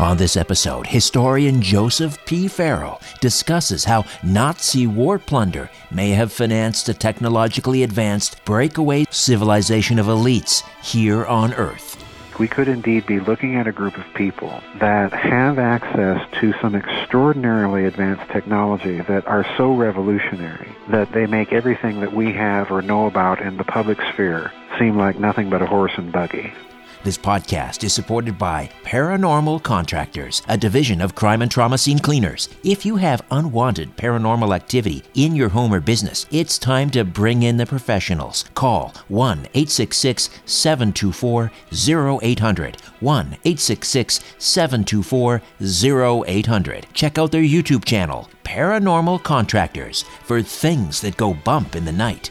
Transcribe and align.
On 0.00 0.16
this 0.16 0.36
episode, 0.36 0.88
historian 0.88 1.62
Joseph 1.62 2.18
P. 2.24 2.48
Farrell 2.48 3.00
discusses 3.20 3.84
how 3.84 4.04
Nazi 4.24 4.88
war 4.88 5.20
plunder 5.20 5.70
may 5.92 6.10
have 6.10 6.32
financed 6.32 6.88
a 6.88 6.94
technologically 6.94 7.84
advanced 7.84 8.44
breakaway 8.44 9.04
civilization 9.10 10.00
of 10.00 10.06
elites 10.06 10.64
here 10.82 11.24
on 11.26 11.54
Earth. 11.54 11.96
We 12.40 12.48
could 12.48 12.66
indeed 12.66 13.06
be 13.06 13.20
looking 13.20 13.54
at 13.54 13.68
a 13.68 13.72
group 13.72 13.96
of 13.96 14.04
people 14.14 14.60
that 14.80 15.12
have 15.12 15.60
access 15.60 16.28
to 16.40 16.52
some 16.60 16.74
extraordinarily 16.74 17.84
advanced 17.84 18.28
technology 18.32 19.00
that 19.02 19.24
are 19.28 19.46
so 19.56 19.72
revolutionary 19.72 20.74
that 20.88 21.12
they 21.12 21.26
make 21.26 21.52
everything 21.52 22.00
that 22.00 22.12
we 22.12 22.32
have 22.32 22.72
or 22.72 22.82
know 22.82 23.06
about 23.06 23.40
in 23.40 23.58
the 23.58 23.64
public 23.64 24.00
sphere 24.12 24.50
seem 24.76 24.96
like 24.96 25.20
nothing 25.20 25.50
but 25.50 25.62
a 25.62 25.66
horse 25.66 25.92
and 25.96 26.10
buggy. 26.10 26.52
This 27.04 27.18
podcast 27.18 27.84
is 27.84 27.92
supported 27.92 28.38
by 28.38 28.70
Paranormal 28.82 29.62
Contractors, 29.62 30.40
a 30.48 30.56
division 30.56 31.02
of 31.02 31.14
crime 31.14 31.42
and 31.42 31.50
trauma 31.50 31.76
scene 31.76 31.98
cleaners. 31.98 32.48
If 32.62 32.86
you 32.86 32.96
have 32.96 33.20
unwanted 33.30 33.94
paranormal 33.98 34.56
activity 34.56 35.02
in 35.12 35.36
your 35.36 35.50
home 35.50 35.74
or 35.74 35.80
business, 35.80 36.24
it's 36.30 36.56
time 36.56 36.88
to 36.92 37.04
bring 37.04 37.42
in 37.42 37.58
the 37.58 37.66
professionals. 37.66 38.46
Call 38.54 38.94
1 39.08 39.40
866 39.52 40.30
724 40.46 41.52
0800. 42.22 42.80
1 43.00 43.26
866 43.26 44.20
724 44.38 45.42
0800. 46.26 46.86
Check 46.94 47.18
out 47.18 47.32
their 47.32 47.42
YouTube 47.42 47.84
channel, 47.84 48.30
Paranormal 48.44 49.22
Contractors, 49.22 50.06
for 50.24 50.40
things 50.40 51.02
that 51.02 51.18
go 51.18 51.34
bump 51.34 51.76
in 51.76 51.84
the 51.84 51.92
night. 51.92 52.30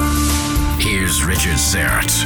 Here's 1.11 1.25
Richard 1.25 1.57
Syrett. 1.57 2.23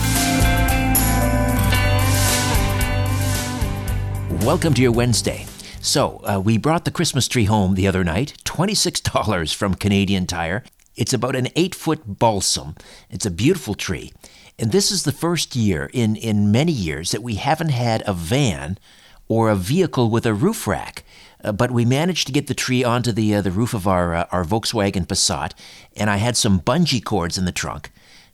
Welcome 4.46 4.76
to 4.76 4.82
your 4.84 4.92
Wednesday. 4.92 5.48
So, 5.82 6.22
uh, 6.24 6.40
we 6.40 6.60
brought 6.60 6.86
the 6.86 6.92
Christmas 6.92 7.28
tree 7.28 7.46
home 7.46 7.74
the 7.74 7.88
other 7.88 8.04
night, 8.04 8.36
$26 8.46 9.56
from 9.56 9.74
Canadian 9.74 10.28
Tire. 10.28 10.64
It's 10.96 11.14
about 11.14 11.36
an 11.36 11.48
eight 11.56 11.74
foot 11.74 12.20
balsam. 12.20 12.76
It's 13.10 13.26
a 13.26 13.32
beautiful 13.32 13.74
tree. 13.74 14.14
And 14.60 14.72
this 14.72 14.92
is 14.92 15.02
the 15.02 15.12
first 15.12 15.56
year 15.56 15.90
in, 15.92 16.16
in 16.16 16.52
many 16.52 16.72
years 16.72 17.10
that 17.10 17.24
we 17.24 17.36
haven't 17.36 17.70
had 17.70 18.04
a 18.06 18.14
van 18.14 18.78
or 19.28 19.50
a 19.50 19.56
vehicle 19.56 20.12
with 20.12 20.28
a 20.28 20.34
roof 20.36 20.68
rack. 20.68 21.04
Uh, 21.44 21.52
but 21.52 21.72
we 21.72 21.86
managed 21.86 22.28
to 22.28 22.34
get 22.34 22.46
the 22.46 22.54
tree 22.54 22.84
onto 22.84 23.12
the, 23.12 23.34
uh, 23.34 23.42
the 23.42 23.50
roof 23.50 23.74
of 23.74 23.88
our, 23.88 24.14
uh, 24.14 24.26
our 24.32 24.46
Volkswagen 24.46 25.08
Passat, 25.08 25.54
and 25.96 26.12
I 26.12 26.18
had 26.18 26.38
some 26.38 26.60
bungee 26.60 27.04
cords 27.04 27.36
in 27.36 27.46
the 27.46 27.52
trunk. 27.52 27.90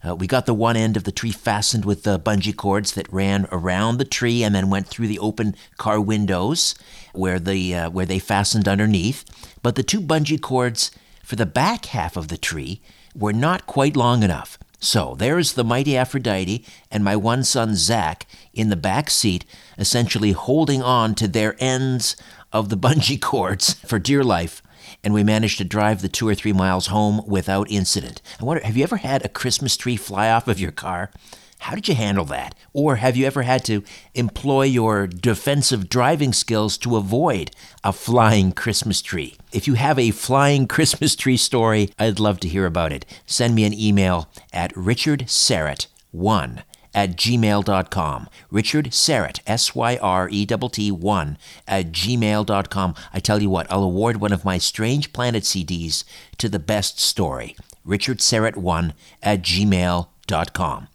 Uh, 0.07 0.15
we 0.15 0.25
got 0.25 0.45
the 0.45 0.53
one 0.53 0.75
end 0.75 0.98
of 0.98 1.03
the 1.03 1.12
tree 1.12 1.31
fastened 1.31 1.86
with 1.86 2.03
the 2.03 2.19
bungee 2.19 2.56
cords 2.56 2.94
that 2.94 3.12
ran 3.13 3.48
around 3.51 3.98
the 3.98 4.06
tree 4.06 4.44
and 4.44 4.56
then 4.56 4.69
went 4.69 4.88
through 4.88 5.07
the 5.07 5.19
open 5.19 5.56
car 5.77 6.01
windows 6.01 6.74
where 7.13 7.39
the 7.39 7.75
uh, 7.75 7.89
where 7.89 8.06
they 8.06 8.19
fastened 8.19 8.68
underneath. 8.68 9.24
But 9.62 9.75
the 9.75 9.83
two 9.83 10.01
bungee 10.01 10.42
cords 10.42 10.92
for 11.24 11.36
the 11.36 11.45
back 11.45 11.86
half 11.86 12.18
of 12.18 12.30
the 12.30 12.38
tree 12.38 12.81
were 13.15 13.33
not 13.33 13.68
quite 13.68 13.95
long 13.95 14.24
enough. 14.24 14.57
So 14.80 15.13
there's 15.15 15.53
the 15.53 15.63
mighty 15.63 15.95
Aphrodite 15.95 16.65
and 16.89 17.03
my 17.03 17.15
one 17.15 17.44
son 17.44 17.75
Zach 17.75 18.25
in 18.51 18.69
the 18.69 18.75
back 18.75 19.12
seat, 19.12 19.45
essentially 19.77 20.31
holding 20.31 20.81
on 20.81 21.13
to 21.15 21.27
their 21.27 21.56
ends 21.59 22.15
of 22.51 22.69
the 22.69 22.77
bungee 22.86 23.21
cords 23.21 23.75
for 23.75 24.00
dear 24.00 24.24
life. 24.24 24.63
And 25.03 25.13
we 25.13 25.24
managed 25.24 25.57
to 25.57 25.63
drive 25.63 26.01
the 26.01 26.09
two 26.09 26.27
or 26.27 26.36
three 26.36 26.53
miles 26.53 26.88
home 26.88 27.21
without 27.25 27.71
incident. 27.71 28.21
I 28.39 28.45
wonder, 28.45 28.63
have 28.63 28.77
you 28.77 28.83
ever 28.83 28.98
had 28.98 29.25
a 29.25 29.30
Christmas 29.30 29.75
tree 29.75 29.95
fly 29.95 30.30
off 30.30 30.48
of 30.48 30.59
your 30.59 30.71
car? 30.71 31.12
How 31.62 31.75
did 31.75 31.88
you 31.88 31.94
handle 31.94 32.25
that? 32.25 32.56
Or 32.74 32.95
have 32.95 33.15
you 33.15 33.27
ever 33.27 33.44
had 33.44 33.63
to 33.65 33.83
employ 34.15 34.63
your 34.63 35.06
defensive 35.06 35.89
driving 35.89 36.33
skills 36.33 36.75
to 36.80 36.98
avoid 36.98 37.51
a 37.83 37.94
flying 37.94 38.51
Christmas 38.51 39.00
tree? 39.01 39.38
If 39.51 39.68
you 39.68 39.75
have 39.75 40.00
a 40.00 40.09
flying 40.09 40.68
Christmas 40.75 41.15
tree 41.15 41.38
story, 41.38 41.89
I'd 42.00 42.19
love 42.19 42.39
to 42.42 42.48
hear 42.48 42.65
about 42.65 42.92
it. 42.92 43.06
Send 43.27 43.53
me 43.53 43.63
an 43.63 43.74
email 43.74 44.27
at 44.51 44.74
richardsyrett1 44.74 46.63
at 46.93 47.15
gmail.com. 47.15 48.29
Richard 48.49 48.85
Syrett, 48.91 49.39
S 49.47 49.75
Y 49.75 49.97
R 50.01 50.29
E 50.29 50.45
T 50.45 50.55
T 50.71 50.91
1 50.91 51.38
at 51.67 51.91
gmail.com. 51.91 52.95
I 53.13 53.19
tell 53.19 53.41
you 53.41 53.49
what, 53.49 53.71
I'll 53.71 53.83
award 53.83 54.17
one 54.17 54.33
of 54.33 54.45
my 54.45 54.57
Strange 54.57 55.13
Planet 55.13 55.43
CDs 55.43 56.03
to 56.38 56.49
the 56.49 56.59
best 56.59 56.99
story. 56.99 57.55
Richard 57.83 58.19
Syrett1 58.19 58.93
at 59.23 59.41
gmail.com. 59.41 60.88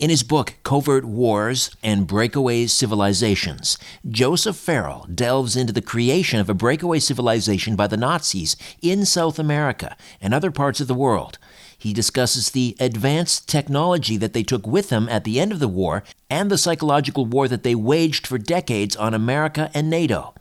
In 0.00 0.08
his 0.08 0.22
book, 0.22 0.54
Covert 0.62 1.04
Wars 1.04 1.70
and 1.82 2.06
Breakaway 2.06 2.66
Civilizations, 2.66 3.76
Joseph 4.08 4.56
Farrell 4.56 5.06
delves 5.14 5.56
into 5.56 5.74
the 5.74 5.82
creation 5.82 6.40
of 6.40 6.48
a 6.48 6.54
breakaway 6.54 7.00
civilization 7.00 7.76
by 7.76 7.86
the 7.86 7.98
Nazis 7.98 8.56
in 8.80 9.04
South 9.04 9.38
America 9.38 9.94
and 10.18 10.32
other 10.32 10.50
parts 10.50 10.80
of 10.80 10.86
the 10.86 10.94
world. 10.94 11.36
He 11.80 11.94
discusses 11.94 12.50
the 12.50 12.76
advanced 12.78 13.48
technology 13.48 14.18
that 14.18 14.34
they 14.34 14.42
took 14.42 14.66
with 14.66 14.90
them 14.90 15.08
at 15.08 15.24
the 15.24 15.40
end 15.40 15.50
of 15.50 15.60
the 15.60 15.66
war 15.66 16.04
and 16.28 16.50
the 16.50 16.58
psychological 16.58 17.24
war 17.24 17.48
that 17.48 17.62
they 17.62 17.74
waged 17.74 18.26
for 18.26 18.36
decades 18.36 18.94
on 18.96 19.14
America 19.14 19.70
and 19.72 19.88
NATO. 19.88 20.34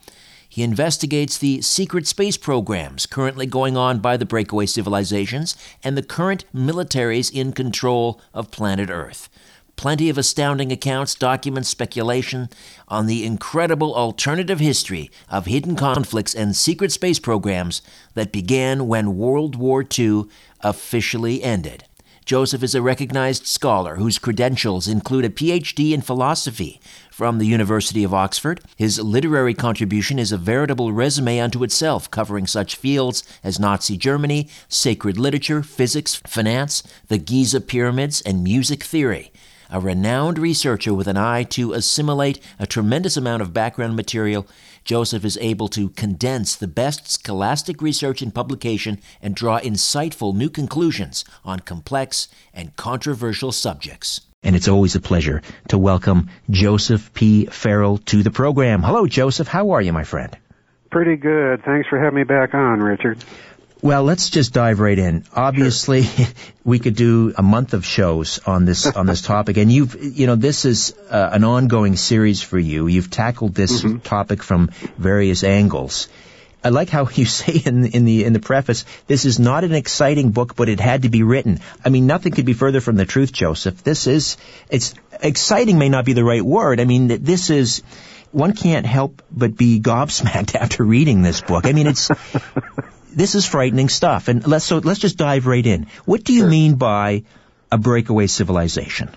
He 0.50 0.64
investigates 0.64 1.38
the 1.38 1.62
secret 1.62 2.08
space 2.08 2.36
programs 2.36 3.06
currently 3.06 3.46
going 3.46 3.78
on 3.78 4.00
by 4.00 4.18
the 4.18 4.26
breakaway 4.26 4.66
civilizations 4.66 5.56
and 5.82 5.96
the 5.96 6.04
current 6.04 6.44
militaries 6.54 7.32
in 7.32 7.54
control 7.54 8.20
of 8.34 8.52
planet 8.52 8.90
Earth. 8.90 9.30
Plenty 9.78 10.10
of 10.10 10.18
astounding 10.18 10.74
accounts, 10.74 11.16
documents, 11.16 11.70
speculation 11.70 12.50
on 12.90 13.06
the 13.06 13.26
incredible 13.26 13.96
alternative 13.96 14.60
history 14.60 15.10
of 15.30 15.46
hidden 15.46 15.78
conflicts 15.78 16.36
and 16.36 16.54
secret 16.54 16.92
space 16.92 17.18
programs 17.18 17.82
that 18.14 18.34
began 18.34 18.90
when 18.90 19.16
World 19.16 19.56
War 19.56 19.86
II 19.98 20.26
officially 20.62 21.44
ended. 21.44 21.86
Joseph 22.30 22.62
is 22.62 22.76
a 22.76 22.82
recognized 22.82 23.48
scholar 23.48 23.96
whose 23.96 24.20
credentials 24.20 24.88
include 24.88 25.26
a 25.26 25.30
PhD 25.30 25.94
in 25.94 26.02
philosophy 26.02 26.80
from 27.10 27.40
the 27.40 27.48
University 27.48 28.04
of 28.04 28.14
Oxford. 28.14 28.62
His 28.78 29.00
literary 29.00 29.56
contribution 29.56 30.20
is 30.20 30.32
a 30.32 30.38
veritable 30.38 30.92
resume 30.92 31.40
unto 31.40 31.64
itself, 31.64 32.12
covering 32.12 32.46
such 32.46 32.76
fields 32.76 33.24
as 33.44 33.60
Nazi 33.60 33.98
Germany, 33.98 34.48
sacred 34.68 35.18
literature, 35.18 35.64
physics, 35.64 36.22
finance, 36.28 36.84
the 37.08 37.18
Giza 37.18 37.62
pyramids, 37.62 38.22
and 38.22 38.44
music 38.44 38.84
theory 38.84 39.32
a 39.70 39.80
renowned 39.80 40.40
researcher 40.40 40.94
with 40.94 41.08
an 41.08 41.18
eye 41.18 41.44
to 41.44 41.74
assimilate 41.74 42.40
a 42.58 42.66
tremendous 42.66 43.16
amount 43.16 43.42
of 43.42 43.54
background 43.54 43.96
material, 43.96 44.48
Joseph 44.84 45.26
is 45.26 45.38
able 45.42 45.68
to 45.70 45.90
condense 45.90 46.56
the 46.56 46.68
best 46.68 47.10
scholastic 47.10 47.82
research 47.82 48.22
and 48.22 48.34
publication 48.34 49.00
and 49.22 49.36
draw 49.36 49.60
insightful 49.60 50.36
new 50.36 50.50
conclusions 50.50 51.26
on 51.44 51.60
complex 51.60 52.28
and 52.54 52.76
controversial 52.76 53.52
subjects. 53.52 54.22
And 54.42 54.56
it's 54.56 54.68
always 54.68 54.96
a 54.96 55.02
pleasure 55.02 55.42
to 55.68 55.78
welcome 55.78 56.30
Joseph 56.50 57.14
P. 57.14 57.46
Farrell 57.46 57.98
to 57.98 58.24
the 58.24 58.32
program. 58.32 58.82
Hello, 58.82 59.06
Joseph. 59.06 59.48
How 59.48 59.72
are 59.72 59.82
you, 59.82 59.92
my 59.92 60.04
friend? 60.04 60.38
Pretty 60.92 61.18
good. 61.18 61.64
Thanks 61.64 61.88
for 61.88 62.00
having 62.00 62.18
me 62.18 62.24
back 62.24 62.54
on, 62.54 62.80
Richard. 62.80 63.24
Well, 63.82 64.04
let's 64.04 64.30
just 64.30 64.54
dive 64.54 64.82
right 64.82 65.00
in. 65.00 65.24
Obviously, 65.34 66.04
sure. 66.04 66.26
we 66.66 66.80
could 66.80 66.96
do 66.96 67.34
a 67.38 67.42
month 67.42 67.74
of 67.74 67.86
shows 67.86 68.40
on 68.46 68.66
this 68.66 68.86
on 68.86 69.06
this 69.06 69.22
topic, 69.34 69.58
and 69.58 69.72
you've 69.72 69.96
you 70.02 70.28
know 70.28 70.36
this 70.36 70.66
is 70.66 70.94
uh, 71.10 71.30
an 71.32 71.46
ongoing 71.46 71.96
series 71.96 72.42
for 72.42 72.60
you. 72.60 72.88
You've 72.88 73.10
tackled 73.10 73.56
this 73.56 73.82
mm-hmm. 73.82 74.00
topic 74.00 74.44
from 74.44 74.72
various 74.98 75.46
angles. 75.46 76.10
I 76.62 76.70
like 76.70 76.90
how 76.90 77.08
you 77.14 77.26
say 77.26 77.54
in 77.66 77.86
in 77.86 78.04
the 78.04 78.26
in 78.26 78.34
the 78.34 78.42
preface, 78.42 78.84
this 79.08 79.24
is 79.24 79.40
not 79.40 79.64
an 79.64 79.74
exciting 79.74 80.32
book, 80.32 80.58
but 80.58 80.68
it 80.68 80.82
had 80.82 81.04
to 81.04 81.10
be 81.10 81.24
written. 81.24 81.62
I 81.84 81.90
mean, 81.90 82.06
nothing 82.06 82.34
could 82.34 82.46
be 82.46 82.54
further 82.54 82.82
from 82.82 82.98
the 82.98 83.06
truth, 83.06 83.32
Joseph. 83.32 83.82
This 83.84 84.08
is 84.08 84.36
it's 84.70 84.94
exciting 85.22 85.78
may 85.80 85.88
not 85.88 86.04
be 86.04 86.14
the 86.14 86.26
right 86.26 86.44
word. 86.44 86.82
I 86.82 86.86
mean, 86.86 87.08
this 87.08 87.50
is 87.50 87.82
one 88.32 88.54
can't 88.54 88.86
help 88.86 89.22
but 89.32 89.56
be 89.56 89.80
gobsmacked 89.80 90.56
after 90.56 90.84
reading 90.84 91.22
this 91.22 91.40
book. 91.40 91.66
I 91.66 91.72
mean, 91.72 91.88
it's 91.88 92.12
this 93.16 93.36
is 93.36 93.46
frightening 93.46 93.90
stuff. 93.90 94.28
And 94.28 94.46
let's 94.46 94.66
so 94.66 94.78
let's 94.78 95.00
just 95.00 95.18
dive 95.18 95.48
right 95.48 95.66
in. 95.66 95.88
What 96.06 96.24
do 96.24 96.34
you 96.34 96.42
sure. 96.42 96.50
mean 96.50 96.76
by 96.76 97.24
a 97.72 97.78
breakaway 97.78 98.28
civilization? 98.28 99.10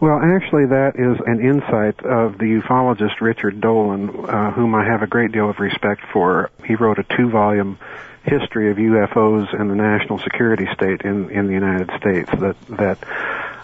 Well, 0.00 0.18
actually, 0.18 0.66
that 0.66 0.92
is 0.96 1.20
an 1.26 1.40
insight 1.44 2.02
of 2.06 2.38
the 2.38 2.62
ufologist 2.62 3.20
Richard 3.20 3.60
Dolan, 3.60 4.08
uh, 4.08 4.50
whom 4.50 4.74
I 4.74 4.84
have 4.84 5.02
a 5.02 5.06
great 5.06 5.30
deal 5.30 5.50
of 5.50 5.58
respect 5.58 6.00
for. 6.10 6.50
He 6.64 6.74
wrote 6.74 6.98
a 6.98 7.02
two-volume 7.02 7.78
history 8.24 8.70
of 8.70 8.78
UFOs 8.78 9.58
and 9.58 9.70
the 9.70 9.74
national 9.74 10.18
security 10.18 10.66
state 10.74 11.02
in 11.02 11.30
in 11.30 11.46
the 11.46 11.52
United 11.52 11.90
States 11.98 12.30
that 12.30 12.56
that 12.68 12.98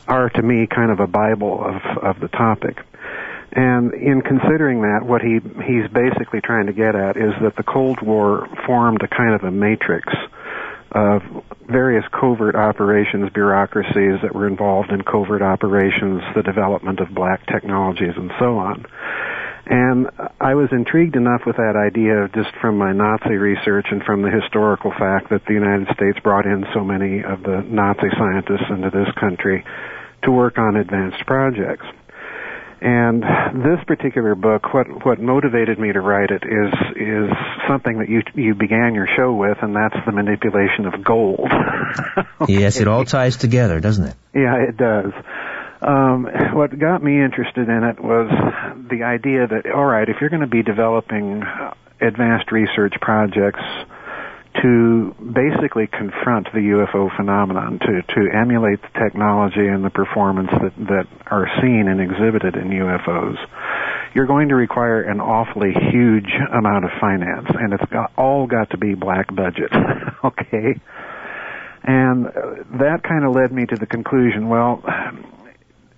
are 0.06 0.28
to 0.30 0.42
me 0.42 0.66
kind 0.66 0.90
of 0.90 1.00
a 1.00 1.06
bible 1.06 1.64
of 1.64 1.82
of 2.02 2.20
the 2.20 2.28
topic. 2.28 2.82
And 3.56 3.94
in 3.94 4.20
considering 4.20 4.82
that, 4.82 5.00
what 5.02 5.22
he 5.22 5.40
he's 5.64 5.88
basically 5.88 6.42
trying 6.42 6.66
to 6.66 6.74
get 6.74 6.94
at 6.94 7.16
is 7.16 7.32
that 7.40 7.56
the 7.56 7.62
Cold 7.62 8.02
War 8.02 8.46
formed 8.66 9.02
a 9.02 9.08
kind 9.08 9.34
of 9.34 9.44
a 9.44 9.50
matrix 9.50 10.12
of 10.92 11.22
various 11.66 12.04
covert 12.12 12.54
operations 12.54 13.30
bureaucracies 13.32 14.20
that 14.20 14.34
were 14.34 14.46
involved 14.46 14.90
in 14.90 15.00
covert 15.00 15.40
operations, 15.40 16.22
the 16.34 16.42
development 16.42 17.00
of 17.00 17.08
black 17.14 17.46
technologies, 17.46 18.12
and 18.14 18.30
so 18.38 18.58
on. 18.58 18.84
And 19.64 20.10
I 20.38 20.54
was 20.54 20.68
intrigued 20.70 21.16
enough 21.16 21.46
with 21.46 21.56
that 21.56 21.76
idea 21.76 22.28
just 22.34 22.54
from 22.60 22.76
my 22.76 22.92
Nazi 22.92 23.36
research 23.36 23.86
and 23.90 24.02
from 24.04 24.20
the 24.20 24.30
historical 24.30 24.92
fact 24.92 25.30
that 25.30 25.46
the 25.46 25.54
United 25.54 25.88
States 25.96 26.18
brought 26.22 26.44
in 26.44 26.66
so 26.74 26.84
many 26.84 27.24
of 27.24 27.42
the 27.42 27.62
Nazi 27.62 28.10
scientists 28.18 28.68
into 28.68 28.90
this 28.90 29.08
country 29.18 29.64
to 30.22 30.30
work 30.30 30.58
on 30.58 30.76
advanced 30.76 31.24
projects. 31.26 31.86
And 32.88 33.20
this 33.64 33.82
particular 33.84 34.36
book, 34.36 34.72
what 34.72 34.86
what 35.04 35.18
motivated 35.18 35.76
me 35.76 35.92
to 35.92 36.00
write 36.00 36.30
it 36.30 36.44
is 36.44 36.72
is 36.94 37.30
something 37.66 37.98
that 37.98 38.08
you 38.08 38.22
you 38.36 38.54
began 38.54 38.94
your 38.94 39.08
show 39.16 39.34
with, 39.34 39.58
and 39.60 39.74
that's 39.74 39.96
the 40.06 40.12
manipulation 40.12 40.86
of 40.86 41.02
gold. 41.02 41.50
okay. 42.40 42.52
Yes, 42.60 42.78
it 42.78 42.86
all 42.86 43.04
ties 43.04 43.38
together, 43.38 43.80
doesn't 43.80 44.04
it? 44.04 44.14
Yeah, 44.32 44.54
it 44.68 44.76
does. 44.76 45.12
Um, 45.82 46.28
what 46.52 46.78
got 46.78 47.02
me 47.02 47.20
interested 47.20 47.68
in 47.68 47.82
it 47.82 47.98
was 48.00 48.30
the 48.88 49.02
idea 49.02 49.48
that 49.48 49.66
all 49.74 49.84
right, 49.84 50.08
if 50.08 50.18
you're 50.20 50.30
going 50.30 50.42
to 50.42 50.46
be 50.46 50.62
developing 50.62 51.42
advanced 52.00 52.52
research 52.52 52.94
projects 53.00 53.64
to 54.62 55.14
basically 55.20 55.86
confront 55.86 56.46
the 56.52 56.60
UFO 56.76 57.14
phenomenon, 57.16 57.78
to, 57.80 58.02
to 58.02 58.20
emulate 58.36 58.80
the 58.82 58.98
technology 58.98 59.66
and 59.66 59.84
the 59.84 59.90
performance 59.90 60.50
that, 60.50 60.74
that 60.88 61.06
are 61.26 61.48
seen 61.60 61.88
and 61.88 62.00
exhibited 62.00 62.56
in 62.56 62.68
UFOs, 62.68 63.36
you're 64.14 64.26
going 64.26 64.48
to 64.48 64.54
require 64.54 65.02
an 65.02 65.20
awfully 65.20 65.72
huge 65.92 66.30
amount 66.52 66.84
of 66.84 66.90
finance, 67.00 67.48
and 67.50 67.72
it's 67.72 67.90
got, 67.90 68.12
all 68.16 68.46
got 68.46 68.70
to 68.70 68.78
be 68.78 68.94
black 68.94 69.34
budget, 69.34 69.70
okay? 70.24 70.80
And 71.82 72.26
that 72.80 73.02
kind 73.06 73.24
of 73.24 73.34
led 73.34 73.52
me 73.52 73.66
to 73.66 73.76
the 73.76 73.86
conclusion, 73.86 74.48
well, 74.48 74.82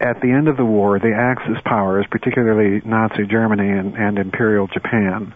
at 0.01 0.21
the 0.21 0.31
end 0.31 0.49
of 0.49 0.57
the 0.57 0.65
war, 0.65 0.99
the 0.99 1.15
Axis 1.15 1.61
powers, 1.65 2.07
particularly 2.11 2.83
Nazi 2.85 3.27
Germany 3.27 3.69
and, 3.69 3.95
and 3.97 4.19
Imperial 4.19 4.67
Japan, 4.67 5.35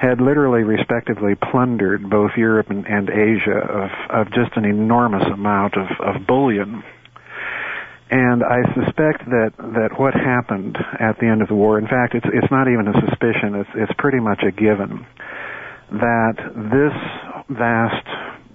had 0.00 0.20
literally 0.20 0.62
respectively 0.62 1.34
plundered 1.50 2.08
both 2.08 2.30
Europe 2.36 2.70
and, 2.70 2.86
and 2.86 3.10
Asia 3.10 3.58
of, 3.58 3.90
of 4.10 4.26
just 4.32 4.56
an 4.56 4.64
enormous 4.64 5.24
amount 5.32 5.74
of, 5.74 5.88
of 6.00 6.26
bullion. 6.26 6.84
And 8.10 8.42
I 8.44 8.62
suspect 8.74 9.26
that, 9.26 9.52
that 9.58 9.98
what 9.98 10.14
happened 10.14 10.78
at 11.00 11.18
the 11.18 11.26
end 11.26 11.42
of 11.42 11.48
the 11.48 11.54
war, 11.54 11.78
in 11.78 11.86
fact, 11.86 12.14
it's, 12.14 12.26
it's 12.32 12.50
not 12.50 12.68
even 12.68 12.86
a 12.88 12.94
suspicion, 13.06 13.54
it's, 13.56 13.70
it's 13.74 13.92
pretty 13.98 14.20
much 14.20 14.40
a 14.46 14.52
given, 14.52 15.04
that 15.90 16.36
this 16.70 16.94
vast 17.50 18.06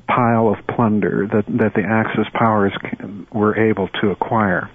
pile 0.08 0.48
of 0.48 0.58
plunder 0.74 1.28
that, 1.28 1.46
that 1.60 1.74
the 1.76 1.84
Axis 1.84 2.28
powers 2.34 2.72
were 3.34 3.56
able 3.58 3.90
to 4.02 4.10
acquire 4.12 4.70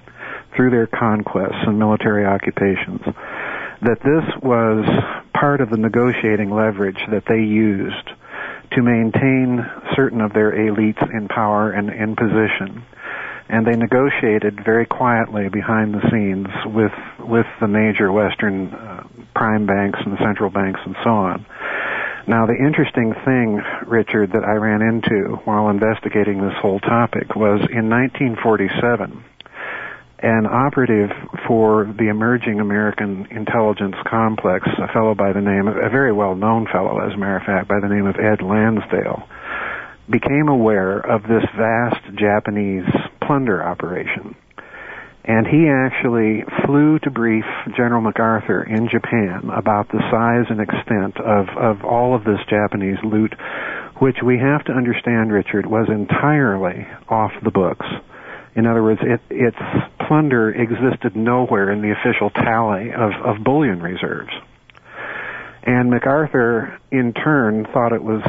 through 0.54 0.70
their 0.70 0.86
conquests 0.86 1.64
and 1.66 1.78
military 1.78 2.24
occupations, 2.26 3.00
that 3.82 4.00
this 4.00 4.42
was 4.42 4.84
part 5.32 5.60
of 5.60 5.70
the 5.70 5.76
negotiating 5.76 6.50
leverage 6.50 6.98
that 7.10 7.24
they 7.28 7.40
used 7.40 8.10
to 8.72 8.82
maintain 8.82 9.64
certain 9.94 10.20
of 10.20 10.32
their 10.32 10.52
elites 10.52 11.02
in 11.16 11.28
power 11.28 11.70
and 11.70 11.88
in 11.90 12.16
position 12.16 12.84
and 13.48 13.66
they 13.66 13.76
negotiated 13.76 14.62
very 14.64 14.86
quietly 14.86 15.48
behind 15.48 15.94
the 15.94 16.02
scenes 16.10 16.48
with 16.66 16.92
with 17.18 17.46
the 17.60 17.68
major 17.68 18.12
Western 18.12 18.74
uh, 18.74 19.06
prime 19.34 19.66
banks 19.66 19.98
and 20.04 20.18
central 20.18 20.50
banks 20.50 20.80
and 20.84 20.96
so 21.02 21.10
on. 21.10 21.46
Now, 22.26 22.44
the 22.44 22.56
interesting 22.56 23.14
thing, 23.24 23.62
Richard, 23.86 24.32
that 24.32 24.44
I 24.44 24.52
ran 24.56 24.82
into 24.82 25.40
while 25.44 25.70
investigating 25.70 26.42
this 26.42 26.52
whole 26.60 26.78
topic 26.78 27.34
was 27.34 27.60
in 27.72 27.88
1947, 27.88 29.24
an 30.20 30.46
operative 30.46 31.10
for 31.46 31.92
the 31.96 32.08
emerging 32.08 32.60
American 32.60 33.26
intelligence 33.30 33.94
complex, 34.08 34.66
a 34.78 34.92
fellow 34.92 35.14
by 35.14 35.32
the 35.32 35.40
name 35.40 35.68
a 35.68 35.90
very 35.90 36.12
well 36.12 36.34
known 36.34 36.66
fellow, 36.72 36.98
as 36.98 37.14
a 37.14 37.16
matter 37.16 37.36
of 37.36 37.44
fact, 37.44 37.68
by 37.68 37.78
the 37.80 37.88
name 37.88 38.06
of 38.06 38.16
Ed 38.16 38.42
Lansdale, 38.42 39.28
became 40.10 40.48
aware 40.48 40.98
of 40.98 41.22
this 41.22 41.44
vast 41.56 42.02
Japanese 42.18 42.88
plunder 43.22 43.62
operation. 43.62 44.34
And 45.24 45.46
he 45.46 45.68
actually 45.68 46.42
flew 46.64 46.98
to 47.00 47.10
brief 47.10 47.44
General 47.76 48.00
MacArthur 48.00 48.62
in 48.62 48.88
Japan 48.88 49.50
about 49.54 49.88
the 49.88 50.00
size 50.10 50.46
and 50.48 50.58
extent 50.58 51.20
of, 51.20 51.48
of 51.54 51.84
all 51.84 52.16
of 52.16 52.24
this 52.24 52.40
Japanese 52.48 52.96
loot, 53.04 53.34
which 54.00 54.16
we 54.24 54.38
have 54.38 54.64
to 54.64 54.72
understand, 54.72 55.30
Richard, 55.30 55.66
was 55.66 55.86
entirely 55.90 56.86
off 57.10 57.32
the 57.44 57.50
books. 57.50 57.84
In 58.58 58.66
other 58.66 58.82
words, 58.82 59.00
it, 59.04 59.20
its 59.30 59.56
plunder 60.08 60.50
existed 60.50 61.14
nowhere 61.14 61.70
in 61.70 61.80
the 61.80 61.92
official 61.92 62.28
tally 62.30 62.90
of, 62.90 63.12
of 63.24 63.44
bullion 63.44 63.80
reserves. 63.80 64.32
And 65.62 65.90
MacArthur, 65.90 66.76
in 66.90 67.12
turn, 67.12 67.66
thought 67.72 67.92
it 67.92 68.02
was 68.02 68.20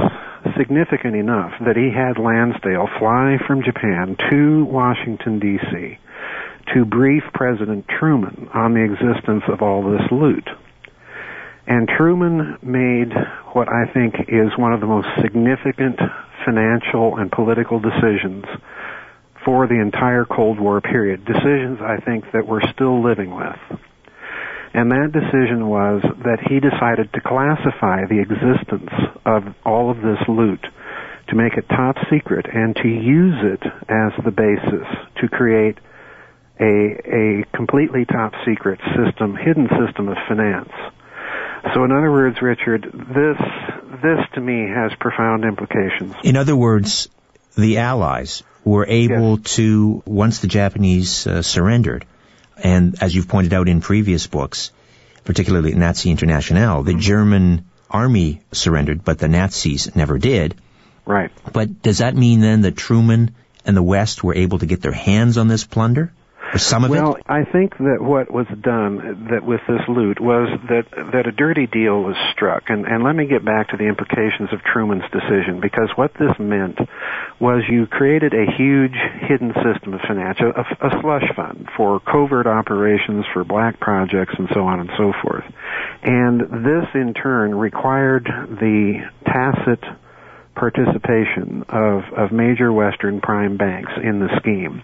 significant 0.55 1.15
enough 1.15 1.53
that 1.65 1.75
he 1.75 1.89
had 1.89 2.21
Lansdale 2.21 2.88
fly 3.00 3.38
from 3.48 3.63
Japan 3.63 4.17
to 4.29 4.65
Washington, 4.65 5.39
D.C. 5.39 5.98
to 6.75 6.86
brief 6.86 7.24
President 7.33 7.88
Truman 7.88 8.50
on 8.53 8.75
the 8.75 8.83
existence 8.83 9.45
of 9.48 9.63
all 9.63 9.81
this 9.81 10.12
loot. 10.12 10.48
And 11.65 11.88
Truman 11.88 12.59
made 12.62 13.13
what 13.53 13.67
I 13.67 13.91
think 13.91 14.13
is 14.27 14.55
one 14.59 14.74
of 14.74 14.79
the 14.79 14.86
most 14.86 15.07
significant 15.24 15.98
financial 16.45 17.17
and 17.17 17.31
political 17.31 17.79
decisions 17.79 18.45
for 19.46 19.67
the 19.67 19.79
entire 19.79 20.25
Cold 20.25 20.60
War 20.60 20.81
period. 20.81 21.25
Decisions 21.25 21.79
I 21.81 21.98
think 21.98 22.31
that 22.34 22.46
we're 22.48 22.67
still 22.72 23.03
living 23.03 23.36
with. 23.36 23.79
And 24.74 24.91
that 24.91 25.12
decision 25.12 25.67
was 25.67 26.03
that 26.24 26.39
he 26.48 26.60
decided 26.60 27.12
to 27.13 27.22
classify 27.22 28.05
the 28.05 28.19
existence 28.19 28.91
of 29.25 29.55
all 29.65 29.89
of 29.89 29.98
this 29.98 30.19
loot, 30.27 30.63
to 31.29 31.36
make 31.36 31.53
it 31.53 31.67
top 31.69 31.96
secret, 32.12 32.46
and 32.53 32.75
to 32.75 32.88
use 32.88 33.36
it 33.41 33.63
as 33.89 34.13
the 34.24 34.31
basis 34.31 34.88
to 35.22 35.27
create 35.27 35.77
a, 36.60 36.63
a 36.63 37.46
completely 37.55 38.05
top 38.05 38.34
secret 38.46 38.79
system, 38.96 39.36
hidden 39.36 39.69
system 39.69 40.08
of 40.08 40.17
finance. 40.27 40.72
So 41.74 41.84
in 41.84 41.91
other 41.91 42.12
words, 42.12 42.41
Richard, 42.41 42.84
this, 42.84 43.38
this 44.03 44.19
to 44.34 44.41
me 44.41 44.67
has 44.67 44.91
profound 45.00 45.46
implications. 45.46 46.15
In 46.24 46.38
other 46.38 46.55
words, 46.55 47.10
the 47.56 47.77
Allies 47.77 48.44
were 48.63 48.86
able 48.86 49.38
yes. 49.38 49.56
to, 49.56 50.03
once 50.06 50.39
the 50.39 50.48
Japanese 50.48 51.25
uh, 51.25 51.41
surrendered, 51.41 52.06
and 52.58 53.01
as 53.01 53.15
you've 53.15 53.27
pointed 53.27 53.53
out 53.53 53.70
in 53.70 53.82
previous 53.82 54.27
books, 54.27 54.72
particularly 55.24 55.74
Nazi 55.74 56.12
International, 56.12 56.84
the 56.84 56.91
mm-hmm. 56.91 57.00
German 57.00 57.65
army 57.89 58.41
surrendered, 58.51 59.03
but 59.03 59.20
the 59.20 59.27
Nazis 59.27 59.96
never 59.96 60.18
did. 60.18 60.56
Right. 61.06 61.32
But 61.51 61.82
does 61.82 62.00
that 62.00 62.15
mean 62.15 62.41
then 62.41 62.62
that 62.62 62.75
Truman 62.75 63.36
and 63.65 63.75
the 63.75 63.84
West 63.84 64.24
were 64.24 64.36
able 64.36 64.60
to 64.60 64.65
get 64.65 64.82
their 64.82 64.91
hands 64.91 65.38
on 65.38 65.48
this 65.48 65.63
plunder? 65.63 66.13
Or 66.53 66.58
some 66.58 66.84
of 66.84 66.89
well, 66.89 67.15
it? 67.15 67.24
Well, 67.27 67.39
I 67.39 67.44
think 67.44 67.77
that 67.77 67.98
what 68.00 68.32
was 68.32 68.48
done 68.62 69.27
that 69.32 69.44
with 69.44 69.62
this 69.68 69.82
loot 69.88 70.20
was 70.20 70.50
that 70.70 70.86
that 71.13 71.27
a 71.27 71.32
dirty 71.32 71.68
deal 71.68 72.01
was 72.01 72.15
struck, 72.32 72.70
and 72.70 72.86
and 72.86 73.03
let 73.03 73.15
me 73.15 73.27
get 73.27 73.46
back 73.46 73.70
to 73.70 73.77
the 73.77 73.86
implications 73.86 74.51
of 74.51 74.63
Truman's 74.63 75.10
decision 75.12 75.60
because 75.62 75.89
what 75.96 76.13
this 76.15 76.34
meant 76.39 76.79
was 77.39 77.63
you 77.70 77.86
created 77.86 78.34
a 78.34 78.46
huge 78.58 78.96
hidden 79.22 79.53
system 79.63 79.94
of 79.94 80.01
finance, 80.01 80.39
a, 80.39 80.88
a 80.88 81.01
slush 81.01 81.29
fund 81.36 81.70
for 81.77 82.00
covert 82.00 82.48
operations, 82.48 83.25
for 83.34 83.44
black 83.44 83.79
projects, 83.79 84.34
and 84.38 84.50
so 84.53 84.65
on 84.65 84.79
and 84.79 84.89
so 84.98 85.13
forth, 85.22 85.46
and 86.03 86.41
this 86.65 86.88
in 86.96 87.13
turn 87.13 87.53
required 87.53 88.25
the 88.25 89.06
tacit 89.25 89.84
participation 90.56 91.63
of, 91.70 92.03
of 92.15 92.32
major 92.32 92.72
Western 92.72 93.22
prime 93.22 93.58
banks 93.58 93.91
in 94.01 94.20
the 94.20 94.29
scheme. 94.39 94.84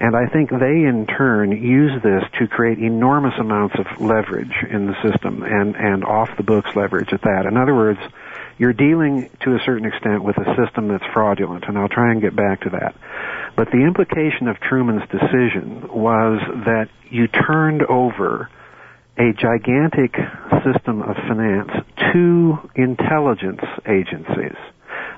And 0.00 0.16
I 0.16 0.26
think 0.26 0.50
they 0.50 0.84
in 0.88 1.06
turn 1.06 1.52
use 1.52 2.02
this 2.02 2.24
to 2.38 2.48
create 2.48 2.78
enormous 2.78 3.34
amounts 3.38 3.76
of 3.78 4.00
leverage 4.00 4.54
in 4.70 4.86
the 4.86 4.94
system 5.02 5.42
and, 5.42 5.76
and 5.76 6.04
off 6.04 6.36
the 6.36 6.42
books 6.42 6.74
leverage 6.74 7.12
at 7.12 7.22
that. 7.22 7.44
In 7.46 7.56
other 7.56 7.74
words, 7.74 8.00
you're 8.58 8.72
dealing 8.72 9.30
to 9.40 9.54
a 9.54 9.58
certain 9.64 9.86
extent 9.86 10.24
with 10.24 10.36
a 10.38 10.56
system 10.56 10.88
that's 10.88 11.04
fraudulent, 11.12 11.64
and 11.68 11.78
I'll 11.78 11.88
try 11.88 12.12
and 12.12 12.20
get 12.20 12.34
back 12.34 12.62
to 12.62 12.70
that. 12.70 12.94
But 13.56 13.70
the 13.70 13.84
implication 13.84 14.48
of 14.48 14.58
Truman's 14.60 15.08
decision 15.10 15.88
was 15.88 16.40
that 16.64 16.88
you 17.10 17.26
turned 17.26 17.82
over 17.82 18.48
a 19.18 19.32
gigantic 19.32 20.14
system 20.64 21.02
of 21.02 21.16
finance 21.28 21.70
to 22.12 22.70
intelligence 22.74 23.60
agencies 23.86 24.56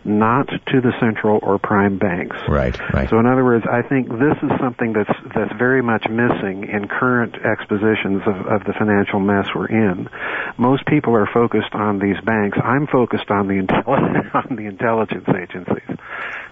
not 0.05 0.49
to 0.49 0.81
the 0.81 0.93
central 1.01 1.39
or 1.43 1.59
prime 1.59 1.99
banks. 1.99 2.37
Right, 2.49 2.77
right. 2.93 3.09
So 3.11 3.19
in 3.19 3.27
other 3.27 3.45
words, 3.45 3.65
I 3.71 3.83
think 3.83 4.09
this 4.09 4.37
is 4.43 4.51
something 4.61 4.93
that's 4.93 5.13
that's 5.35 5.53
very 5.59 5.83
much 5.83 6.09
missing 6.09 6.69
in 6.69 6.89
current 6.89 7.37
expositions 7.37 8.23
of, 8.27 8.47
of 8.47 8.65
the 8.65 8.75
financial 8.79 9.21
mess 9.21 9.47
we're 9.55 9.69
in. 9.69 10.09
Most 10.59 10.87
people 10.87 11.15
are 11.15 11.29
focused 11.33 11.75
on 11.75 11.99
these 11.99 12.21
banks. 12.25 12.59
I'm 12.63 12.87
focused 12.87 13.31
on 13.31 13.49
the 13.49 13.55
intelligence 13.55 14.29
on 14.35 14.57
the 14.57 14.67
intelligence 14.67 15.29
agencies. 15.29 15.99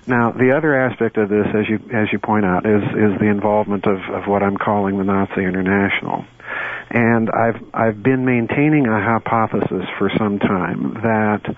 Now, 0.07 0.33
the 0.33 0.57
other 0.57 0.75
aspect 0.75 1.19
of 1.19 1.29
this, 1.29 1.47
as 1.55 1.69
you 1.69 1.79
as 1.93 2.13
you 2.13 2.19
point 2.19 2.45
out, 2.45 2.67
is 2.67 2.83
is 2.83 3.19
the 3.21 3.29
involvement 3.29 3.87
of, 3.87 3.99
of 4.15 4.27
what 4.27 4.43
I'm 4.43 4.57
calling 4.57 4.99
the 4.99 5.05
Nazi 5.05 5.45
International. 5.45 6.25
And 6.91 7.31
I've 7.31 7.63
I've 7.75 8.03
been 8.03 8.25
maintaining 8.25 8.87
a 8.87 9.01
hypothesis 9.01 9.87
for 9.99 10.11
some 10.19 10.39
time 10.39 10.95
that 11.03 11.57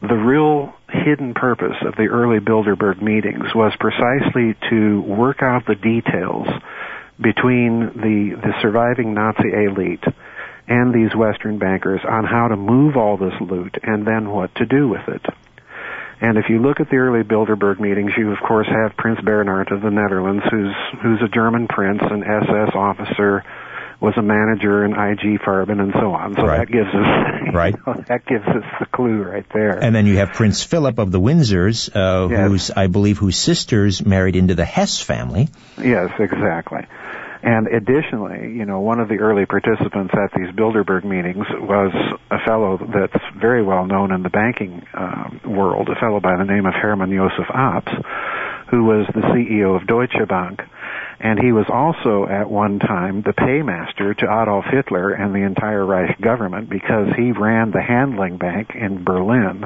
the 0.00 0.14
real 0.14 0.74
hidden 0.88 1.34
purpose 1.34 1.76
of 1.82 1.96
the 1.96 2.06
early 2.06 2.38
Bilderberg 2.38 3.00
meetings 3.00 3.54
was 3.54 3.72
precisely 3.80 4.54
to 4.70 5.00
work 5.00 5.42
out 5.42 5.66
the 5.66 5.74
details 5.74 6.46
between 7.20 7.80
the, 7.80 8.36
the 8.40 8.52
surviving 8.60 9.14
Nazi 9.14 9.52
elite 9.52 10.04
and 10.68 10.92
these 10.92 11.14
Western 11.14 11.58
bankers 11.58 12.00
on 12.06 12.24
how 12.24 12.48
to 12.48 12.56
move 12.56 12.96
all 12.96 13.16
this 13.16 13.34
loot 13.40 13.76
and 13.82 14.06
then 14.06 14.30
what 14.30 14.54
to 14.56 14.66
do 14.66 14.88
with 14.88 15.08
it. 15.08 15.24
And 16.20 16.38
if 16.38 16.48
you 16.48 16.60
look 16.60 16.80
at 16.80 16.88
the 16.88 16.96
early 16.96 17.22
Bilderberg 17.22 17.78
meetings, 17.78 18.12
you 18.16 18.32
of 18.32 18.38
course 18.40 18.66
have 18.66 18.96
Prince 18.96 19.20
Bernhard 19.20 19.70
of 19.70 19.82
the 19.82 19.90
Netherlands, 19.90 20.44
who's 20.50 20.74
who's 21.02 21.20
a 21.22 21.28
German 21.28 21.68
prince, 21.68 22.00
an 22.02 22.24
SS 22.24 22.74
officer, 22.74 23.44
was 24.00 24.14
a 24.16 24.22
manager 24.22 24.84
in 24.84 24.92
IG 24.92 25.40
Farben 25.40 25.80
and 25.80 25.92
so 25.92 26.12
on. 26.12 26.34
So 26.34 26.42
right. 26.42 26.58
that 26.58 26.72
gives 26.72 26.88
us 26.88 27.54
right. 27.54 27.74
You 27.74 27.82
know, 27.86 28.04
that 28.08 28.26
gives 28.26 28.46
us 28.46 28.64
the 28.78 28.86
clue 28.86 29.22
right 29.22 29.46
there. 29.52 29.78
And 29.82 29.94
then 29.94 30.06
you 30.06 30.18
have 30.18 30.32
Prince 30.32 30.62
Philip 30.62 30.98
of 30.98 31.10
the 31.10 31.20
Windsors, 31.20 31.88
uh, 31.94 32.28
yes. 32.28 32.48
who's 32.48 32.70
I 32.70 32.86
believe 32.88 33.18
whose 33.18 33.36
sisters 33.36 34.04
married 34.04 34.36
into 34.36 34.54
the 34.54 34.64
Hess 34.64 35.00
family. 35.00 35.48
Yes, 35.78 36.10
exactly. 36.18 36.86
And 37.42 37.68
additionally, 37.68 38.54
you 38.56 38.64
know, 38.64 38.80
one 38.80 38.98
of 38.98 39.08
the 39.08 39.18
early 39.18 39.46
participants 39.46 40.12
at 40.14 40.32
these 40.36 40.48
Bilderberg 40.54 41.04
meetings 41.04 41.46
was 41.60 41.92
a 42.30 42.38
fellow 42.44 42.76
that's 42.78 43.22
very 43.36 43.62
well 43.62 43.86
known 43.86 44.12
in 44.12 44.22
the 44.22 44.30
banking 44.30 44.84
uh, 44.92 45.30
world, 45.44 45.88
a 45.88 45.94
fellow 45.94 46.18
by 46.18 46.36
the 46.36 46.44
name 46.44 46.66
of 46.66 46.74
Hermann 46.74 47.10
Josef 47.10 47.46
Abs, 47.54 47.92
who 48.70 48.84
was 48.84 49.06
the 49.14 49.20
CEO 49.20 49.80
of 49.80 49.86
Deutsche 49.86 50.26
Bank 50.28 50.60
and 51.20 51.38
he 51.38 51.52
was 51.52 51.66
also 51.68 52.26
at 52.26 52.50
one 52.50 52.78
time 52.78 53.22
the 53.22 53.32
paymaster 53.32 54.14
to 54.14 54.24
Adolf 54.26 54.64
Hitler 54.70 55.12
and 55.12 55.34
the 55.34 55.42
entire 55.42 55.84
Reich 55.84 56.20
government 56.20 56.68
because 56.68 57.08
he 57.16 57.32
ran 57.32 57.70
the 57.70 57.82
handling 57.82 58.36
bank 58.36 58.70
in 58.74 59.02
Berlin 59.02 59.64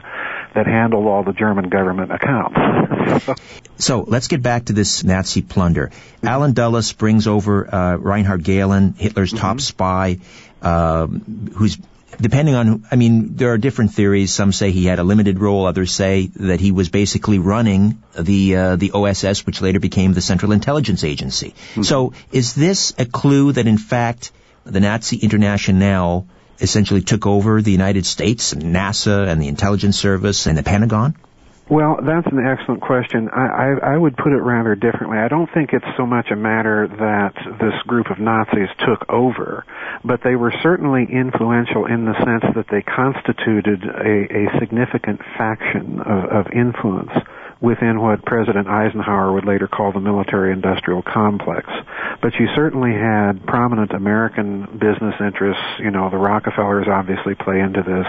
that 0.55 0.67
handled 0.67 1.07
all 1.07 1.25
the 1.25 1.33
German 1.33 1.69
government 1.69 2.13
accounts. 2.13 3.41
so 3.77 4.03
let's 4.03 4.29
get 4.29 4.43
back 4.43 4.67
to 4.67 4.73
this 4.73 5.03
Nazi 5.05 5.43
plunder. 5.43 5.91
Allen 6.23 6.53
Dulles 6.53 6.93
brings 6.93 7.27
over 7.27 7.73
uh, 7.73 7.97
Reinhard 7.97 8.45
Gehlen, 8.45 8.95
Hitler's 8.97 9.33
top 9.33 9.57
mm-hmm. 9.57 9.59
spy, 9.59 10.19
uh, 10.63 11.07
who's 11.07 11.79
depending 12.19 12.55
on, 12.55 12.85
I 12.91 12.97
mean, 12.97 13.37
there 13.37 13.53
are 13.53 13.59
different 13.59 13.93
theories. 13.93 14.33
Some 14.33 14.53
say 14.53 14.71
he 14.71 14.87
had 14.87 14.99
a 14.99 15.05
limited 15.05 15.39
role. 15.39 15.67
Others 15.67 15.93
say 15.93 16.27
that 16.37 16.61
he 16.61 16.73
was 16.73 16.89
basically 16.89 17.39
running 17.39 18.03
the 18.19 18.57
uh, 18.57 18.77
the 18.77 18.93
OSS, 18.93 19.47
which 19.47 19.61
later 19.61 19.81
became 19.81 20.13
the 20.13 20.21
Central 20.21 20.53
Intelligence 20.53 21.05
Agency. 21.05 21.51
Mm-hmm. 21.51 21.83
So, 21.83 22.13
is 22.33 22.55
this 22.55 22.93
a 22.99 23.07
clue 23.07 23.53
that 23.53 23.67
in 23.67 23.79
fact 23.79 24.33
the 24.65 24.81
Nazi 24.81 25.17
Internationale 25.17 26.27
essentially 26.61 27.01
took 27.01 27.27
over 27.27 27.63
the 27.63 27.73
United 27.73 28.05
States 28.07 28.53
and 28.53 28.63
NASA 28.63 29.27
and 29.29 29.41
the 29.41 29.49
intelligence 29.49 29.99
service 29.99 30.47
and 30.47 30.59
the 30.59 30.63
Pentagon? 30.63 31.17
Well, 31.71 31.99
that's 32.05 32.27
an 32.27 32.45
excellent 32.45 32.81
question. 32.81 33.29
I, 33.33 33.47
I, 33.47 33.95
I 33.95 33.97
would 33.97 34.17
put 34.17 34.33
it 34.33 34.43
rather 34.43 34.75
differently. 34.75 35.19
I 35.19 35.29
don't 35.29 35.49
think 35.55 35.71
it's 35.73 35.87
so 35.97 36.05
much 36.05 36.33
a 36.33 36.37
matter 36.37 36.89
that 36.89 37.33
this 37.61 37.81
group 37.87 38.11
of 38.11 38.19
Nazis 38.19 38.69
took 38.81 39.09
over, 39.09 39.65
but 40.05 40.21
they 40.25 40.35
were 40.35 40.53
certainly 40.65 41.07
influential 41.09 41.87
in 41.87 42.07
the 42.07 42.15
sense 42.25 42.43
that 42.57 42.67
they 42.73 42.83
constituted 42.83 43.85
a, 43.85 44.49
a 44.51 44.59
significant 44.59 45.21
faction 45.39 46.01
of, 46.01 46.47
of 46.47 46.53
influence 46.53 47.13
within 47.61 48.01
what 48.01 48.25
President 48.25 48.67
Eisenhower 48.69 49.33
would 49.33 49.45
later 49.45 49.69
call 49.69 49.93
the 49.93 50.01
military 50.01 50.53
industrial 50.53 51.03
complex. 51.03 51.69
But 52.23 52.35
you 52.41 52.49
certainly 52.55 52.93
had 52.93 53.47
prominent 53.47 53.93
American 53.93 54.65
business 54.79 55.15
interests. 55.21 55.63
You 55.79 55.91
know, 55.91 56.09
the 56.09 56.17
Rockefellers 56.17 56.87
obviously 56.89 57.35
play 57.35 57.61
into 57.61 57.83
this. 57.83 58.07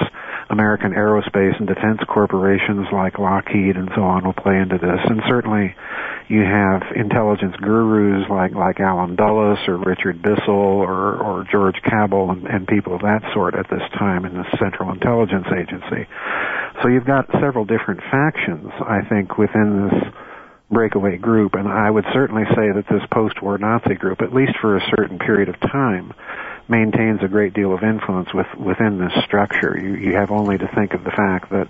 American 0.50 0.94
aerospace 0.94 1.58
and 1.60 1.68
defense 1.68 2.00
corporations 2.08 2.88
like 2.92 3.20
Lockheed 3.20 3.76
and 3.76 3.90
so 3.96 4.04
on 4.04 4.26
will 4.26 4.34
play 4.34 4.58
into 4.58 4.78
this. 4.78 5.00
And 5.06 5.22
certainly 5.28 5.76
you 6.28 6.42
have 6.44 6.84
intelligence 6.96 7.56
gurus 7.60 8.30
like, 8.30 8.54
like 8.54 8.80
Allen 8.80 9.16
Dulles 9.16 9.60
or 9.68 9.78
Richard 9.78 10.22
Bissell 10.22 10.50
or, 10.50 11.16
or 11.20 11.46
George 11.52 11.76
Cabell 11.84 12.32
and, 12.32 12.48
and 12.48 12.68
people 12.68 12.96
of 12.96 13.02
that 13.02 13.22
sort 13.34 13.56
at 13.56 13.70
this 13.70 13.84
time 13.98 14.26
in 14.26 14.34
the 14.34 14.46
Central 14.60 14.92
Intelligence 14.92 15.48
Agency. 15.52 16.08
So 16.82 16.88
you've 16.88 17.06
got 17.06 17.30
several 17.40 17.66
different 17.66 18.02
factions, 18.10 18.72
I 18.80 19.02
think, 19.08 19.38
within 19.42 19.90
this 19.90 20.14
breakaway 20.70 21.18
group, 21.18 21.56
and 21.56 21.68
I 21.68 21.90
would 21.90 22.06
certainly 22.14 22.46
say 22.56 22.72
that 22.72 22.86
this 22.90 23.02
post-war 23.12 23.58
Nazi 23.58 23.96
group, 23.96 24.22
at 24.22 24.34
least 24.34 24.54
for 24.62 24.78
a 24.78 24.90
certain 24.96 25.18
period 25.18 25.50
of 25.50 25.60
time, 25.60 26.14
maintains 26.70 27.22
a 27.24 27.28
great 27.28 27.54
deal 27.54 27.74
of 27.74 27.84
influence 27.84 28.30
with, 28.34 28.48
within 28.56 29.00
this 29.00 29.12
structure. 29.26 29.78
You, 29.78 29.96
you 29.96 30.16
have 30.16 30.30
only 30.30 30.58
to 30.58 30.68
think 30.76 30.94
of 30.94 31.04
the 31.04 31.12
fact 31.12 31.50
that 31.50 31.68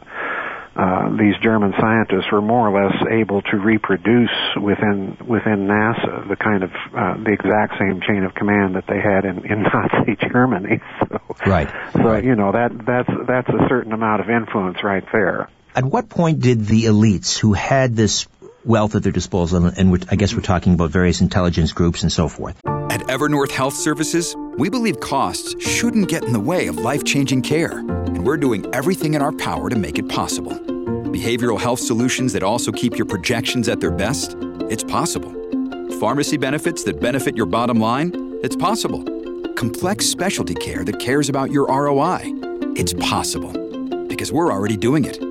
uh, 0.76 1.10
these 1.18 1.36
German 1.42 1.74
scientists 1.80 2.32
were 2.32 2.42
more 2.42 2.70
or 2.70 2.88
less 2.88 2.96
able 3.10 3.42
to 3.42 3.58
reproduce 3.58 4.32
within 4.56 5.18
within 5.28 5.68
NASA 5.68 6.30
the 6.30 6.38
kind 6.38 6.64
of 6.64 6.72
uh, 6.96 7.18
the 7.18 7.32
exact 7.32 7.78
same 7.78 8.00
chain 8.00 8.24
of 8.24 8.34
command 8.36 8.76
that 8.76 8.88
they 8.88 9.02
had 9.02 9.26
in, 9.26 9.46
in 9.46 9.64
Nazi 9.74 10.16
Germany. 10.32 10.80
So, 11.00 11.20
right. 11.46 11.70
So 11.92 12.04
right. 12.04 12.24
you 12.24 12.36
know 12.36 12.54
that 12.54 12.72
that's 12.86 13.10
that's 13.28 13.50
a 13.50 13.68
certain 13.68 13.92
amount 13.92 14.22
of 14.22 14.30
influence 14.30 14.82
right 14.82 15.04
there. 15.12 15.50
At 15.74 15.86
what 15.86 16.10
point 16.10 16.42
did 16.42 16.66
the 16.66 16.84
elites 16.86 17.38
who 17.38 17.54
had 17.54 17.96
this 17.96 18.28
wealth 18.66 18.94
at 18.96 19.04
their 19.04 19.14
disposal, 19.14 19.66
and 19.66 20.06
I 20.12 20.16
guess 20.18 20.34
we're 20.34 20.42
talking 20.42 20.74
about 20.74 20.92
various 20.92 21.22
intelligence 21.22 21.72
groups 21.72 22.04
and 22.04 22.12
so 22.12 22.28
forth. 22.28 22.60
At 22.66 23.00
Evernorth 23.08 23.52
Health 23.52 23.74
Services, 23.74 24.36
we 24.58 24.70
believe 24.70 25.00
costs 25.00 25.56
shouldn't 25.66 26.10
get 26.10 26.26
in 26.26 26.34
the 26.34 26.42
way 26.42 26.68
of 26.68 26.78
life-changing 26.78 27.44
care, 27.44 27.80
and 27.80 28.26
we're 28.26 28.36
doing 28.36 28.66
everything 28.76 29.14
in 29.14 29.22
our 29.22 29.32
power 29.32 29.70
to 29.70 29.78
make 29.78 29.98
it 29.98 30.10
possible. 30.10 30.52
Behavioral 30.52 31.60
health 31.60 31.80
solutions 31.80 32.34
that 32.34 32.44
also 32.44 32.74
keep 32.74 32.98
your 32.98 33.08
projections 33.08 33.70
at 33.70 33.80
their 33.80 33.92
best? 33.92 34.36
It's 34.70 34.84
possible. 34.84 35.32
Pharmacy 36.02 36.36
benefits 36.36 36.84
that 36.84 37.00
benefit 37.00 37.38
your 37.38 37.46
bottom 37.46 37.80
line? 37.80 38.12
It's 38.44 38.58
possible. 38.58 39.06
Complex 39.54 40.06
specialty 40.06 40.56
care 40.56 40.84
that 40.84 41.00
cares 41.00 41.30
about 41.30 41.50
your 41.50 41.68
ROI? 41.68 42.20
It's 42.76 42.94
possible. 42.96 43.54
Because 44.10 44.34
we're 44.34 44.52
already 44.52 44.76
doing 44.76 45.06
it. 45.06 45.31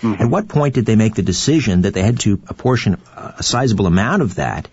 Mm-hmm. 0.00 0.22
At 0.22 0.30
what 0.30 0.48
point 0.48 0.74
did 0.74 0.86
they 0.86 0.96
make 0.96 1.14
the 1.14 1.22
decision 1.22 1.82
that 1.82 1.94
they 1.94 2.02
had 2.02 2.20
to 2.20 2.40
apportion 2.48 3.00
a 3.16 3.42
sizable 3.42 3.86
amount 3.86 4.22
of 4.22 4.36
that 4.36 4.68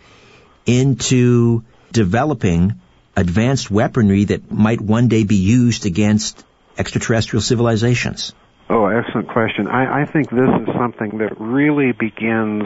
into 0.65 1.63
developing 1.91 2.79
advanced 3.15 3.71
weaponry 3.71 4.25
that 4.25 4.51
might 4.51 4.79
one 4.79 5.07
day 5.07 5.23
be 5.23 5.35
used 5.35 5.85
against 5.85 6.45
extraterrestrial 6.77 7.41
civilizations? 7.41 8.33
Oh, 8.69 8.85
excellent 8.85 9.29
question. 9.29 9.67
I, 9.67 10.01
I 10.01 10.05
think 10.05 10.29
this 10.29 10.49
is 10.61 10.67
something 10.77 11.19
that 11.19 11.39
really 11.39 11.93
begins 11.93 12.63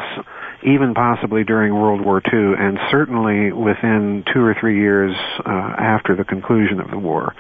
even 0.63 0.93
possibly 0.93 1.43
during 1.43 1.74
World 1.74 2.02
War 2.02 2.21
II 2.21 2.54
and 2.58 2.80
certainly 2.89 3.52
within 3.52 4.24
two 4.34 4.41
or 4.41 4.56
three 4.60 4.80
years 4.80 5.15
uh, 5.45 5.50
after 5.50 6.15
the 6.15 6.24
conclusion 6.24 6.80
of 6.80 6.89
the 6.89 6.97
war. 6.97 7.36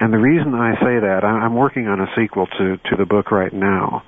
And 0.00 0.12
the 0.12 0.18
reason 0.18 0.54
I 0.54 0.74
say 0.76 1.00
that, 1.00 1.24
I'm 1.24 1.54
working 1.54 1.88
on 1.88 2.00
a 2.00 2.06
sequel 2.16 2.46
to, 2.46 2.78
to 2.78 2.96
the 2.96 3.04
book 3.04 3.30
right 3.30 3.52
now. 3.52 4.02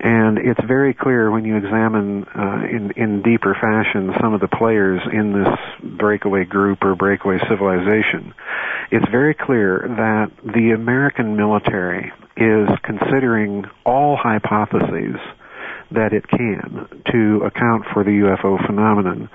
And 0.00 0.38
it's 0.38 0.60
very 0.66 0.92
clear 0.94 1.30
when 1.30 1.44
you 1.44 1.56
examine 1.56 2.24
uh, 2.24 2.66
in, 2.70 2.92
in 2.96 3.22
deeper 3.22 3.54
fashion 3.54 4.12
some 4.20 4.34
of 4.34 4.40
the 4.40 4.48
players 4.48 5.00
in 5.12 5.32
this 5.32 5.92
breakaway 5.98 6.44
group 6.44 6.82
or 6.82 6.94
breakaway 6.94 7.38
civilization. 7.48 8.34
It's 8.90 9.08
very 9.10 9.34
clear 9.34 9.84
that 9.96 10.30
the 10.44 10.72
American 10.74 11.36
military 11.36 12.12
is 12.36 12.68
considering 12.82 13.64
all 13.86 14.16
hypotheses 14.20 15.16
that 15.92 16.12
it 16.12 16.26
can 16.28 16.88
to 17.12 17.44
account 17.46 17.84
for 17.92 18.02
the 18.04 18.10
UFO 18.10 18.58
phenomenon. 18.66 19.28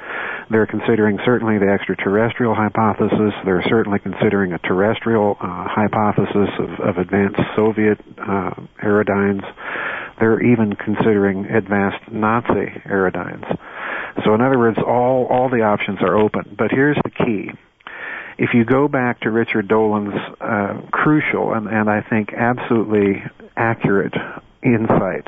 They're 0.49 0.67
considering 0.67 1.19
certainly 1.25 1.57
the 1.57 1.69
extraterrestrial 1.71 2.55
hypothesis. 2.55 3.33
They're 3.45 3.63
certainly 3.69 3.99
considering 3.99 4.53
a 4.53 4.59
terrestrial 4.59 5.37
uh, 5.39 5.67
hypothesis 5.69 6.49
of, 6.59 6.69
of 6.79 6.97
advanced 6.97 7.39
Soviet 7.55 7.99
uh, 8.17 8.51
aerodynes. 8.83 9.45
They're 10.19 10.41
even 10.41 10.75
considering 10.75 11.45
advanced 11.45 12.11
Nazi 12.11 12.81
aerodynes. 12.85 13.57
So 14.25 14.33
in 14.33 14.41
other 14.41 14.57
words, 14.59 14.77
all, 14.85 15.27
all 15.27 15.49
the 15.49 15.61
options 15.61 15.99
are 16.01 16.17
open. 16.17 16.55
But 16.57 16.71
here's 16.71 16.97
the 17.03 17.09
key. 17.09 17.51
If 18.37 18.53
you 18.53 18.65
go 18.65 18.87
back 18.87 19.21
to 19.21 19.31
Richard 19.31 19.67
Dolan's 19.67 20.13
uh, 20.39 20.81
crucial 20.91 21.53
and, 21.53 21.67
and 21.67 21.89
I 21.89 22.01
think 22.01 22.33
absolutely 22.33 23.23
accurate 23.55 24.13
insight 24.63 25.27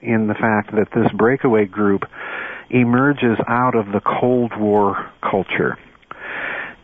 in 0.00 0.26
the 0.26 0.34
fact 0.34 0.74
that 0.74 0.88
this 0.94 1.10
breakaway 1.12 1.66
group 1.66 2.02
emerges 2.70 3.38
out 3.46 3.74
of 3.74 3.86
the 3.86 4.00
Cold 4.00 4.52
War 4.58 5.10
culture 5.22 5.78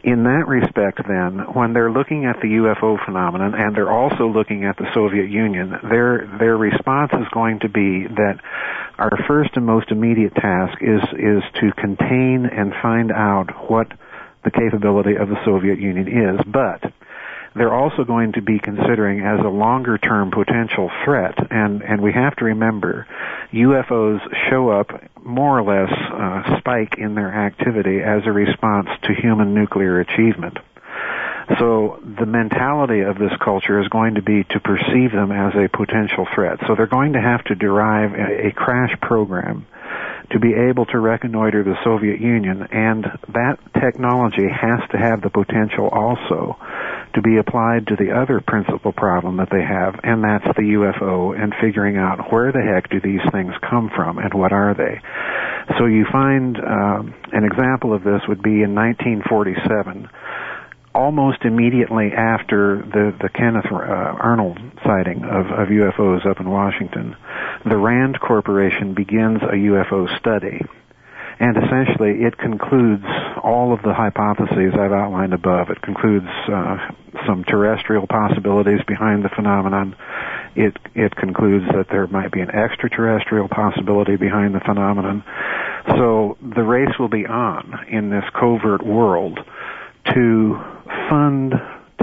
in 0.04 0.24
that 0.24 0.48
respect, 0.48 1.00
then, 1.06 1.54
when 1.54 1.72
they're 1.72 1.90
looking 1.90 2.24
at 2.24 2.40
the 2.42 2.48
UFO 2.48 3.02
phenomenon 3.04 3.54
and 3.54 3.74
they're 3.74 3.92
also 3.92 4.26
looking 4.26 4.64
at 4.64 4.76
the 4.76 4.86
Soviet 4.94 5.30
Union, 5.30 5.70
their 5.88 6.26
their 6.38 6.56
response 6.56 7.12
is 7.12 7.26
going 7.32 7.60
to 7.60 7.68
be 7.68 8.08
that 8.08 8.40
our 8.98 9.16
first 9.28 9.50
and 9.54 9.64
most 9.64 9.90
immediate 9.90 10.34
task 10.34 10.78
is 10.80 11.02
is 11.14 11.42
to 11.60 11.70
contain 11.80 12.46
and 12.46 12.72
find 12.82 13.12
out 13.12 13.70
what 13.70 13.86
the 14.44 14.50
capability 14.50 15.14
of 15.14 15.28
the 15.28 15.38
Soviet 15.44 15.78
Union 15.78 16.08
is, 16.08 16.40
but 16.46 16.82
they're 17.54 17.74
also 17.74 18.04
going 18.04 18.32
to 18.32 18.42
be 18.42 18.58
considering 18.58 19.20
as 19.20 19.40
a 19.44 19.48
longer 19.48 19.98
term 19.98 20.30
potential 20.30 20.90
threat. 21.04 21.34
And, 21.50 21.82
and 21.82 22.00
we 22.02 22.12
have 22.12 22.36
to 22.36 22.46
remember 22.46 23.06
UFOs 23.52 24.20
show 24.50 24.70
up 24.70 24.88
more 25.24 25.58
or 25.58 25.62
less 25.62 25.92
uh, 25.92 26.58
spike 26.58 26.96
in 26.98 27.14
their 27.14 27.32
activity 27.32 28.00
as 28.00 28.22
a 28.26 28.32
response 28.32 28.88
to 29.02 29.14
human 29.14 29.54
nuclear 29.54 30.00
achievement. 30.00 30.58
So 31.58 32.00
the 32.02 32.26
mentality 32.26 33.00
of 33.00 33.18
this 33.18 33.32
culture 33.44 33.80
is 33.80 33.88
going 33.88 34.14
to 34.14 34.22
be 34.22 34.44
to 34.44 34.60
perceive 34.60 35.12
them 35.12 35.32
as 35.32 35.54
a 35.54 35.68
potential 35.68 36.26
threat. 36.34 36.60
So 36.66 36.74
they're 36.74 36.86
going 36.86 37.12
to 37.14 37.20
have 37.20 37.44
to 37.44 37.54
derive 37.54 38.12
a, 38.14 38.48
a 38.48 38.52
crash 38.52 38.98
program 39.00 39.66
to 40.32 40.40
be 40.40 40.54
able 40.54 40.86
to 40.86 40.98
reconnoiter 40.98 41.62
the 41.62 41.76
Soviet 41.84 42.20
Union, 42.20 42.66
and 42.72 43.04
that 43.32 43.58
technology 43.80 44.48
has 44.48 44.80
to 44.90 44.98
have 44.98 45.20
the 45.20 45.30
potential 45.30 45.88
also 45.88 46.56
to 47.14 47.20
be 47.20 47.36
applied 47.36 47.86
to 47.86 47.96
the 47.96 48.10
other 48.10 48.40
principal 48.40 48.92
problem 48.92 49.36
that 49.36 49.50
they 49.52 49.60
have, 49.60 50.00
and 50.02 50.24
that's 50.24 50.48
the 50.56 50.72
UFO 50.80 51.36
and 51.38 51.52
figuring 51.60 51.98
out 51.98 52.32
where 52.32 52.52
the 52.52 52.62
heck 52.62 52.88
do 52.88 53.00
these 53.00 53.20
things 53.32 53.52
come 53.68 53.90
from 53.94 54.18
and 54.18 54.32
what 54.32 54.52
are 54.52 54.74
they. 54.74 55.00
So 55.78 55.86
you 55.86 56.06
find 56.10 56.56
um, 56.56 57.14
an 57.32 57.44
example 57.44 57.94
of 57.94 58.02
this 58.02 58.22
would 58.28 58.42
be 58.42 58.62
in 58.62 58.74
1947 58.74 60.08
almost 60.94 61.42
immediately 61.44 62.12
after 62.12 62.76
the 62.82 63.14
the 63.20 63.28
Kenneth 63.28 63.66
uh, 63.70 63.76
Arnold 63.76 64.58
sighting 64.84 65.24
of, 65.24 65.46
of 65.46 65.68
UFOs 65.68 66.26
up 66.26 66.40
in 66.40 66.48
Washington, 66.48 67.16
the 67.64 67.76
Rand 67.76 68.20
Corporation 68.20 68.94
begins 68.94 69.42
a 69.42 69.54
UFO 69.54 70.18
study. 70.18 70.62
And 71.38 71.56
essentially, 71.56 72.22
it 72.22 72.38
concludes 72.38 73.06
all 73.42 73.72
of 73.72 73.82
the 73.82 73.92
hypotheses 73.92 74.74
I've 74.74 74.92
outlined 74.92 75.32
above. 75.32 75.70
It 75.70 75.82
concludes 75.82 76.28
uh, 76.46 76.92
some 77.26 77.42
terrestrial 77.42 78.06
possibilities 78.06 78.80
behind 78.86 79.24
the 79.24 79.28
phenomenon. 79.28 79.96
It 80.54 80.76
it 80.94 81.16
concludes 81.16 81.66
that 81.72 81.88
there 81.88 82.06
might 82.06 82.30
be 82.30 82.40
an 82.40 82.50
extraterrestrial 82.50 83.48
possibility 83.48 84.16
behind 84.16 84.54
the 84.54 84.60
phenomenon. 84.60 85.24
So 85.86 86.36
the 86.40 86.62
race 86.62 86.96
will 86.98 87.08
be 87.08 87.26
on 87.26 87.86
in 87.88 88.10
this 88.10 88.24
covert 88.38 88.84
world 88.84 89.40
to 90.14 90.58
fund 91.08 91.54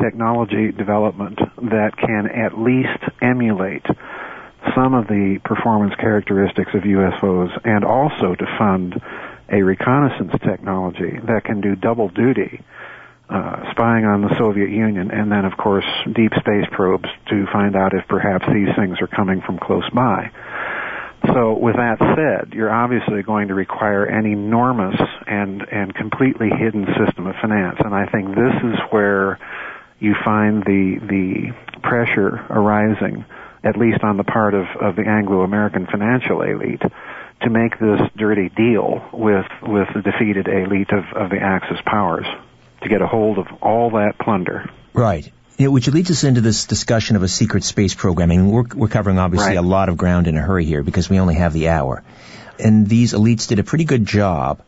technology 0.01 0.71
development 0.71 1.39
that 1.57 1.91
can 1.97 2.27
at 2.27 2.57
least 2.57 3.03
emulate 3.21 3.85
some 4.75 4.93
of 4.93 5.07
the 5.07 5.39
performance 5.43 5.93
characteristics 5.95 6.71
of 6.73 6.83
UFOs 6.83 7.49
and 7.63 7.83
also 7.83 8.35
to 8.35 8.45
fund 8.57 9.01
a 9.51 9.61
reconnaissance 9.61 10.33
technology 10.43 11.17
that 11.25 11.43
can 11.43 11.61
do 11.61 11.75
double 11.75 12.09
duty, 12.09 12.61
uh, 13.29 13.71
spying 13.71 14.05
on 14.05 14.21
the 14.21 14.35
Soviet 14.37 14.69
Union 14.69 15.11
and 15.11 15.31
then 15.31 15.45
of 15.45 15.57
course 15.57 15.85
deep 16.13 16.33
space 16.39 16.65
probes 16.71 17.09
to 17.29 17.45
find 17.51 17.75
out 17.75 17.93
if 17.93 18.07
perhaps 18.07 18.45
these 18.51 18.69
things 18.75 18.97
are 19.01 19.07
coming 19.07 19.41
from 19.41 19.57
close 19.59 19.89
by. 19.91 20.31
So 21.25 21.53
with 21.53 21.75
that 21.75 21.97
said, 21.99 22.53
you're 22.53 22.73
obviously 22.73 23.23
going 23.23 23.49
to 23.49 23.53
require 23.53 24.05
an 24.05 24.25
enormous 24.25 24.99
and, 25.27 25.61
and 25.69 25.93
completely 25.93 26.49
hidden 26.49 26.87
system 26.97 27.27
of 27.27 27.35
finance. 27.41 27.77
And 27.83 27.93
I 27.93 28.05
think 28.05 28.29
this 28.29 28.55
is 28.63 28.79
where 28.89 29.37
you 29.99 30.15
find 30.23 30.63
the, 30.63 30.99
the 31.01 31.79
pressure 31.81 32.45
arising, 32.49 33.25
at 33.63 33.77
least 33.77 34.03
on 34.03 34.17
the 34.17 34.23
part 34.23 34.53
of, 34.53 34.65
of 34.79 34.95
the 34.95 35.05
Anglo-American 35.05 35.87
financial 35.87 36.41
elite, 36.41 36.81
to 37.41 37.49
make 37.49 37.77
this 37.79 38.01
dirty 38.17 38.49
deal 38.49 39.05
with, 39.13 39.45
with 39.61 39.87
the 39.93 40.01
defeated 40.01 40.47
elite 40.47 40.91
of, 40.91 41.03
of 41.15 41.29
the 41.29 41.39
Axis 41.41 41.79
powers 41.85 42.25
to 42.81 42.89
get 42.89 43.01
a 43.01 43.07
hold 43.07 43.37
of 43.37 43.47
all 43.61 43.91
that 43.91 44.13
plunder. 44.19 44.69
Right. 44.93 45.31
You 45.59 45.65
know, 45.65 45.71
which 45.71 45.89
leads 45.89 46.09
us 46.09 46.23
into 46.23 46.39
this 46.39 46.67
discussion 46.67 47.17
of 47.17 47.23
a 47.23 47.27
secret 47.27 47.65
space 47.65 47.93
program. 47.93 48.31
I 48.31 48.37
mean, 48.37 48.49
we're, 48.49 48.63
we're 48.73 48.87
covering 48.87 49.19
obviously 49.19 49.49
right. 49.49 49.57
a 49.57 49.61
lot 49.61 49.89
of 49.89 49.97
ground 49.97 50.27
in 50.27 50.37
a 50.37 50.41
hurry 50.41 50.63
here 50.63 50.83
because 50.83 51.09
we 51.09 51.19
only 51.19 51.35
have 51.35 51.51
the 51.51 51.67
hour. 51.67 52.01
And 52.57 52.87
these 52.87 53.11
elites 53.11 53.49
did 53.49 53.59
a 53.59 53.63
pretty 53.63 53.83
good 53.83 54.05
job 54.05 54.61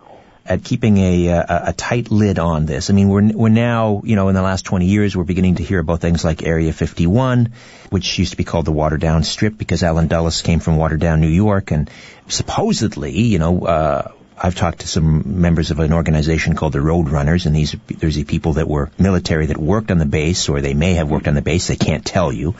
at 0.45 0.65
keeping 0.65 0.97
a, 0.97 1.27
a, 1.27 1.63
a 1.67 1.73
tight 1.73 2.12
lid 2.12 2.39
on 2.39 2.65
this. 2.65 2.89
I 2.89 2.93
mean, 2.93 3.08
we're 3.08 3.32
we're 3.32 3.47
now, 3.47 4.01
you 4.04 4.17
know, 4.17 4.27
in 4.27 4.36
the 4.36 4.41
last 4.41 4.65
20 4.65 4.86
years, 4.86 5.15
we're 5.15 5.23
beginning 5.23 5.56
to 5.56 5.63
hear 5.63 5.80
about 5.80 6.01
things 6.01 6.25
like 6.25 6.43
Area 6.43 6.73
51, 6.73 7.54
which 7.89 8.19
used 8.19 8.32
to 8.32 8.38
be 8.38 8.43
called 8.43 8.65
the 8.65 8.73
Watertown 8.73 9.23
Strip 9.23 9.58
because 9.58 9.84
Allen 9.84 10.10
Dulles 10.10 10.41
came 10.41 10.60
from 10.60 10.75
Watertown, 10.75 11.21
New 11.21 11.30
York, 11.30 11.71
and 11.71 11.89
supposedly, 12.27 13.17
you 13.17 13.39
know, 13.39 13.62
uh, 13.62 14.12
I've 14.43 14.56
talked 14.56 14.80
to 14.80 14.88
some 14.88 15.39
members 15.39 15.69
of 15.69 15.80
an 15.80 15.93
organization 15.93 16.56
called 16.56 16.73
the 16.73 16.80
Roadrunners, 16.80 17.45
and 17.45 17.56
these 17.56 17.75
there's 17.88 18.15
the 18.15 18.23
people 18.23 18.54
that 18.54 18.67
were 18.67 18.89
military 18.97 19.45
that 19.45 19.58
worked 19.58 19.91
on 19.91 19.99
the 19.99 20.06
base, 20.08 20.49
or 20.49 20.62
they 20.62 20.73
may 20.73 20.95
have 20.95 21.12
worked 21.12 21.27
on 21.27 21.36
the 21.36 21.43
base. 21.43 21.67
They 21.67 21.75
can't 21.75 22.04
tell 22.04 22.34
you, 22.34 22.56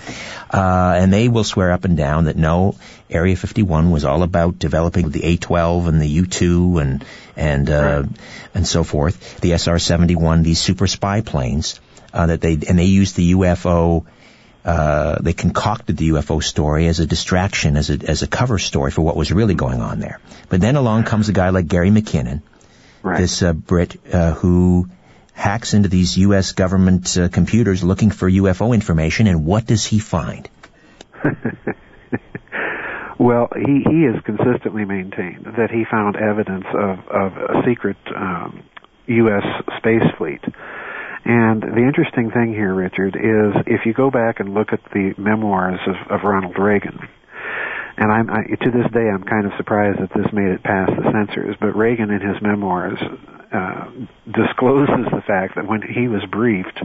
uh, 0.52 0.94
and 0.98 1.12
they 1.12 1.28
will 1.28 1.44
swear 1.44 1.72
up 1.72 1.84
and 1.84 1.98
down 1.98 2.26
that 2.26 2.38
no, 2.38 2.76
Area 3.10 3.36
51 3.36 3.90
was 3.90 4.06
all 4.06 4.22
about 4.22 4.60
developing 4.60 5.10
the 5.10 5.24
A-12 5.24 5.88
and 5.88 6.00
the 6.00 6.08
U-2 6.08 6.82
and 6.82 7.06
and 7.36 7.70
uh, 7.70 8.04
right. 8.04 8.20
and 8.54 8.68
so 8.68 8.84
forth. 8.84 9.42
The 9.42 9.54
SR-71, 9.54 10.44
these 10.44 10.60
super 10.60 10.86
spy 10.86 11.22
planes 11.22 11.80
uh, 12.14 12.28
that 12.28 12.42
they 12.42 12.54
and 12.54 12.78
they 12.78 12.86
used 12.86 13.16
the 13.16 13.34
UFO 13.34 14.06
uh, 14.64 15.18
they 15.22 15.34
concocted 15.34 15.98
the 15.98 16.10
UFO 16.10 16.44
story 16.44 16.88
as 16.88 17.00
a 17.00 17.06
distraction, 17.06 17.78
as 17.78 17.90
a, 17.90 17.98
as 18.08 18.22
a 18.22 18.28
cover 18.28 18.60
story 18.60 18.92
for 18.92 19.02
what 19.02 19.16
was 19.16 19.32
really 19.32 19.56
going 19.56 19.82
on 19.82 20.00
there. 20.00 20.20
But 20.50 20.62
then 20.62 20.76
along 20.76 21.06
comes 21.06 21.30
a 21.30 21.34
guy 21.34 21.50
like 21.50 21.68
Gary 21.68 21.90
McKinnon, 21.90 22.42
right. 23.02 23.20
this 23.20 23.42
uh, 23.42 23.54
Brit 23.54 24.00
uh, 24.14 24.34
who 24.34 24.88
hacks 25.34 25.74
into 25.74 25.90
these 25.90 26.18
U.S. 26.18 26.52
government 26.52 27.18
uh, 27.18 27.30
computers 27.30 27.84
looking 27.84 28.12
for 28.12 28.30
UFO 28.30 28.74
information, 28.74 29.26
and 29.28 29.46
what 29.46 29.66
does 29.66 29.84
he 29.86 29.98
find? 29.98 30.48
well, 33.18 33.50
he, 33.56 33.84
he 33.90 34.04
has 34.04 34.22
consistently 34.24 34.86
maintained 34.86 35.46
that 35.58 35.72
he 35.72 35.86
found 35.90 36.16
evidence 36.18 36.66
of, 36.74 37.00
of 37.08 37.38
a 37.38 37.64
secret 37.68 37.98
um, 38.16 38.64
U.S. 39.08 39.44
space 39.78 40.04
fleet 40.18 40.42
and 41.26 41.62
the 41.62 41.84
interesting 41.86 42.32
thing 42.32 42.54
here, 42.54 42.74
Richard, 42.74 43.16
is 43.16 43.64
if 43.68 43.86
you 43.86 43.94
go 43.94 44.10
back 44.10 44.40
and 44.40 44.54
look 44.54 44.74
at 44.74 44.82
the 44.94 45.14
memoirs 45.18 45.80
of, 45.88 45.96
of 46.12 46.24
Ronald 46.24 46.58
Reagan, 46.58 47.00
and 47.98 48.12
I'm, 48.12 48.30
I, 48.30 48.44
to 48.48 48.72
this 48.72 48.90
day 48.92 49.08
I'm 49.10 49.24
kind 49.24 49.46
of 49.46 49.52
surprised 49.58 50.00
that 50.00 50.10
this 50.16 50.32
made 50.34 50.50
it 50.50 50.64
past 50.64 50.92
the 50.96 51.12
censors, 51.12 51.56
but 51.60 51.76
Reagan 51.76 52.10
in 52.10 52.22
his 52.22 52.42
memoirs 52.42 52.98
uh, 53.52 53.92
discloses 54.26 55.06
the 55.12 55.22
fact 55.28 55.56
that 55.56 55.68
when 55.68 55.82
he 55.82 56.08
was 56.08 56.24
briefed 56.32 56.82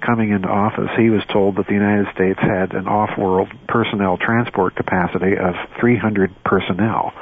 coming 0.00 0.30
into 0.30 0.48
office, 0.48 0.90
he 0.96 1.10
was 1.10 1.22
told 1.30 1.56
that 1.56 1.66
the 1.66 1.74
United 1.74 2.06
States 2.14 2.40
had 2.40 2.72
an 2.72 2.88
off-world 2.88 3.48
personnel 3.68 4.16
transport 4.16 4.74
capacity 4.74 5.36
of 5.36 5.54
300 5.78 6.34
personnel. 6.42 7.12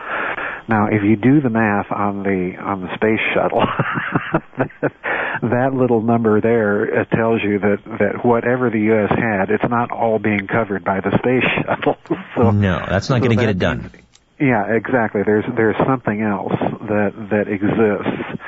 Now, 0.68 0.86
if 0.86 1.02
you 1.02 1.16
do 1.16 1.40
the 1.40 1.50
math 1.50 1.90
on 1.90 2.22
the 2.22 2.56
on 2.56 2.80
the 2.80 2.94
space 2.94 3.20
shuttle, 3.34 3.60
that 5.42 5.74
little 5.74 6.00
number 6.02 6.40
there 6.40 7.00
uh, 7.00 7.04
tells 7.04 7.42
you 7.42 7.58
that 7.58 7.78
that 7.98 8.24
whatever 8.24 8.70
the 8.70 8.80
U.S. 8.80 9.10
had, 9.10 9.50
it's 9.50 9.68
not 9.68 9.90
all 9.90 10.18
being 10.18 10.46
covered 10.46 10.84
by 10.84 11.00
the 11.00 11.10
space 11.18 11.44
shuttle. 11.66 11.96
so 12.36 12.50
no, 12.50 12.84
that's 12.88 13.08
not 13.10 13.16
so 13.16 13.26
going 13.26 13.36
to 13.36 13.42
get 13.42 13.50
it 13.50 13.58
done. 13.58 13.90
Yeah, 14.38 14.74
exactly. 14.74 15.22
There's 15.24 15.44
there's 15.56 15.76
something 15.86 16.20
else 16.20 16.58
that 16.88 17.28
that 17.30 17.48
exists. 17.48 18.40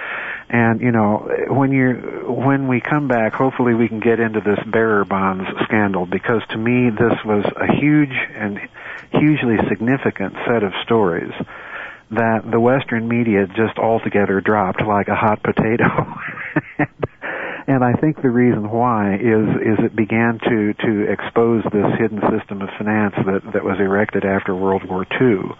And 0.48 0.80
you 0.80 0.92
know, 0.92 1.28
when 1.48 1.72
you 1.72 2.24
when 2.28 2.68
we 2.68 2.80
come 2.80 3.08
back, 3.08 3.34
hopefully 3.34 3.74
we 3.74 3.88
can 3.88 4.00
get 4.00 4.20
into 4.20 4.40
this 4.40 4.58
bearer 4.70 5.04
bonds 5.04 5.48
scandal 5.64 6.06
because 6.06 6.42
to 6.50 6.58
me 6.58 6.90
this 6.90 7.18
was 7.24 7.44
a 7.56 7.72
huge 7.72 8.14
and 8.34 8.58
hugely 9.12 9.56
significant 9.68 10.34
set 10.46 10.62
of 10.62 10.72
stories 10.82 11.32
that 12.10 12.42
the 12.50 12.60
Western 12.60 13.08
media 13.08 13.46
just 13.48 13.78
altogether 13.78 14.40
dropped 14.40 14.80
like 14.82 15.08
a 15.08 15.16
hot 15.16 15.42
potato. 15.42 15.86
and 17.66 17.82
I 17.82 17.94
think 17.94 18.22
the 18.22 18.30
reason 18.30 18.70
why 18.70 19.14
is 19.16 19.48
is 19.58 19.78
it 19.84 19.96
began 19.96 20.38
to 20.38 20.72
to 20.74 21.10
expose 21.10 21.64
this 21.64 21.90
hidden 21.98 22.20
system 22.30 22.62
of 22.62 22.68
finance 22.78 23.14
that 23.26 23.42
that 23.52 23.64
was 23.64 23.78
erected 23.80 24.24
after 24.24 24.54
World 24.54 24.88
War 24.88 25.04
II, 25.20 25.50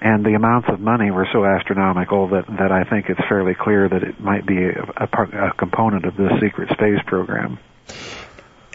and 0.00 0.24
the 0.24 0.34
amounts 0.34 0.68
of 0.70 0.78
money 0.78 1.10
were 1.10 1.26
so 1.32 1.44
astronomical 1.44 2.28
that 2.28 2.46
that 2.46 2.70
I 2.70 2.84
think 2.84 3.06
it's 3.08 3.20
fairly 3.28 3.54
clear 3.54 3.88
that 3.88 4.02
it 4.02 4.20
might 4.20 4.46
be 4.46 4.62
a, 4.62 5.04
a, 5.04 5.06
part, 5.08 5.34
a 5.34 5.52
component 5.58 6.04
of 6.04 6.16
this 6.16 6.30
secret 6.40 6.70
space 6.70 7.02
program. 7.06 7.58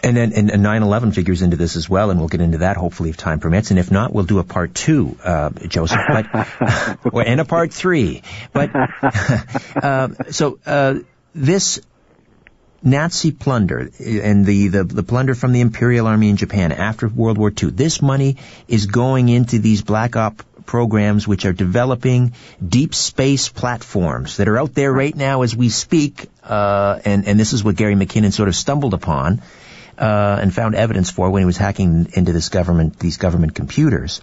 And 0.06 0.16
then 0.16 0.32
and, 0.34 0.50
and 0.52 0.64
9/11 0.64 1.14
figures 1.14 1.42
into 1.42 1.56
this 1.56 1.74
as 1.74 1.88
well, 1.90 2.10
and 2.10 2.20
we'll 2.20 2.28
get 2.28 2.40
into 2.40 2.58
that 2.58 2.76
hopefully 2.76 3.10
if 3.10 3.16
time 3.16 3.40
permits. 3.40 3.70
And 3.70 3.78
if 3.80 3.90
not, 3.90 4.12
we'll 4.12 4.24
do 4.24 4.38
a 4.38 4.44
part 4.44 4.72
two, 4.72 5.16
uh, 5.24 5.50
Joseph, 5.66 5.98
but 6.08 7.12
or 7.12 7.22
and 7.26 7.40
a 7.40 7.44
part 7.44 7.72
three. 7.72 8.22
But 8.52 8.70
uh, 9.82 10.08
so 10.30 10.60
uh, 10.64 11.00
this 11.34 11.80
Nazi 12.84 13.32
plunder 13.32 13.90
and 13.98 14.46
the, 14.46 14.68
the, 14.68 14.84
the 14.84 15.02
plunder 15.02 15.34
from 15.34 15.50
the 15.50 15.60
Imperial 15.60 16.06
Army 16.06 16.30
in 16.30 16.36
Japan 16.36 16.70
after 16.70 17.08
World 17.08 17.36
War 17.36 17.50
II. 17.50 17.70
This 17.70 18.00
money 18.00 18.36
is 18.68 18.86
going 18.86 19.28
into 19.28 19.58
these 19.58 19.82
black 19.82 20.14
op 20.14 20.40
programs 20.66 21.26
which 21.26 21.44
are 21.46 21.52
developing 21.52 22.32
deep 22.64 22.94
space 22.94 23.48
platforms 23.48 24.36
that 24.36 24.46
are 24.46 24.58
out 24.58 24.74
there 24.74 24.92
right 24.92 25.14
now 25.16 25.42
as 25.42 25.56
we 25.56 25.68
speak. 25.68 26.28
Uh, 26.44 27.00
and, 27.04 27.26
and 27.26 27.40
this 27.40 27.52
is 27.52 27.64
what 27.64 27.74
Gary 27.74 27.94
McKinnon 27.94 28.32
sort 28.32 28.48
of 28.48 28.54
stumbled 28.54 28.94
upon 28.94 29.42
uh, 29.98 30.38
and 30.40 30.54
found 30.54 30.74
evidence 30.74 31.10
for 31.10 31.30
when 31.30 31.42
he 31.42 31.46
was 31.46 31.56
hacking 31.56 32.08
into 32.12 32.32
this 32.32 32.48
government, 32.48 32.98
these 32.98 33.16
government 33.16 33.54
computers. 33.54 34.20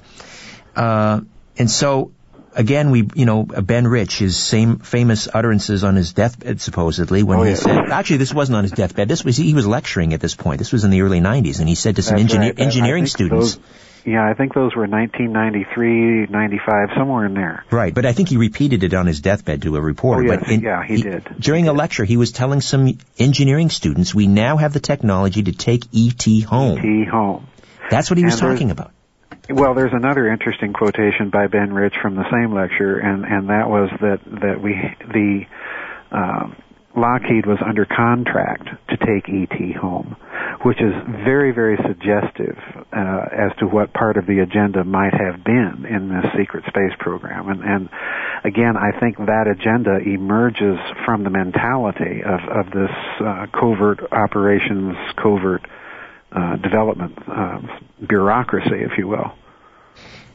Uh, 0.75 1.21
and 1.57 1.69
so, 1.69 2.11
again, 2.55 2.91
we, 2.91 3.07
you 3.15 3.25
know, 3.25 3.43
Ben 3.43 3.87
Rich, 3.87 4.17
his 4.19 4.37
same 4.37 4.79
famous 4.79 5.27
utterances 5.33 5.83
on 5.83 5.95
his 5.95 6.13
deathbed, 6.13 6.61
supposedly, 6.61 7.23
when 7.23 7.39
oh, 7.39 7.43
he 7.43 7.51
yeah. 7.51 7.55
said, 7.55 7.77
actually, 7.89 8.17
this 8.17 8.33
wasn't 8.33 8.57
on 8.57 8.63
his 8.63 8.71
deathbed. 8.71 9.07
This 9.07 9.23
was 9.23 9.37
he 9.37 9.53
was 9.53 9.67
lecturing 9.67 10.13
at 10.13 10.19
this 10.19 10.35
point. 10.35 10.59
This 10.59 10.71
was 10.71 10.83
in 10.83 10.91
the 10.91 11.01
early 11.01 11.19
'90s, 11.19 11.59
and 11.59 11.69
he 11.69 11.75
said 11.75 11.97
to 11.97 12.01
some 12.01 12.17
engineer, 12.17 12.49
right. 12.49 12.59
engineering 12.59 13.05
students. 13.05 13.55
Those, 13.55 13.63
yeah, 14.05 14.27
I 14.27 14.33
think 14.33 14.53
those 14.53 14.75
were 14.75 14.87
1993, 14.87 16.27
95, 16.27 16.89
somewhere 16.97 17.25
in 17.25 17.33
there. 17.33 17.63
Right, 17.71 17.93
but 17.93 18.05
I 18.05 18.13
think 18.13 18.29
he 18.29 18.37
repeated 18.37 18.83
it 18.83 18.93
on 18.93 19.07
his 19.07 19.21
deathbed 19.21 19.61
to 19.63 19.75
a 19.75 19.81
reporter. 19.81 20.29
Oh, 20.29 20.37
yes. 20.39 20.49
in, 20.49 20.61
yeah, 20.61 20.83
he, 20.85 20.97
he 20.97 21.01
did. 21.03 21.35
During 21.39 21.65
he 21.65 21.69
a 21.69 21.73
did. 21.73 21.77
lecture, 21.77 22.03
he 22.03 22.17
was 22.17 22.31
telling 22.31 22.61
some 22.61 22.97
engineering 23.17 23.69
students, 23.69 24.13
we 24.13 24.27
now 24.27 24.57
have 24.57 24.73
the 24.73 24.79
technology 24.79 25.43
to 25.43 25.51
take 25.53 25.83
ET 25.95 26.43
home. 26.43 26.79
ET 26.79 27.07
home. 27.07 27.47
That's 27.89 28.09
what 28.09 28.17
he 28.17 28.25
was 28.25 28.39
talking 28.39 28.71
about. 28.71 28.91
Well, 29.49 29.73
there's 29.73 29.93
another 29.93 30.29
interesting 30.29 30.73
quotation 30.73 31.29
by 31.29 31.47
Ben 31.47 31.73
Rich 31.73 31.95
from 32.01 32.15
the 32.15 32.23
same 32.31 32.53
lecture, 32.53 32.97
and 32.97 33.25
and 33.25 33.49
that 33.49 33.69
was 33.69 33.89
that 33.99 34.21
that 34.41 34.61
we 34.61 34.73
the 35.05 35.45
um, 36.11 36.55
Lockheed 36.95 37.45
was 37.45 37.57
under 37.65 37.85
contract 37.85 38.69
to 38.89 38.97
take 38.97 39.27
ET 39.27 39.75
home, 39.75 40.15
which 40.63 40.79
is 40.79 40.93
very 41.25 41.51
very 41.51 41.77
suggestive 41.87 42.57
uh, 42.91 43.25
as 43.31 43.55
to 43.59 43.65
what 43.65 43.93
part 43.93 44.17
of 44.17 44.27
the 44.27 44.39
agenda 44.39 44.83
might 44.83 45.13
have 45.13 45.43
been 45.43 45.85
in 45.89 46.09
this 46.09 46.25
secret 46.37 46.63
space 46.67 46.93
program, 46.99 47.49
and 47.49 47.63
and 47.63 47.89
again, 48.43 48.77
I 48.77 48.97
think 48.99 49.17
that 49.17 49.47
agenda 49.47 49.97
emerges 49.97 50.77
from 51.05 51.23
the 51.23 51.29
mentality 51.29 52.21
of 52.23 52.39
of 52.47 52.71
this 52.71 52.91
uh, 53.19 53.47
covert 53.51 54.01
operations, 54.11 54.95
covert 55.15 55.65
uh, 56.31 56.57
development 56.57 57.17
uh, 57.27 57.59
bureaucracy, 58.07 58.81
if 58.81 58.97
you 58.97 59.07
will. 59.07 59.33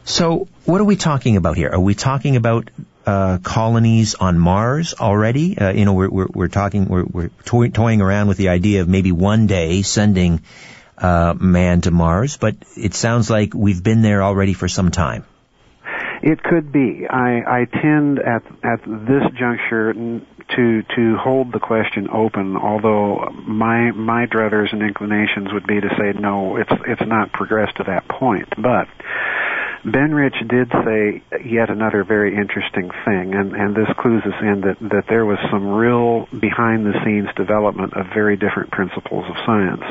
So, 0.04 0.48
what 0.64 0.80
are 0.80 0.84
we 0.84 0.96
talking 0.96 1.36
about 1.36 1.56
here? 1.56 1.70
Are 1.70 1.80
we 1.80 1.94
talking 1.94 2.36
about 2.36 2.70
uh, 3.08 3.38
colonies 3.38 4.14
on 4.14 4.38
Mars 4.38 4.92
already? 4.92 5.56
Uh, 5.56 5.72
you 5.72 5.86
know, 5.86 5.94
we're, 5.94 6.10
we're, 6.10 6.26
we're 6.28 6.48
talking, 6.48 6.88
we're, 6.88 7.04
we're 7.04 7.30
toy, 7.46 7.70
toying 7.70 8.02
around 8.02 8.28
with 8.28 8.36
the 8.36 8.50
idea 8.50 8.82
of 8.82 8.88
maybe 8.88 9.12
one 9.12 9.46
day 9.46 9.80
sending 9.80 10.42
uh, 10.98 11.34
man 11.38 11.80
to 11.80 11.90
Mars, 11.90 12.36
but 12.36 12.56
it 12.76 12.92
sounds 12.92 13.30
like 13.30 13.54
we've 13.54 13.82
been 13.82 14.02
there 14.02 14.22
already 14.22 14.52
for 14.52 14.68
some 14.68 14.90
time. 14.90 15.24
It 16.20 16.42
could 16.42 16.70
be. 16.70 17.06
I, 17.08 17.60
I 17.60 17.64
tend 17.64 18.18
at 18.18 18.42
at 18.62 18.82
this 18.84 19.22
juncture 19.38 19.94
to 19.94 20.82
to 20.82 21.16
hold 21.16 21.52
the 21.52 21.60
question 21.60 22.08
open. 22.12 22.56
Although 22.56 23.30
my 23.46 23.92
my 23.92 24.26
druthers 24.26 24.72
and 24.72 24.82
inclinations 24.82 25.52
would 25.52 25.66
be 25.66 25.80
to 25.80 25.88
say 25.96 26.18
no, 26.18 26.56
it's 26.56 26.72
it's 26.86 27.06
not 27.06 27.32
progressed 27.32 27.76
to 27.76 27.84
that 27.84 28.08
point. 28.08 28.48
But 28.60 28.88
Ben 29.84 30.12
Rich 30.12 30.34
did 30.48 30.70
say 30.70 31.22
yet 31.44 31.70
another 31.70 32.02
very 32.02 32.34
interesting 32.34 32.90
thing, 33.04 33.34
and, 33.34 33.54
and 33.54 33.76
this 33.76 33.88
clues 33.98 34.22
us 34.24 34.40
in 34.40 34.62
that, 34.62 34.78
that 34.80 35.04
there 35.08 35.24
was 35.24 35.38
some 35.50 35.68
real 35.68 36.26
behind 36.38 36.84
the 36.84 36.98
scenes 37.04 37.28
development 37.36 37.94
of 37.94 38.06
very 38.12 38.36
different 38.36 38.70
principles 38.72 39.24
of 39.28 39.36
science. 39.46 39.84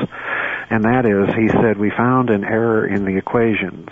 And 0.70 0.84
that 0.84 1.06
is, 1.06 1.34
he 1.34 1.48
said, 1.48 1.78
we 1.78 1.90
found 1.90 2.28
an 2.28 2.44
error 2.44 2.86
in 2.86 3.04
the 3.06 3.16
equations, 3.16 3.88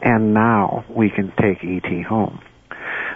and 0.00 0.32
now 0.32 0.84
we 0.88 1.10
can 1.10 1.32
take 1.38 1.62
ET 1.62 2.02
home. 2.04 2.40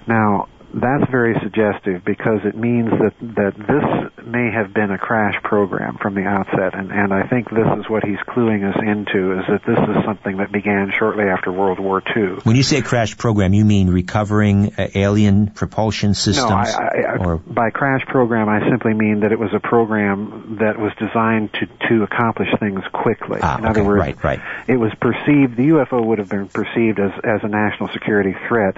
Now, 0.07 0.49
that's 0.75 1.11
very 1.11 1.35
suggestive 1.43 2.05
because 2.05 2.41
it 2.45 2.57
means 2.57 2.91
that 2.91 3.15
that 3.35 3.55
this 3.57 4.27
may 4.27 4.51
have 4.53 4.75
been 4.75 4.91
a 4.91 4.99
crash 4.99 5.35
program 5.43 5.97
from 5.97 6.15
the 6.15 6.25
outset, 6.25 6.75
and 6.75 6.91
and 6.93 7.13
I 7.13 7.27
think 7.27 7.49
this 7.49 7.67
is 7.79 7.89
what 7.89 8.05
he's 8.05 8.19
cluing 8.29 8.69
us 8.69 8.77
into 8.77 9.39
is 9.39 9.45
that 9.49 9.63
this 9.67 9.79
is 9.79 10.05
something 10.05 10.37
that 10.39 10.53
began 10.53 10.93
shortly 10.99 11.25
after 11.25 11.51
World 11.51 11.79
War 11.79 12.03
II. 12.15 12.41
When 12.45 12.57
you 12.57 12.63
say 12.63 12.83
crash 12.83 13.17
program, 13.17 13.55
you 13.55 13.65
mean 13.65 13.89
recovering 13.89 14.75
uh, 14.77 14.89
alien 14.95 15.49
propulsion 15.49 16.13
systems? 16.13 16.51
No, 16.51 16.57
I, 16.57 17.15
I, 17.15 17.25
or? 17.25 17.37
by 17.39 17.71
crash 17.71 18.05
program, 18.07 18.49
I 18.49 18.69
simply 18.69 18.93
mean 18.93 19.21
that 19.21 19.33
it 19.33 19.39
was 19.39 19.51
a 19.55 19.61
program 19.61 20.59
that 20.61 20.79
was 20.79 20.93
designed 20.99 21.55
to 21.55 21.67
to 21.89 22.03
accomplish 22.03 22.49
things 22.61 22.83
quickly. 22.93 23.41
Ah, 23.43 23.57
In 23.57 23.65
okay, 23.65 23.71
other 23.71 23.85
words, 23.85 24.01
right, 24.01 24.23
right. 24.23 24.41
it 24.67 24.77
was 24.77 24.93
perceived 25.01 25.57
the 25.57 25.69
UFO 25.69 26.05
would 26.05 26.19
have 26.19 26.29
been 26.29 26.49
perceived 26.49 27.01
as 27.01 27.13
as 27.25 27.41
a 27.43 27.49
national 27.49 27.89
security 27.89 28.35
threat 28.49 28.77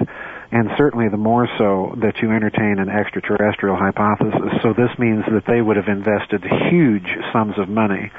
and 0.52 0.70
certainly 0.76 1.08
the 1.08 1.16
more 1.16 1.48
so 1.58 1.94
that 1.98 2.18
you 2.20 2.30
entertain 2.32 2.78
an 2.78 2.88
extraterrestrial 2.88 3.76
hypothesis. 3.76 4.60
So 4.62 4.72
this 4.72 4.90
means 4.98 5.24
that 5.30 5.44
they 5.46 5.60
would 5.60 5.76
have 5.76 5.88
invested 5.88 6.42
huge 6.70 7.06
sums 7.32 7.58
of 7.58 7.68
money. 7.68 8.10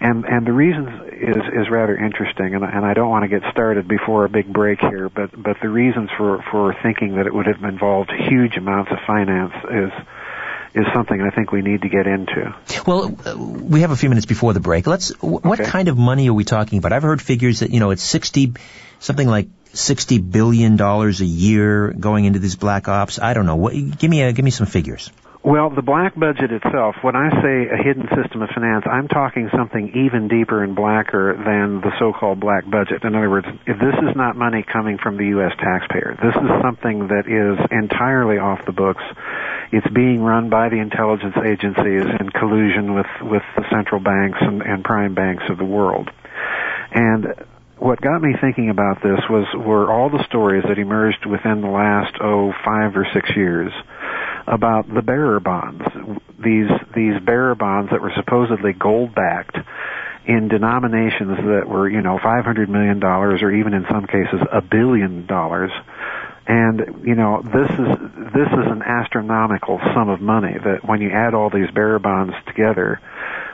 And 0.00 0.24
and 0.24 0.46
the 0.46 0.52
reason 0.52 0.86
is 1.12 1.36
is 1.36 1.70
rather 1.70 1.96
interesting, 1.96 2.54
and 2.54 2.62
and 2.64 2.84
I 2.84 2.94
don't 2.94 3.10
want 3.10 3.24
to 3.24 3.28
get 3.28 3.42
started 3.50 3.88
before 3.88 4.24
a 4.24 4.28
big 4.28 4.52
break 4.52 4.80
here, 4.80 5.08
but 5.08 5.30
but 5.40 5.56
the 5.60 5.68
reasons 5.68 6.10
for 6.16 6.42
for 6.50 6.74
thinking 6.82 7.16
that 7.16 7.26
it 7.26 7.34
would 7.34 7.46
have 7.46 7.62
involved 7.64 8.10
huge 8.12 8.56
amounts 8.56 8.92
of 8.92 8.98
finance 9.06 9.54
is 9.70 9.92
is 10.74 10.84
something 10.94 11.20
I 11.20 11.30
think 11.34 11.50
we 11.50 11.62
need 11.62 11.82
to 11.82 11.88
get 11.88 12.06
into. 12.06 12.54
Well, 12.86 13.08
we 13.36 13.80
have 13.80 13.90
a 13.90 13.96
few 13.96 14.08
minutes 14.08 14.26
before 14.26 14.52
the 14.52 14.60
break. 14.60 14.86
Let's. 14.86 15.08
What 15.20 15.58
Okay. 15.60 15.68
kind 15.68 15.88
of 15.88 15.98
money 15.98 16.28
are 16.28 16.34
we 16.34 16.44
talking 16.44 16.78
about? 16.78 16.92
I've 16.92 17.02
heard 17.02 17.20
figures 17.20 17.60
that 17.60 17.70
you 17.70 17.80
know 17.80 17.90
it's 17.90 18.02
sixty, 18.02 18.52
something 19.00 19.26
like 19.26 19.48
sixty 19.72 20.18
billion 20.18 20.76
dollars 20.76 21.20
a 21.20 21.26
year 21.26 21.92
going 21.92 22.24
into 22.24 22.38
these 22.38 22.56
black 22.56 22.88
ops. 22.88 23.18
I 23.18 23.34
don't 23.34 23.46
know. 23.46 23.56
What? 23.56 23.72
Give 23.72 24.10
me 24.10 24.22
a 24.22 24.32
give 24.32 24.44
me 24.44 24.50
some 24.50 24.66
figures. 24.66 25.10
Well, 25.44 25.70
the 25.70 25.82
black 25.82 26.18
budget 26.18 26.50
itself, 26.50 26.96
when 27.00 27.14
I 27.14 27.30
say 27.40 27.68
a 27.70 27.80
hidden 27.80 28.08
system 28.10 28.42
of 28.42 28.50
finance, 28.50 28.84
I'm 28.90 29.06
talking 29.06 29.48
something 29.56 29.94
even 29.94 30.26
deeper 30.26 30.64
and 30.64 30.74
blacker 30.74 31.32
than 31.38 31.80
the 31.80 31.92
so-called 31.98 32.40
black 32.40 32.68
budget. 32.68 33.04
In 33.04 33.14
other 33.14 33.30
words, 33.30 33.46
if 33.64 33.78
this 33.78 33.94
is 34.02 34.16
not 34.16 34.36
money 34.36 34.62
coming 34.62 34.98
from 34.98 35.16
the 35.16 35.26
U.S. 35.38 35.52
taxpayer, 35.56 36.18
this 36.20 36.34
is 36.34 36.50
something 36.60 37.06
that 37.08 37.30
is 37.30 37.56
entirely 37.70 38.38
off 38.38 38.66
the 38.66 38.72
books. 38.72 39.02
It's 39.70 39.86
being 39.94 40.22
run 40.22 40.50
by 40.50 40.70
the 40.70 40.80
intelligence 40.80 41.36
agencies 41.38 42.04
in 42.18 42.30
collusion 42.30 42.94
with, 42.94 43.08
with 43.22 43.46
the 43.56 43.64
central 43.70 44.00
banks 44.00 44.38
and, 44.40 44.60
and 44.60 44.84
prime 44.84 45.14
banks 45.14 45.44
of 45.48 45.56
the 45.56 45.64
world. 45.64 46.10
And 46.90 47.32
what 47.80 48.00
got 48.00 48.20
me 48.20 48.34
thinking 48.40 48.70
about 48.70 49.02
this 49.02 49.20
was 49.30 49.46
were 49.54 49.90
all 49.90 50.10
the 50.10 50.24
stories 50.24 50.64
that 50.68 50.78
emerged 50.78 51.26
within 51.26 51.60
the 51.60 51.68
last 51.68 52.14
oh 52.20 52.52
five 52.64 52.96
or 52.96 53.06
six 53.12 53.30
years 53.36 53.72
about 54.46 54.92
the 54.92 55.02
bearer 55.02 55.40
bonds. 55.40 55.84
These 56.42 56.70
these 56.94 57.20
bearer 57.24 57.54
bonds 57.54 57.90
that 57.90 58.00
were 58.00 58.12
supposedly 58.16 58.72
gold 58.72 59.14
backed 59.14 59.56
in 60.26 60.48
denominations 60.48 61.38
that 61.38 61.64
were, 61.66 61.88
you 61.88 62.02
know, 62.02 62.18
five 62.22 62.44
hundred 62.44 62.68
million 62.68 63.00
dollars 63.00 63.42
or 63.42 63.50
even 63.50 63.74
in 63.74 63.84
some 63.90 64.06
cases 64.06 64.40
a 64.52 64.60
billion 64.60 65.26
dollars. 65.26 65.70
And 66.46 67.04
you 67.04 67.14
know, 67.14 67.42
this 67.42 67.70
is 67.70 68.32
this 68.32 68.48
is 68.48 68.66
an 68.66 68.82
astronomical 68.82 69.78
sum 69.94 70.08
of 70.08 70.20
money 70.20 70.54
that 70.54 70.84
when 70.84 71.00
you 71.00 71.10
add 71.10 71.34
all 71.34 71.50
these 71.50 71.70
bearer 71.70 71.98
bonds 71.98 72.34
together, 72.46 73.00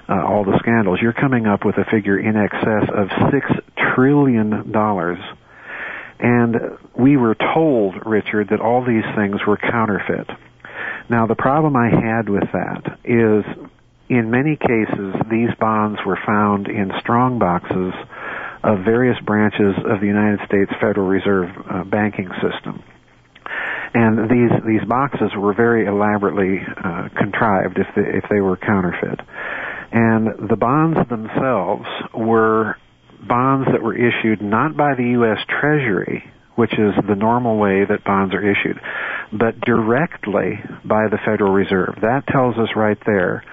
uh, 0.08 0.24
all 0.26 0.44
the 0.44 0.58
scandals, 0.58 0.98
you're 1.00 1.12
coming 1.12 1.46
up 1.46 1.64
with 1.64 1.76
a 1.78 1.84
figure 1.90 2.18
in 2.18 2.36
excess 2.36 2.88
of 2.94 3.08
six 3.32 3.46
trillion 3.94 4.70
dollars. 4.70 5.18
And 6.18 6.78
we 6.96 7.16
were 7.16 7.34
told, 7.34 7.94
Richard, 8.06 8.48
that 8.50 8.60
all 8.60 8.84
these 8.84 9.04
things 9.16 9.40
were 9.46 9.56
counterfeit. 9.56 10.28
Now, 11.08 11.26
the 11.26 11.34
problem 11.34 11.76
I 11.76 11.90
had 11.90 12.28
with 12.28 12.44
that 12.52 12.98
is, 13.04 13.44
in 14.08 14.30
many 14.30 14.56
cases, 14.56 15.14
these 15.30 15.50
bonds 15.58 15.98
were 16.06 16.18
found 16.24 16.68
in 16.68 16.92
strong 17.00 17.38
boxes 17.38 17.92
of 18.62 18.84
various 18.84 19.18
branches 19.20 19.74
of 19.84 20.00
the 20.00 20.06
United 20.06 20.40
States 20.46 20.70
Federal 20.80 21.06
Reserve 21.06 21.50
uh, 21.68 21.84
banking 21.84 22.30
system. 22.40 22.82
And 23.92 24.28
these 24.28 24.50
these 24.66 24.88
boxes 24.88 25.30
were 25.36 25.54
very 25.54 25.86
elaborately 25.86 26.58
uh, 26.66 27.08
contrived 27.16 27.78
if 27.78 27.86
they, 27.94 28.18
if 28.18 28.24
they 28.30 28.40
were 28.40 28.56
counterfeit. 28.56 29.20
And 29.94 30.48
the 30.50 30.56
bonds 30.56 31.08
themselves 31.08 31.86
were 32.12 32.76
bonds 33.22 33.68
that 33.70 33.80
were 33.80 33.94
issued 33.94 34.42
not 34.42 34.76
by 34.76 34.96
the 34.96 35.10
U.S. 35.10 35.38
Treasury, 35.46 36.24
which 36.56 36.72
is 36.72 36.94
the 37.06 37.14
normal 37.14 37.58
way 37.58 37.84
that 37.84 38.02
bonds 38.02 38.34
are 38.34 38.42
issued, 38.42 38.80
but 39.32 39.60
directly 39.60 40.58
by 40.84 41.06
the 41.08 41.18
Federal 41.24 41.52
Reserve. 41.52 41.98
That 42.02 42.26
tells 42.26 42.58
us 42.58 42.70
right 42.74 42.98
there 43.06 43.44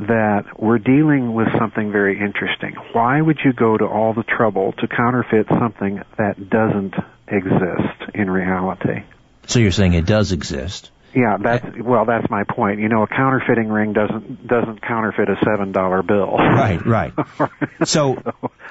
that 0.00 0.60
we're 0.60 0.78
dealing 0.78 1.34
with 1.34 1.46
something 1.56 1.92
very 1.92 2.18
interesting. 2.18 2.74
Why 2.92 3.20
would 3.20 3.38
you 3.44 3.52
go 3.52 3.78
to 3.78 3.86
all 3.86 4.12
the 4.12 4.24
trouble 4.24 4.72
to 4.78 4.88
counterfeit 4.88 5.46
something 5.48 6.02
that 6.18 6.50
doesn't 6.50 6.94
exist 7.28 8.10
in 8.12 8.28
reality? 8.28 9.04
So 9.46 9.60
you're 9.60 9.70
saying 9.70 9.94
it 9.94 10.04
does 10.04 10.32
exist? 10.32 10.90
Yeah, 11.16 11.38
that's 11.42 11.64
well. 11.82 12.04
That's 12.04 12.28
my 12.28 12.44
point. 12.44 12.78
You 12.78 12.90
know, 12.90 13.02
a 13.02 13.06
counterfeiting 13.06 13.70
ring 13.70 13.94
doesn't 13.94 14.46
doesn't 14.46 14.82
counterfeit 14.82 15.30
a 15.30 15.36
seven 15.42 15.72
dollar 15.72 16.02
bill. 16.02 16.36
Right, 16.36 16.84
right. 16.84 17.12
So, 17.84 18.16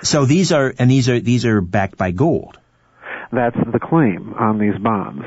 so 0.03 0.25
these 0.25 0.51
are 0.51 0.73
and 0.77 0.89
these 0.89 1.10
are 1.10 1.19
these 1.19 1.45
are 1.45 1.62
backed 1.62 1.97
by 1.97 2.12
gold. 2.12 2.60
That's 3.31 3.55
the 3.55 3.79
claim 3.79 4.36
on 4.38 4.60
these 4.60 4.77
bonds. 4.77 5.25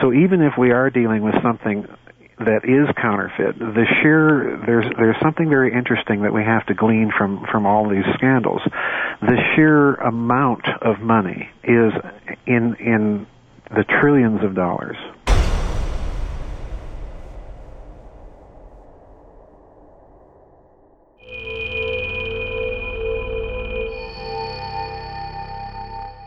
So 0.00 0.12
even 0.12 0.42
if 0.42 0.52
we 0.56 0.70
are 0.70 0.88
dealing 0.90 1.22
with 1.22 1.34
something 1.42 1.86
that 2.38 2.64
is 2.64 2.94
counterfeit, 3.00 3.58
the 3.58 3.84
sheer 4.00 4.62
there's 4.66 4.86
there's 4.96 5.16
something 5.20 5.48
very 5.48 5.72
interesting 5.72 6.22
that 6.22 6.32
we 6.32 6.44
have 6.44 6.64
to 6.66 6.74
glean 6.74 7.10
from 7.16 7.44
from 7.50 7.66
all 7.66 7.88
these 7.88 8.04
scandals. 8.14 8.60
The 9.20 9.36
sheer 9.54 9.94
amount 9.94 10.68
of 10.80 11.00
money 11.00 11.48
is 11.64 11.92
in 12.46 12.76
in 12.78 13.26
the 13.74 13.84
trillions 14.00 14.44
of 14.44 14.54
dollars. 14.54 14.96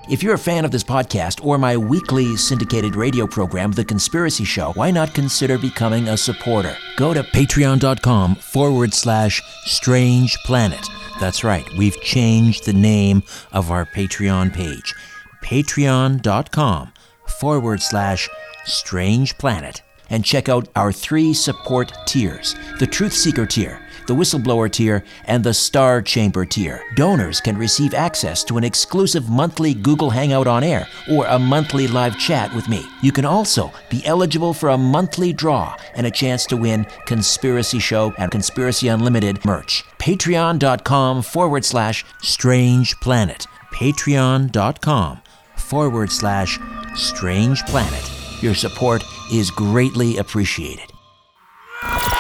If 0.10 0.24
you're 0.24 0.34
a 0.34 0.40
fan 0.40 0.66
of 0.66 0.72
this 0.72 0.84
podcast 0.84 1.46
or 1.46 1.60
my 1.60 1.78
weekly 1.78 2.36
syndicated 2.36 2.96
radio 2.96 3.28
program, 3.28 3.72
The 3.72 3.86
Conspiracy 3.86 4.44
Show, 4.44 4.72
why 4.72 4.90
not 4.90 5.14
consider 5.14 5.60
becoming 5.60 6.08
a 6.08 6.18
supporter? 6.18 6.76
Go 6.98 7.14
to 7.14 7.22
patreon.com 7.22 8.34
forward 8.34 8.96
slash 8.96 9.40
strange 9.66 10.36
planet. 10.46 10.84
That's 11.20 11.44
right, 11.44 11.68
we've 11.78 12.00
changed 12.02 12.66
the 12.66 12.74
name 12.74 13.22
of 13.52 13.70
our 13.70 13.86
Patreon 13.86 14.52
page. 14.52 14.96
Patreon.com 15.44 16.92
forward 17.28 17.80
slash 17.80 18.28
strange 18.66 19.38
planet. 19.38 19.84
And 20.10 20.26
check 20.26 20.50
out 20.50 20.68
our 20.76 20.92
three 20.92 21.34
support 21.34 21.92
tiers 22.06 22.56
the 22.80 22.88
Truth 22.88 23.14
Seeker 23.14 23.46
tier. 23.46 23.82
the 24.10 24.16
Whistleblower 24.16 24.70
tier, 24.70 25.04
and 25.26 25.44
the 25.44 25.54
Star 25.54 26.02
Chamber 26.02 26.44
tier. 26.44 26.84
Donors 26.96 27.40
can 27.40 27.56
receive 27.56 27.94
access 27.94 28.44
to 28.44 28.58
an 28.58 28.64
exclusive 28.64 29.30
monthly 29.30 29.76
Google 29.76 30.10
Hangout 30.10 30.48
on 30.48 30.64
air 30.64 30.88
or 31.12 31.28
a 31.28 31.38
monthly 31.38 31.88
live 31.88 32.18
chat 32.18 32.54
with 32.56 32.68
me. 32.68 32.84
You 33.04 33.12
can 33.12 33.24
also 33.24 33.72
be 33.90 34.04
eligible 34.06 34.54
for 34.56 34.70
a 34.70 34.78
monthly 34.80 35.32
draw 35.32 35.76
and 35.94 36.08
a 36.08 36.12
chance 36.12 36.48
to 36.48 36.58
win 36.58 36.88
Conspiracy 37.06 37.78
Show 37.78 38.12
and 38.18 38.32
Conspiracy 38.32 38.88
Unlimited 38.88 39.46
merch. 39.46 39.84
Patreon.com 40.00 41.22
forward 41.22 41.64
slash 41.64 42.04
Strange 42.24 42.96
Planet. 43.02 43.46
Patreon.com 43.72 45.22
forward 45.56 46.12
slash 46.12 46.60
Strange 46.96 47.64
Planet. 47.68 48.19
Your 48.42 48.56
support 48.56 49.04
is 49.32 49.52
greatly 49.52 50.18
appreciated. 50.18 50.92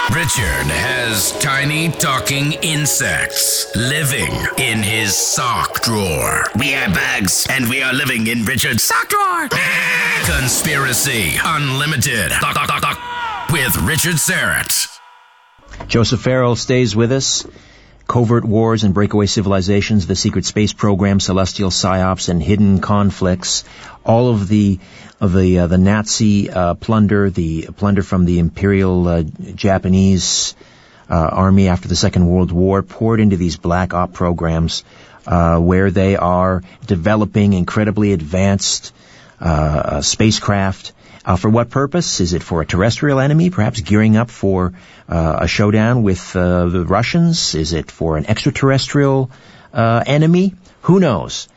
Richard 0.10 0.66
has 0.68 1.38
tiny 1.40 1.90
talking 1.90 2.54
insects 2.64 3.74
living 3.76 4.32
in 4.58 4.80
his 4.80 5.16
sock 5.16 5.82
drawer. 5.82 6.46
We 6.58 6.74
are 6.74 6.90
bugs, 6.90 7.46
and 7.50 7.70
we 7.70 7.84
are 7.84 7.94
living 7.94 8.28
in 8.28 8.44
Richard's 8.44 8.84
sock 8.84 9.08
drawer. 9.10 9.48
Conspiracy 10.26 11.34
Unlimited. 11.44 12.32
Doc, 12.42 12.56
doc, 12.56 12.68
doc, 12.68 12.82
doc. 12.82 13.00
With 13.52 13.78
Richard 13.84 14.16
Syrett. 14.16 14.88
Joseph 15.88 16.22
Farrell 16.22 16.56
stays 16.56 16.96
with 16.96 17.12
us. 17.12 17.46
Covert 18.10 18.44
wars 18.44 18.84
and 18.84 18.96
breakaway 18.96 19.28
civilizations, 19.28 20.08
the 20.08 20.16
secret 20.16 20.44
space 20.44 20.74
program, 20.74 21.20
celestial 21.20 21.70
psyops, 21.70 22.28
and 22.28 22.42
hidden 22.42 22.82
conflicts. 22.82 23.64
All 24.04 24.32
of 24.32 24.48
the 24.48 24.80
of 25.22 25.32
the 25.32 25.60
uh, 25.60 25.68
the 25.68 25.78
Nazi 25.78 26.50
uh, 26.50 26.74
plunder, 26.74 27.30
the 27.30 27.68
plunder 27.78 28.02
from 28.02 28.26
the 28.26 28.40
Imperial 28.40 29.08
uh, 29.08 29.22
Japanese 29.54 30.56
uh, 31.08 31.14
army 31.14 31.68
after 31.68 31.88
the 31.88 31.96
Second 31.96 32.26
World 32.26 32.52
War, 32.52 32.82
poured 32.82 33.20
into 33.20 33.38
these 33.38 33.58
black 33.58 33.94
op 33.94 34.12
programs, 34.12 34.84
uh, 35.28 35.60
where 35.60 35.92
they 35.92 36.16
are 36.16 36.64
developing 36.88 37.54
incredibly 37.54 38.14
advanced 38.14 38.92
uh, 41.30 41.36
for 41.36 41.50
what 41.50 41.70
purpose? 41.70 42.20
Is 42.20 42.34
it 42.34 42.44
for 42.44 42.62
a 42.62 42.66
terrestrial 42.66 43.20
enemy, 43.20 43.50
perhaps 43.50 43.82
gearing 43.82 44.18
up 44.18 44.30
for 44.30 44.74
a 45.08 45.48
showdown 45.48 46.04
with 46.04 46.34
the 46.34 46.86
Russians? 46.88 47.56
Is 47.56 47.74
it 47.74 47.92
for 47.92 48.18
an 48.18 48.26
extraterrestrial 48.26 49.32
enemy? 49.74 50.56
Who 50.82 51.00
knows? 51.00 51.48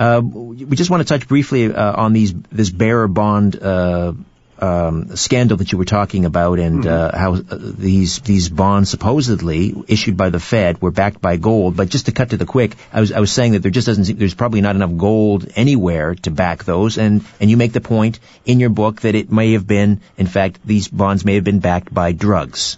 Uh, 0.00 0.22
we 0.24 0.76
just 0.76 0.90
want 0.90 1.02
to 1.02 1.04
touch 1.06 1.28
briefly 1.28 1.70
uh, 1.72 1.92
on 1.92 2.14
these 2.14 2.32
this 2.50 2.70
bearer 2.70 3.06
bond 3.06 3.54
uh, 3.62 4.14
um, 4.60 5.16
scandal 5.16 5.56
that 5.56 5.72
you 5.72 5.78
were 5.78 5.84
talking 5.84 6.24
about, 6.24 6.58
and 6.58 6.86
uh, 6.86 7.10
mm-hmm. 7.10 7.16
how 7.16 7.34
uh, 7.34 7.58
these 7.60 8.20
these 8.20 8.48
bonds 8.48 8.90
supposedly 8.90 9.74
issued 9.88 10.16
by 10.16 10.30
the 10.30 10.40
Fed 10.40 10.82
were 10.82 10.90
backed 10.90 11.20
by 11.20 11.36
gold. 11.36 11.76
But 11.76 11.88
just 11.88 12.06
to 12.06 12.12
cut 12.12 12.30
to 12.30 12.36
the 12.36 12.46
quick, 12.46 12.76
I 12.92 13.00
was 13.00 13.12
I 13.12 13.20
was 13.20 13.32
saying 13.32 13.52
that 13.52 13.60
there 13.60 13.70
just 13.70 13.86
doesn't 13.86 14.04
seem, 14.04 14.16
there's 14.16 14.34
probably 14.34 14.60
not 14.60 14.76
enough 14.76 14.96
gold 14.96 15.50
anywhere 15.56 16.14
to 16.16 16.30
back 16.30 16.64
those, 16.64 16.98
and 16.98 17.24
and 17.40 17.50
you 17.50 17.56
make 17.56 17.72
the 17.72 17.80
point 17.80 18.20
in 18.44 18.60
your 18.60 18.70
book 18.70 19.00
that 19.02 19.14
it 19.14 19.32
may 19.32 19.52
have 19.52 19.66
been, 19.66 20.00
in 20.16 20.26
fact, 20.26 20.60
these 20.64 20.88
bonds 20.88 21.24
may 21.24 21.34
have 21.36 21.44
been 21.44 21.60
backed 21.60 21.92
by 21.92 22.12
drugs. 22.12 22.76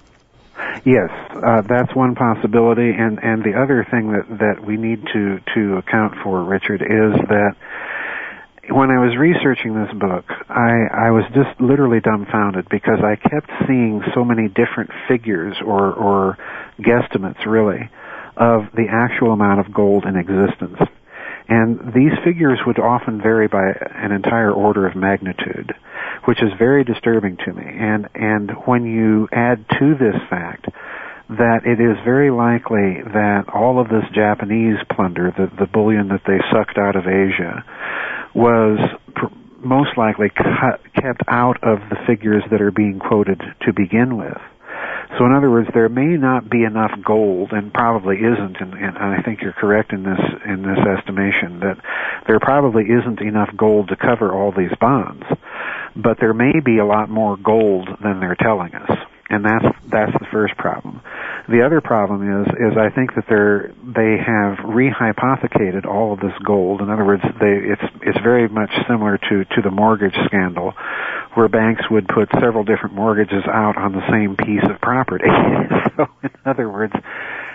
Yes, 0.85 1.11
uh, 1.35 1.63
that's 1.63 1.95
one 1.95 2.15
possibility, 2.15 2.91
and 2.91 3.19
and 3.23 3.43
the 3.43 3.55
other 3.61 3.87
thing 3.91 4.13
that 4.13 4.39
that 4.39 4.65
we 4.65 4.77
need 4.77 5.05
to 5.13 5.41
to 5.55 5.77
account 5.79 6.15
for, 6.23 6.43
Richard, 6.43 6.83
is 6.83 7.13
that 7.29 7.57
when 8.71 8.91
I 8.91 8.99
was 8.99 9.17
researching 9.19 9.75
this 9.75 9.93
book, 9.99 10.25
I 10.49 11.09
I 11.09 11.11
was 11.11 11.25
just 11.35 11.61
literally 11.61 12.01
dumbfounded 12.01 12.69
because 12.69 13.01
I 13.03 13.17
kept 13.17 13.51
seeing 13.67 14.03
so 14.15 14.25
many 14.25 14.49
different 14.49 14.91
figures 15.09 15.57
or 15.65 15.93
or 15.93 16.39
guesstimates, 16.79 17.45
really, 17.47 17.91
of 18.37 18.71
the 18.75 18.87
actual 18.91 19.33
amount 19.33 19.61
of 19.61 19.73
gold 19.73 20.05
in 20.05 20.17
existence. 20.17 20.79
And 21.49 21.93
these 21.93 22.13
figures 22.25 22.61
would 22.67 22.79
often 22.79 23.21
vary 23.21 23.49
by 23.49 23.73
an 23.97 24.13
entire 24.13 24.53
order 24.53 24.87
of 24.87 24.95
magnitude 24.95 25.75
which 26.25 26.43
is 26.43 26.51
very 26.59 26.85
disturbing 26.85 27.37
to 27.45 27.53
me. 27.53 27.65
And 27.67 28.09
and 28.15 28.51
when 28.67 28.85
you 28.85 29.29
add 29.33 29.65
to 29.79 29.95
this 29.99 30.17
fact 30.31 30.67
that 31.31 31.61
it 31.65 31.81
is 31.81 31.97
very 32.05 32.31
likely 32.31 33.03
that 33.03 33.45
all 33.53 33.81
of 33.81 33.89
this 33.89 34.05
Japanese 34.15 34.79
plunder, 34.95 35.33
the 35.37 35.51
the 35.59 35.67
bullion 35.67 36.09
that 36.09 36.23
they 36.27 36.39
sucked 36.53 36.79
out 36.79 36.97
of 36.97 37.07
Asia, 37.07 37.65
was 38.35 38.79
pr- 39.15 39.35
most 39.65 39.97
likely 39.97 40.29
cut, 40.31 40.81
kept 40.95 41.23
out 41.29 41.63
of 41.63 41.79
the 41.91 41.97
figures 42.07 42.43
that 42.51 42.61
are 42.61 42.71
being 42.71 42.99
quoted 42.99 43.41
to 43.63 43.73
begin 43.73 44.17
with. 44.17 44.39
So 45.19 45.27
in 45.27 45.33
other 45.35 45.51
words, 45.51 45.69
there 45.75 45.89
may 45.89 46.17
not 46.17 46.49
be 46.49 46.65
enough 46.65 46.93
gold, 47.05 47.53
and 47.53 47.73
probably 47.73 48.17
isn't, 48.17 48.57
and, 48.59 48.73
and 48.73 48.97
I 48.97 49.21
think 49.23 49.43
you're 49.43 49.53
correct 49.53 49.93
in 49.93 50.03
this 50.03 50.21
in 50.47 50.63
this 50.63 50.79
estimation 50.79 51.61
that 51.61 51.77
there 52.27 52.41
probably 52.41 52.85
isn't 52.85 53.21
enough 53.21 53.51
gold 53.57 53.89
to 53.89 53.97
cover 53.97 54.33
all 54.33 54.53
these 54.57 54.73
bonds 54.81 55.25
but 55.97 56.19
there 56.21 56.35
may 56.35 56.61
be 56.65 56.79
a 56.79 56.87
lot 56.87 57.11
more 57.11 57.37
gold 57.37 57.89
than 58.03 58.21
they're 58.21 58.37
telling 58.37 58.75
us. 58.75 58.91
And 59.33 59.45
that's 59.47 59.65
that's 59.89 60.13
the 60.13 60.27
first 60.31 60.55
problem. 60.59 61.01
The 61.49 61.65
other 61.65 61.81
problem 61.81 62.21
is 62.23 62.47
is 62.53 62.77
I 62.77 62.91
think 62.95 63.15
that 63.15 63.25
they're 63.29 63.73
they 63.81 64.21
have 64.21 64.61
rehypothecated 64.61 65.87
all 65.87 66.13
of 66.13 66.21
this 66.21 66.37
gold. 66.45 66.83
In 66.83 66.91
other 66.91 67.05
words, 67.05 67.23
they 67.41 67.73
it's 67.73 67.83
it's 68.03 68.21
very 68.21 68.47
much 68.47 68.71
similar 68.87 69.17
to 69.17 69.45
to 69.45 69.63
the 69.65 69.71
mortgage 69.71 70.15
scandal, 70.27 70.75
where 71.33 71.49
banks 71.49 71.83
would 71.91 72.07
put 72.09 72.29
several 72.41 72.63
different 72.63 72.95
mortgages 72.95 73.43
out 73.49 73.79
on 73.79 73.93
the 73.93 74.05
same 74.13 74.37
piece 74.37 74.69
of 74.69 74.79
property. 74.83 75.25
so 75.97 76.07
in 76.23 76.31
other 76.45 76.69
words, 76.69 76.93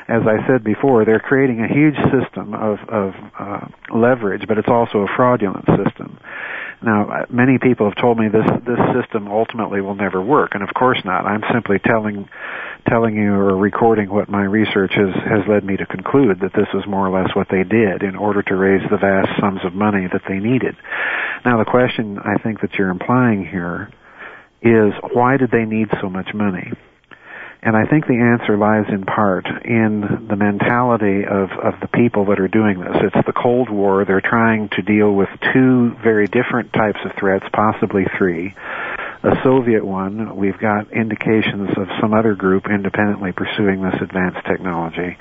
as 0.08 0.24
I 0.26 0.48
said 0.48 0.64
before, 0.64 1.06
they're 1.06 1.20
creating 1.20 1.62
a 1.62 1.68
huge 1.68 1.98
system 2.10 2.56
of 2.56 2.80
of 2.90 3.14
uh, 3.38 3.68
leverage, 3.94 4.48
but 4.48 4.58
it's 4.58 4.68
also 4.68 5.06
a 5.06 5.08
fraudulent 5.16 5.66
system. 5.78 6.18
Now, 6.82 7.10
uh, 7.10 7.26
many 7.30 7.58
people 7.58 7.90
have 7.90 7.98
told 7.98 8.20
me 8.20 8.28
this 8.30 8.46
this 8.66 8.80
system 8.94 9.28
ultimately 9.28 9.82
will 9.82 9.96
never 9.96 10.22
work, 10.22 10.52
and 10.54 10.62
of 10.62 10.74
course 10.76 11.00
not. 11.04 11.26
I'm 11.26 11.44
simply 11.52 11.80
telling 11.80 12.30
telling 12.88 13.16
you 13.16 13.34
or 13.34 13.58
recording 13.58 14.10
what 14.10 14.30
my 14.30 14.44
research 14.44 14.94
has 14.94 15.14
has 15.26 15.48
led 15.48 15.64
me 15.64 15.78
to 15.78 15.86
conclude 15.88 16.40
that 16.42 16.54
this 16.54 16.68
is 16.76 16.86
more 16.88 17.08
or 17.08 17.10
less 17.10 17.36
what 17.36 17.48
they 17.50 17.64
did 17.64 18.04
in 18.04 18.16
order 18.16 18.44
to 18.44 18.56
raise 18.56 18.88
the 18.92 18.98
vast 18.98 19.30
sums 19.40 19.62
of 19.66 19.74
money 19.74 20.08
that 20.12 20.22
they 20.28 20.38
needed. 20.38 20.76
Now, 21.44 21.58
the 21.58 21.66
question 21.66 22.20
I 22.20 22.38
think 22.42 22.62
that 22.62 22.76
you're 22.76 22.90
implying 22.90 23.46
here 23.46 23.90
is 24.62 24.94
why 25.14 25.38
did 25.38 25.50
they 25.50 25.66
need 25.66 25.90
so 26.00 26.10
much 26.10 26.34
money? 26.34 26.72
And 27.68 27.76
I 27.76 27.84
think 27.84 28.08
the 28.08 28.16
answer 28.16 28.56
lies 28.56 28.86
in 28.88 29.04
part 29.04 29.46
in 29.66 30.00
the 30.30 30.38
mentality 30.38 31.26
of, 31.28 31.52
of 31.52 31.78
the 31.82 31.90
people 31.92 32.24
that 32.28 32.40
are 32.40 32.48
doing 32.48 32.80
this. 32.80 32.96
It's 33.04 33.26
the 33.28 33.34
Cold 33.34 33.70
War. 33.70 34.06
They're 34.06 34.22
trying 34.22 34.70
to 34.70 34.82
deal 34.82 35.12
with 35.12 35.28
two 35.52 35.92
very 36.02 36.28
different 36.28 36.72
types 36.72 37.00
of 37.04 37.12
threats, 37.20 37.44
possibly 37.52 38.06
three. 38.18 38.56
A 39.24 39.36
Soviet 39.44 39.84
one, 39.84 40.38
we've 40.38 40.58
got 40.58 40.94
indications 40.94 41.72
of 41.76 41.90
some 42.00 42.14
other 42.14 42.36
group 42.36 42.68
independently 42.72 43.34
pursuing 43.34 43.82
this 43.82 44.00
advanced 44.00 44.48
technology. 44.48 45.18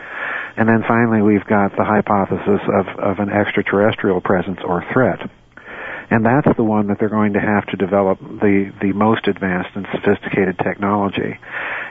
And 0.56 0.68
then 0.68 0.84
finally, 0.86 1.22
we've 1.22 1.46
got 1.46 1.74
the 1.74 1.82
hypothesis 1.82 2.62
of, 2.62 2.86
of 3.00 3.18
an 3.18 3.28
extraterrestrial 3.28 4.20
presence 4.20 4.60
or 4.62 4.86
threat 4.92 5.18
and 6.10 6.24
that's 6.24 6.56
the 6.56 6.64
one 6.64 6.88
that 6.88 6.98
they're 6.98 7.08
going 7.08 7.32
to 7.32 7.40
have 7.40 7.66
to 7.66 7.76
develop 7.76 8.18
the 8.20 8.72
the 8.80 8.92
most 8.92 9.26
advanced 9.26 9.70
and 9.74 9.86
sophisticated 9.92 10.58
technology. 10.58 11.38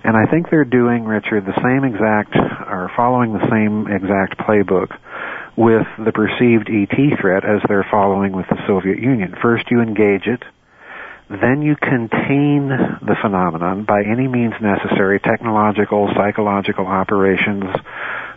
And 0.03 0.15
I 0.15 0.29
think 0.29 0.49
they're 0.49 0.63
doing, 0.63 1.05
Richard, 1.05 1.45
the 1.45 1.59
same 1.63 1.83
exact 1.83 2.35
or 2.35 2.91
following 2.95 3.33
the 3.33 3.49
same 3.49 3.87
exact 3.87 4.37
playbook 4.37 4.95
with 5.57 5.87
the 5.97 6.11
perceived 6.11 6.69
ET 6.69 7.19
threat 7.19 7.43
as 7.43 7.61
they're 7.67 7.87
following 7.89 8.33
with 8.33 8.45
the 8.49 8.57
Soviet 8.67 8.99
Union. 8.99 9.35
First, 9.41 9.71
you 9.71 9.81
engage 9.81 10.27
it. 10.27 10.43
Then 11.27 11.63
you 11.63 11.75
contain 11.75 12.69
the 12.69 13.15
phenomenon 13.19 13.83
by 13.83 14.03
any 14.03 14.27
means 14.27 14.53
necessary, 14.61 15.19
technological, 15.19 16.07
psychological 16.13 16.85
operations, 16.85 17.63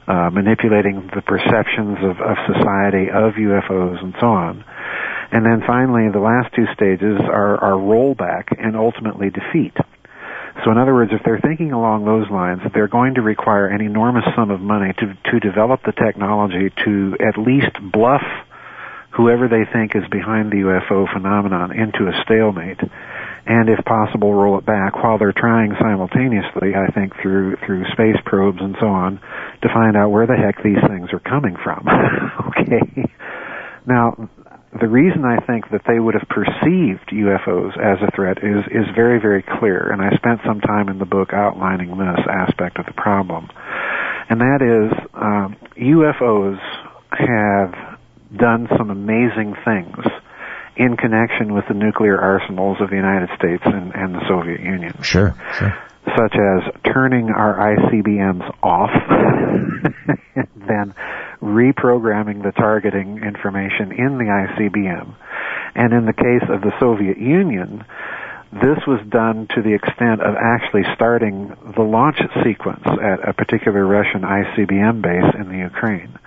uh, 0.07 0.31
manipulating 0.33 1.11
the 1.15 1.21
perceptions 1.21 1.99
of, 2.01 2.17
of 2.21 2.37
society 2.47 3.11
of 3.13 3.35
UFOs 3.35 4.03
and 4.03 4.15
so 4.19 4.27
on. 4.29 4.65
And 5.31 5.45
then 5.45 5.63
finally, 5.67 6.09
the 6.11 6.21
last 6.21 6.55
two 6.55 6.65
stages 6.75 7.21
are, 7.21 7.59
are 7.61 7.77
rollback 7.77 8.49
and 8.59 8.77
ultimately 8.77 9.29
defeat. 9.31 9.77
So 10.65 10.73
in 10.73 10.79
other 10.79 10.95
words, 10.95 11.13
if 11.13 11.23
they're 11.25 11.41
thinking 11.41 11.73
along 11.73 12.05
those 12.05 12.29
lines, 12.31 12.61
they're 12.75 12.89
going 12.89 13.15
to 13.15 13.23
require 13.23 13.67
an 13.67 13.81
enormous 13.81 14.25
sum 14.35 14.51
of 14.51 14.61
money 14.61 14.93
to, 14.99 15.07
to 15.31 15.41
develop 15.41 15.83
the 15.85 15.93
technology 15.93 16.73
to 16.85 17.17
at 17.21 17.39
least 17.39 17.77
bluff 17.93 18.25
whoever 19.11 19.49
they 19.49 19.65
think 19.73 19.95
is 19.95 20.07
behind 20.11 20.51
the 20.51 20.63
UFO 20.67 21.11
phenomenon 21.13 21.73
into 21.73 22.09
a 22.09 22.23
stalemate. 22.25 22.81
And 23.47 23.69
if 23.69 23.85
possible, 23.85 24.35
roll 24.35 24.59
it 24.59 24.67
back 24.67 25.03
while 25.03 25.19
they're 25.19 25.33
trying 25.33 25.75
simultaneously, 25.81 26.75
I 26.75 26.93
think, 26.93 27.15
through, 27.23 27.57
through 27.65 27.85
space 27.93 28.21
probes 28.25 28.59
and 28.61 28.77
so 28.81 28.87
on, 28.87 29.21
to 29.63 29.69
find 29.73 29.97
out 29.97 30.11
where 30.11 30.27
the 30.27 30.37
heck 30.37 30.63
these 30.63 30.83
things 30.87 31.09
are 31.13 31.21
coming 31.21 31.57
from. 31.63 31.87
okay. 32.49 33.09
Now, 33.87 34.29
the 34.81 34.89
reason 34.89 35.25
I 35.25 35.45
think 35.45 35.71
that 35.71 35.83
they 35.87 35.99
would 35.99 36.15
have 36.15 36.29
perceived 36.29 37.11
UFOs 37.13 37.77
as 37.79 37.99
a 38.03 38.11
threat 38.15 38.39
is 38.39 38.65
is 38.71 38.87
very 38.95 39.21
very 39.21 39.43
clear, 39.43 39.91
and 39.91 40.03
I 40.03 40.17
spent 40.17 40.41
some 40.47 40.61
time 40.61 40.89
in 40.89 40.99
the 40.99 41.07
book 41.07 41.33
outlining 41.33 41.97
this 41.97 42.25
aspect 42.29 42.79
of 42.79 42.87
the 42.87 42.93
problem, 42.93 43.49
and 44.29 44.41
that 44.41 44.61
is 44.63 44.93
um, 45.15 45.57
UFOs 45.77 46.59
have 47.11 47.99
done 48.37 48.69
some 48.77 48.91
amazing 48.91 49.57
things 49.65 50.05
in 50.77 50.97
connection 50.97 51.55
with 51.55 51.65
the 51.67 51.75
nuclear 51.75 52.21
arsenals 52.21 52.79
of 52.81 52.91
the 52.91 52.97
United 52.97 53.29
States 53.37 53.63
and, 53.65 53.93
and 53.95 54.15
the 54.15 54.23
Soviet 54.29 54.61
Union. 54.61 54.95
Sure, 55.03 55.35
sure. 55.59 55.77
Such 56.17 56.35
as 56.35 56.93
turning 56.93 57.31
our 57.31 57.77
ICBMs 57.77 58.57
off, 58.63 58.91
then 60.57 60.95
reprogramming 61.43 62.43
the 62.43 62.53
targeting 62.53 63.19
information 63.19 63.93
in 63.93 64.19
the 64.19 64.25
ICBM. 64.25 65.15
And 65.75 65.93
in 65.93 66.07
the 66.07 66.13
case 66.13 66.49
of 66.49 66.61
the 66.63 66.73
Soviet 66.81 67.19
Union, 67.19 67.85
this 68.53 68.79
was 68.87 69.01
done 69.09 69.47
to 69.55 69.63
the 69.63 69.75
extent 69.75 70.23
of 70.23 70.35
actually 70.37 70.85
starting 70.95 71.55
the 71.77 71.83
launch 71.83 72.19
sequence 72.43 72.85
at 72.87 73.29
a 73.29 73.35
particular 73.35 73.85
Russian 73.85 74.23
ICBM 74.23 75.03
base 75.03 75.35
in 75.39 75.49
the 75.49 75.59
Ukraine. 75.59 76.19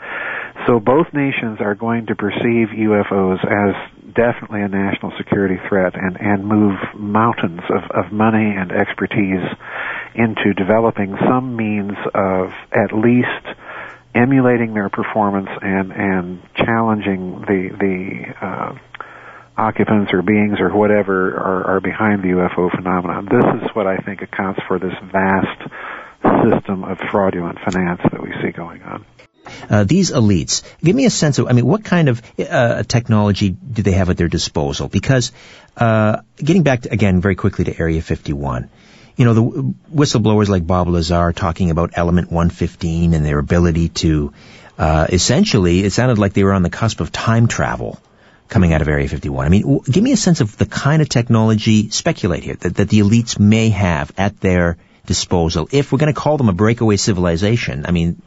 So 0.68 0.80
both 0.80 1.12
nations 1.14 1.60
are 1.60 1.74
going 1.74 2.06
to 2.08 2.16
perceive 2.16 2.70
UFOs 2.70 3.44
as 3.44 3.76
definitely 4.14 4.62
a 4.62 4.68
national 4.68 5.12
security 5.18 5.58
threat 5.68 5.94
and, 5.96 6.18
and 6.20 6.46
move 6.46 6.78
mountains 6.96 7.62
of, 7.70 7.90
of 7.92 8.12
money 8.12 8.56
and 8.56 8.72
expertise 8.72 9.44
into 10.16 10.54
developing 10.54 11.16
some 11.28 11.56
means 11.56 11.94
of 12.14 12.52
at 12.72 12.92
least 12.94 13.58
emulating 14.14 14.74
their 14.74 14.90
performance 14.90 15.50
and 15.62 15.92
and 15.92 16.42
challenging 16.56 17.42
the 17.42 17.70
the 17.80 18.46
uh, 18.46 18.76
occupants 19.58 20.12
or 20.14 20.22
beings 20.22 20.60
or 20.60 20.76
whatever 20.76 21.38
are, 21.38 21.76
are 21.76 21.80
behind 21.80 22.24
the 22.24 22.30
UFO 22.30 22.70
phenomenon. 22.76 23.26
This 23.26 23.64
is 23.64 23.76
what 23.76 23.88
I 23.88 23.98
think 23.98 24.22
accounts 24.22 24.60
for 24.68 24.80
this 24.80 24.94
vast 25.12 25.62
system 26.50 26.84
of 26.84 26.98
fraudulent 27.12 27.60
finance 27.60 28.02
that 28.12 28.22
we 28.22 28.34
see 28.42 28.52
going 28.52 28.82
on. 28.84 29.06
Uh, 29.70 29.84
these 29.84 30.12
elites, 30.12 30.64
give 30.84 30.96
me 30.96 31.06
a 31.06 31.10
sense 31.10 31.40
of, 31.40 31.48
I 31.48 31.54
mean, 31.54 31.66
what 31.66 31.84
kind 31.84 32.10
of 32.10 32.22
uh, 32.40 32.84
technology 32.84 33.50
do 33.50 33.82
they 33.82 33.92
have 33.94 34.10
at 34.10 34.18
their 34.18 34.28
disposal? 34.28 34.88
Because, 34.88 35.32
uh, 35.78 36.22
getting 36.38 36.64
back 36.64 36.82
to, 36.82 36.92
again 36.92 37.22
very 37.22 37.36
quickly 37.36 37.66
to 37.66 37.80
Area 37.80 38.02
51, 38.02 38.70
you 39.16 39.26
know, 39.26 39.34
the 39.34 39.74
whistleblowers 39.94 40.50
like 40.50 40.66
Bob 40.66 40.88
Lazar 40.88 41.34
talking 41.34 41.72
about 41.72 41.92
Element 41.94 42.32
115 42.32 43.14
and 43.14 43.26
their 43.26 43.40
ability 43.40 43.90
to, 43.90 44.34
uh, 44.78 45.08
essentially, 45.10 45.84
it 45.84 45.92
sounded 45.92 46.18
like 46.18 46.34
they 46.34 46.44
were 46.44 46.54
on 46.54 46.64
the 46.64 46.70
cusp 46.70 47.02
of 47.02 47.12
time 47.12 47.48
travel 47.48 48.00
coming 48.48 48.74
out 48.74 48.82
of 48.82 48.88
Area 48.88 49.08
51. 49.08 49.46
I 49.46 49.50
mean, 49.50 49.62
w- 49.62 49.82
give 49.90 50.04
me 50.04 50.12
a 50.12 50.18
sense 50.18 50.42
of 50.42 50.58
the 50.58 50.66
kind 50.66 51.02
of 51.02 51.10
technology, 51.10 51.90
speculate 51.90 52.44
here, 52.44 52.56
that, 52.56 52.76
that 52.76 52.90
the 52.90 53.00
elites 53.00 53.40
may 53.40 53.70
have 53.70 54.12
at 54.18 54.40
their 54.40 54.78
disposal. 55.06 55.70
If 55.72 55.92
we're 55.92 56.00
going 56.00 56.14
to 56.14 56.20
call 56.20 56.38
them 56.38 56.50
a 56.50 56.54
breakaway 56.54 56.98
civilization, 56.98 57.86
I 57.86 57.92
mean, 57.92 58.22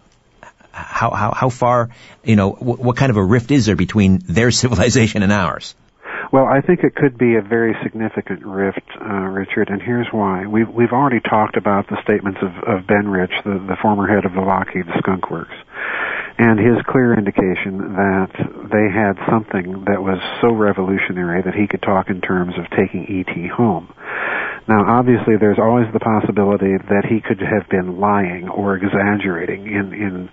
how, 0.75 1.11
how, 1.11 1.33
how 1.33 1.49
far, 1.49 1.91
you 2.25 2.37
know, 2.37 2.51
what 2.51 2.97
kind 2.97 3.11
of 3.11 3.17
a 3.17 3.25
rift 3.25 3.51
is 3.51 3.67
there 3.67 3.77
between 3.77 4.19
their 4.19 4.51
civilization 4.63 5.23
and 5.23 5.33
ours? 5.33 5.75
Well, 6.33 6.47
I 6.47 6.63
think 6.63 6.81
it 6.83 6.97
could 6.97 7.17
be 7.17 7.37
a 7.37 7.43
very 7.43 7.77
significant 7.85 8.45
rift, 8.45 8.83
uh, 9.01 9.31
Richard, 9.31 9.69
and 9.69 9.81
here's 9.81 10.09
why. 10.11 10.47
We've 10.47 10.69
we've 10.69 10.91
already 10.91 11.21
talked 11.21 11.57
about 11.57 11.87
the 11.87 12.03
statements 12.03 12.41
of, 12.43 12.51
of 12.67 12.87
Ben 12.89 13.07
Rich, 13.07 13.31
the, 13.45 13.53
the 13.53 13.77
former 13.81 14.09
head 14.09 14.25
of 14.25 14.33
the 14.33 14.41
Lockheed 14.41 14.87
Skunk 14.99 15.31
Works, 15.31 15.55
and 16.39 16.59
his 16.59 16.83
clear 16.89 17.15
indication 17.15 17.95
that 17.95 18.33
they 18.35 18.91
had 18.91 19.15
something 19.31 19.85
that 19.87 20.03
was 20.03 20.19
so 20.41 20.51
revolutionary 20.51 21.43
that 21.43 21.55
he 21.55 21.69
could 21.69 21.83
talk 21.83 22.11
in 22.11 22.21
terms 22.21 22.55
of 22.59 22.67
taking 22.71 23.07
ET 23.07 23.51
home. 23.51 23.95
Now, 24.67 24.99
obviously, 24.99 25.37
there's 25.37 25.61
always 25.61 25.87
the 25.93 26.01
possibility 26.01 26.73
that 26.89 27.05
he 27.05 27.21
could 27.21 27.41
have 27.41 27.69
been 27.69 28.01
lying 28.01 28.49
or 28.49 28.77
exaggerating 28.77 29.67
in 29.67 29.93
in 29.93 30.31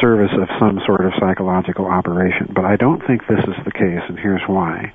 service 0.00 0.30
of 0.36 0.48
some 0.60 0.78
sort 0.86 1.04
of 1.04 1.12
psychological 1.18 1.86
operation, 1.86 2.52
but 2.54 2.64
I 2.64 2.76
don't 2.76 3.02
think 3.06 3.22
this 3.26 3.42
is 3.42 3.56
the 3.64 3.72
case, 3.72 4.04
and 4.08 4.18
here's 4.18 4.42
why. 4.46 4.92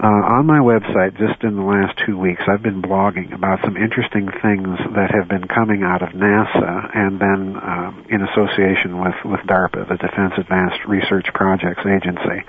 Uh, 0.00 0.40
on 0.40 0.46
my 0.48 0.64
website, 0.64 1.12
just 1.20 1.44
in 1.44 1.56
the 1.56 1.62
last 1.62 1.92
two 2.06 2.16
weeks, 2.16 2.40
I've 2.48 2.62
been 2.62 2.80
blogging 2.80 3.36
about 3.36 3.60
some 3.60 3.76
interesting 3.76 4.32
things 4.40 4.80
that 4.96 5.12
have 5.12 5.28
been 5.28 5.44
coming 5.44 5.84
out 5.84 6.00
of 6.00 6.16
NASA 6.16 6.88
and 6.96 7.20
then 7.20 7.60
um, 7.60 8.06
in 8.08 8.24
association 8.24 8.96
with, 8.96 9.12
with 9.28 9.44
DARPA, 9.44 9.92
the 9.92 10.00
Defense 10.00 10.40
Advanced 10.40 10.88
Research 10.88 11.28
Projects 11.36 11.84
Agency, 11.84 12.40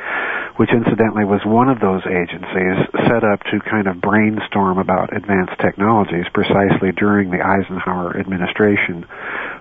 which 0.56 0.72
incidentally 0.72 1.28
was 1.28 1.43
one 1.43 1.68
of 1.68 1.84
those 1.84 1.99
agencies 2.08 2.88
set 3.12 3.28
up 3.28 3.43
to 3.52 3.60
kind 3.68 3.91
of 3.91 3.99
brainstorm 3.99 4.80
about 4.80 5.12
advanced 5.12 5.60
technologies 5.60 6.32
precisely 6.32 6.95
during 6.95 7.36
the 7.36 7.43
Eisenhower 7.43 8.16
administration 8.16 9.04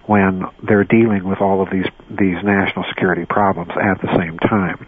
when 0.07 0.47
they're 0.63 0.87
dealing 0.87 1.27
with 1.27 1.43
all 1.43 1.59
of 1.59 1.75
these, 1.75 1.91
these 2.07 2.39
national 2.47 2.87
security 2.87 3.27
problems 3.27 3.75
at 3.75 3.99
the 3.99 4.15
same 4.15 4.39
time. 4.39 4.87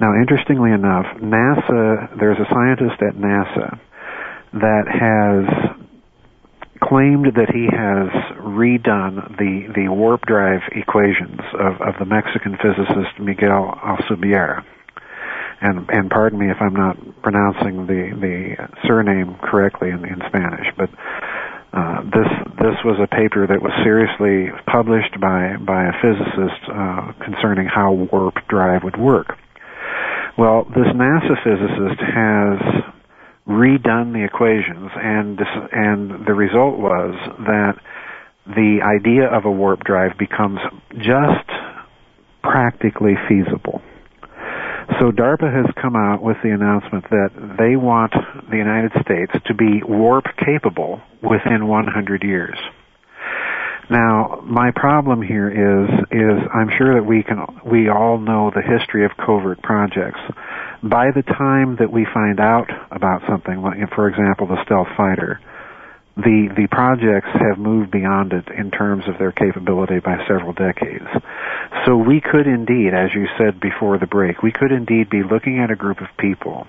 Now, 0.00 0.12
interestingly 0.14 0.72
enough, 0.72 1.06
NASA, 1.16 2.18
there's 2.18 2.38
a 2.38 2.48
scientist 2.52 3.00
at 3.00 3.14
NASA 3.16 3.78
that 4.52 4.84
has 4.88 5.76
claimed 6.82 7.32
that 7.36 7.48
he 7.48 7.64
has 7.72 8.12
redone 8.44 9.36
the, 9.38 9.72
the 9.74 9.88
warp 9.88 10.20
drive 10.26 10.60
equations 10.72 11.40
of, 11.54 11.80
of 11.80 11.94
the 11.98 12.04
Mexican 12.04 12.56
physicist 12.60 13.18
Miguel 13.18 13.72
Alcubierre. 13.82 14.64
And, 15.60 15.88
and 15.88 16.10
pardon 16.10 16.38
me 16.38 16.50
if 16.50 16.58
I'm 16.60 16.76
not 16.76 16.96
pronouncing 17.22 17.86
the, 17.86 18.12
the 18.20 18.68
surname 18.86 19.36
correctly 19.42 19.88
in, 19.88 20.04
in 20.04 20.20
Spanish, 20.28 20.68
but 20.76 20.90
uh, 21.72 22.02
this 22.04 22.30
this 22.56 22.76
was 22.84 22.96
a 23.02 23.08
paper 23.08 23.46
that 23.46 23.60
was 23.60 23.72
seriously 23.84 24.48
published 24.64 25.12
by 25.20 25.56
by 25.60 25.84
a 25.84 25.92
physicist 26.00 26.62
uh, 26.72 27.12
concerning 27.20 27.66
how 27.66 27.92
warp 27.92 28.34
drive 28.48 28.82
would 28.84 28.96
work. 28.96 29.36
Well, 30.38 30.64
this 30.64 30.86
NASA 30.94 31.42
physicist 31.42 32.00
has 32.00 32.92
redone 33.48 34.12
the 34.12 34.24
equations, 34.24 34.90
and 34.94 35.40
and 35.72 36.26
the 36.26 36.34
result 36.34 36.78
was 36.78 37.14
that 37.46 37.80
the 38.46 38.80
idea 38.84 39.28
of 39.28 39.46
a 39.46 39.50
warp 39.50 39.82
drive 39.84 40.18
becomes 40.18 40.60
just 40.98 41.48
practically 42.42 43.14
feasible. 43.28 43.80
So 45.00 45.10
DARPA 45.10 45.52
has 45.52 45.66
come 45.80 45.96
out 45.96 46.22
with 46.22 46.36
the 46.44 46.50
announcement 46.50 47.04
that 47.10 47.30
they 47.58 47.74
want 47.74 48.12
the 48.50 48.56
United 48.56 48.92
States 49.02 49.32
to 49.46 49.54
be 49.54 49.82
warp 49.82 50.26
capable 50.44 51.00
within 51.22 51.66
100 51.66 52.22
years. 52.22 52.56
Now, 53.88 54.42
my 54.42 54.72
problem 54.74 55.22
here 55.22 55.48
is 55.48 55.88
is 56.10 56.42
I'm 56.52 56.70
sure 56.76 56.94
that 56.94 57.06
we 57.06 57.22
can 57.22 57.46
we 57.64 57.88
all 57.88 58.18
know 58.18 58.50
the 58.50 58.62
history 58.62 59.04
of 59.04 59.12
covert 59.16 59.62
projects. 59.62 60.20
By 60.82 61.12
the 61.14 61.22
time 61.22 61.76
that 61.76 61.92
we 61.92 62.04
find 62.12 62.40
out 62.40 62.68
about 62.90 63.22
something, 63.28 63.62
like 63.62 63.78
for 63.94 64.08
example, 64.08 64.48
the 64.48 64.62
stealth 64.64 64.88
fighter, 64.96 65.40
the 66.16 66.50
the 66.56 66.66
projects 66.66 67.30
have 67.30 67.58
moved 67.58 67.92
beyond 67.92 68.32
it 68.32 68.48
in 68.48 68.72
terms 68.72 69.04
of 69.06 69.18
their 69.18 69.30
capability 69.30 70.00
by 70.00 70.18
several 70.26 70.52
decades. 70.52 71.06
So 71.86 71.96
we 71.96 72.20
could 72.20 72.48
indeed, 72.48 72.90
as 72.92 73.14
you 73.14 73.28
said 73.38 73.60
before 73.60 73.98
the 73.98 74.06
break, 74.06 74.42
we 74.42 74.50
could 74.50 74.72
indeed 74.72 75.10
be 75.10 75.22
looking 75.22 75.60
at 75.60 75.70
a 75.70 75.76
group 75.76 76.00
of 76.00 76.08
people 76.18 76.66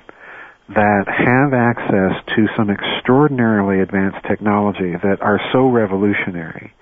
that 0.69 1.05
have 1.07 1.53
access 1.55 2.21
to 2.35 2.45
some 2.55 2.69
extraordinarily 2.69 3.81
advanced 3.81 4.21
technology 4.27 4.93
that 5.01 5.17
are 5.21 5.39
so 5.51 5.65
revolutionary 5.69 6.73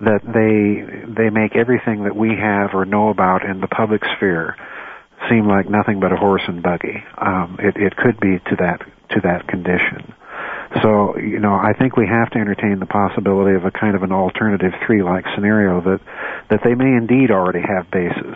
that 0.00 0.20
they 0.24 1.14
they 1.14 1.30
make 1.30 1.56
everything 1.56 2.04
that 2.04 2.16
we 2.16 2.30
have 2.36 2.74
or 2.74 2.84
know 2.84 3.08
about 3.10 3.44
in 3.44 3.60
the 3.60 3.68
public 3.68 4.02
sphere 4.16 4.56
seem 5.30 5.46
like 5.46 5.68
nothing 5.68 6.00
but 6.00 6.12
a 6.12 6.16
horse 6.16 6.42
and 6.46 6.62
buggy. 6.62 7.02
Um, 7.16 7.56
it, 7.60 7.76
it 7.76 7.96
could 7.96 8.18
be 8.20 8.38
to 8.50 8.56
that 8.58 8.80
to 9.10 9.20
that 9.22 9.46
condition. 9.46 10.12
So 10.82 11.16
you 11.16 11.38
know, 11.38 11.54
I 11.54 11.72
think 11.78 11.96
we 11.96 12.06
have 12.06 12.30
to 12.30 12.38
entertain 12.38 12.80
the 12.80 12.86
possibility 12.86 13.54
of 13.54 13.64
a 13.64 13.70
kind 13.70 13.94
of 13.94 14.02
an 14.02 14.12
alternative 14.12 14.72
three-like 14.84 15.24
scenario 15.34 15.80
that 15.82 16.00
that 16.50 16.60
they 16.64 16.74
may 16.74 16.96
indeed 16.96 17.30
already 17.30 17.60
have 17.60 17.90
bases. 17.90 18.34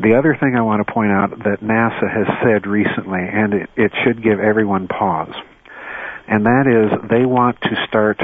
The 0.00 0.18
other 0.18 0.36
thing 0.40 0.56
I 0.56 0.62
want 0.62 0.84
to 0.84 0.92
point 0.92 1.12
out 1.12 1.30
that 1.44 1.60
NASA 1.62 2.08
has 2.10 2.26
said 2.42 2.66
recently, 2.66 3.20
and 3.20 3.54
it, 3.54 3.70
it 3.76 3.92
should 4.02 4.22
give 4.22 4.40
everyone 4.40 4.88
pause, 4.88 5.34
and 6.26 6.44
that 6.46 6.66
is 6.66 7.08
they 7.08 7.24
want 7.24 7.60
to 7.62 7.86
start 7.86 8.18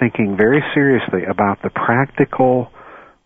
thinking 0.00 0.36
very 0.36 0.62
seriously 0.74 1.24
about 1.30 1.62
the 1.62 1.70
practical 1.70 2.72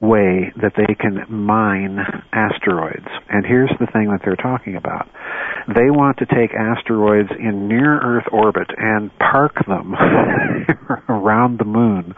way 0.00 0.52
that 0.60 0.72
they 0.76 0.94
can 0.94 1.24
mine 1.28 1.98
asteroids. 2.32 3.06
And 3.30 3.46
here's 3.46 3.70
the 3.80 3.86
thing 3.86 4.10
that 4.10 4.20
they're 4.24 4.36
talking 4.36 4.76
about. 4.76 5.08
They 5.68 5.88
want 5.88 6.18
to 6.18 6.26
take 6.26 6.52
asteroids 6.52 7.30
in 7.38 7.68
near 7.68 7.98
Earth 8.00 8.26
orbit 8.30 8.68
and 8.76 9.10
park 9.18 9.54
them 9.66 9.94
around 11.08 11.58
the 11.58 11.64
moon 11.64 12.14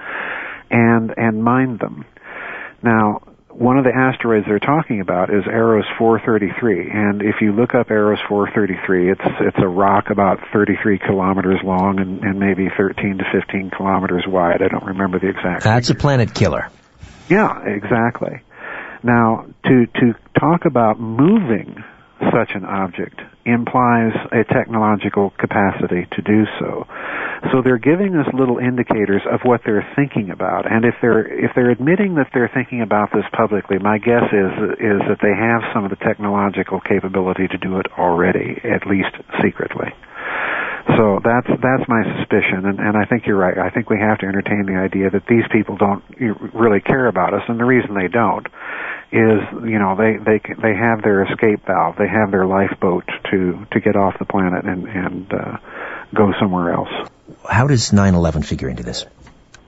and 0.71 1.15
and 1.17 1.45
mine 1.45 1.79
them. 1.79 2.05
Now, 2.83 3.21
one 3.59 3.79
of 3.79 3.85
the 3.85 3.93
asteroids 3.95 4.47
they're 4.47 4.59
talking 4.59 5.01
about 5.01 5.31
is 5.31 5.45
Eros 5.47 5.87
433, 5.99 6.91
and 6.91 7.23
if 7.23 7.37
you 7.41 7.53
look 7.53 7.75
up 7.75 7.91
Eros 7.91 8.19
433, 8.29 9.13
it's 9.13 9.21
it's 9.41 9.57
a 9.59 9.69
rock 9.69 10.11
about 10.11 10.39
33 10.53 10.99
kilometers 10.99 11.61
long 11.65 11.99
and, 11.99 12.23
and 12.23 12.39
maybe 12.39 12.69
13 12.77 13.19
to 13.19 13.25
15 13.33 13.71
kilometers 13.71 14.25
wide. 14.27 14.61
I 14.63 14.69
don't 14.69 14.85
remember 14.85 15.19
the 15.19 15.29
exact. 15.29 15.65
That's 15.65 15.89
a 15.89 15.95
planet 15.95 16.35
killer. 16.35 16.69
Yeah, 17.29 17.65
exactly. 17.65 18.41
Now, 19.03 19.47
to 19.65 19.87
to 19.87 20.15
talk 20.39 20.67
about 20.67 21.01
moving 21.01 21.83
such 22.33 22.51
an 22.55 22.64
object 22.64 23.21
implies 23.45 24.12
a 24.33 24.43
technological 24.53 25.31
capacity 25.39 26.07
to 26.12 26.23
do 26.23 26.45
so. 26.59 26.87
So 27.53 27.61
they're 27.62 27.79
giving 27.79 28.17
us 28.17 28.27
little 28.33 28.59
indicators 28.59 29.23
of 29.31 29.41
what 29.45 29.61
they're 29.64 29.87
thinking 29.95 30.31
about. 30.31 30.71
And 30.71 30.85
if 30.85 30.95
they're 31.01 31.27
if 31.29 31.53
they're 31.55 31.71
admitting 31.71 32.14
that 32.17 32.29
they're 32.33 32.51
thinking 32.53 32.81
about 32.81 33.11
this 33.12 33.25
publicly, 33.33 33.79
my 33.79 33.99
guess 33.99 34.25
is 34.33 34.53
is 34.81 35.01
that 35.09 35.21
they 35.21 35.37
have 35.37 35.62
some 35.75 35.85
of 35.85 35.91
the 35.91 36.01
technological 36.01 36.81
capability 36.81 37.49
to 37.49 37.59
do 37.59 37.79
it 37.79 37.87
already, 37.99 38.61
at 38.64 38.87
least 38.87 39.12
secretly. 39.45 39.93
So 40.95 41.18
that's 41.22 41.49
that's 41.49 41.89
my 41.89 42.03
suspicion, 42.18 42.64
and, 42.64 42.78
and 42.78 42.97
I 42.97 43.07
think 43.07 43.26
you're 43.26 43.37
right. 43.37 43.59
I 43.59 43.70
think 43.70 43.91
we 43.91 43.99
have 43.99 44.18
to 44.18 44.26
entertain 44.26 44.66
the 44.66 44.78
idea 44.78 45.11
that 45.11 45.26
these 45.26 45.43
people 45.51 45.76
don't 45.76 46.05
really 46.55 46.80
care 46.80 47.07
about 47.07 47.34
us, 47.34 47.43
and 47.49 47.59
the 47.59 47.64
reason 47.64 47.95
they 47.95 48.07
don't 48.07 48.47
is 49.11 49.43
you 49.66 49.78
know 49.80 49.97
they 49.97 50.16
they 50.16 50.39
they 50.62 50.74
have 50.74 51.03
their 51.03 51.24
escape 51.24 51.66
valve, 51.66 51.97
they 51.99 52.07
have 52.07 52.30
their 52.30 52.47
lifeboat 52.47 53.05
to 53.32 53.66
to 53.72 53.80
get 53.80 53.97
off 53.97 54.14
the 54.20 54.24
planet 54.24 54.64
and 54.64 54.87
and 54.87 55.32
uh, 55.32 55.57
go 56.14 56.32
somewhere 56.39 56.72
else. 56.72 57.11
How 57.49 57.66
does 57.66 57.91
9/11 57.91 58.45
figure 58.45 58.68
into 58.68 58.84
this? 58.84 59.07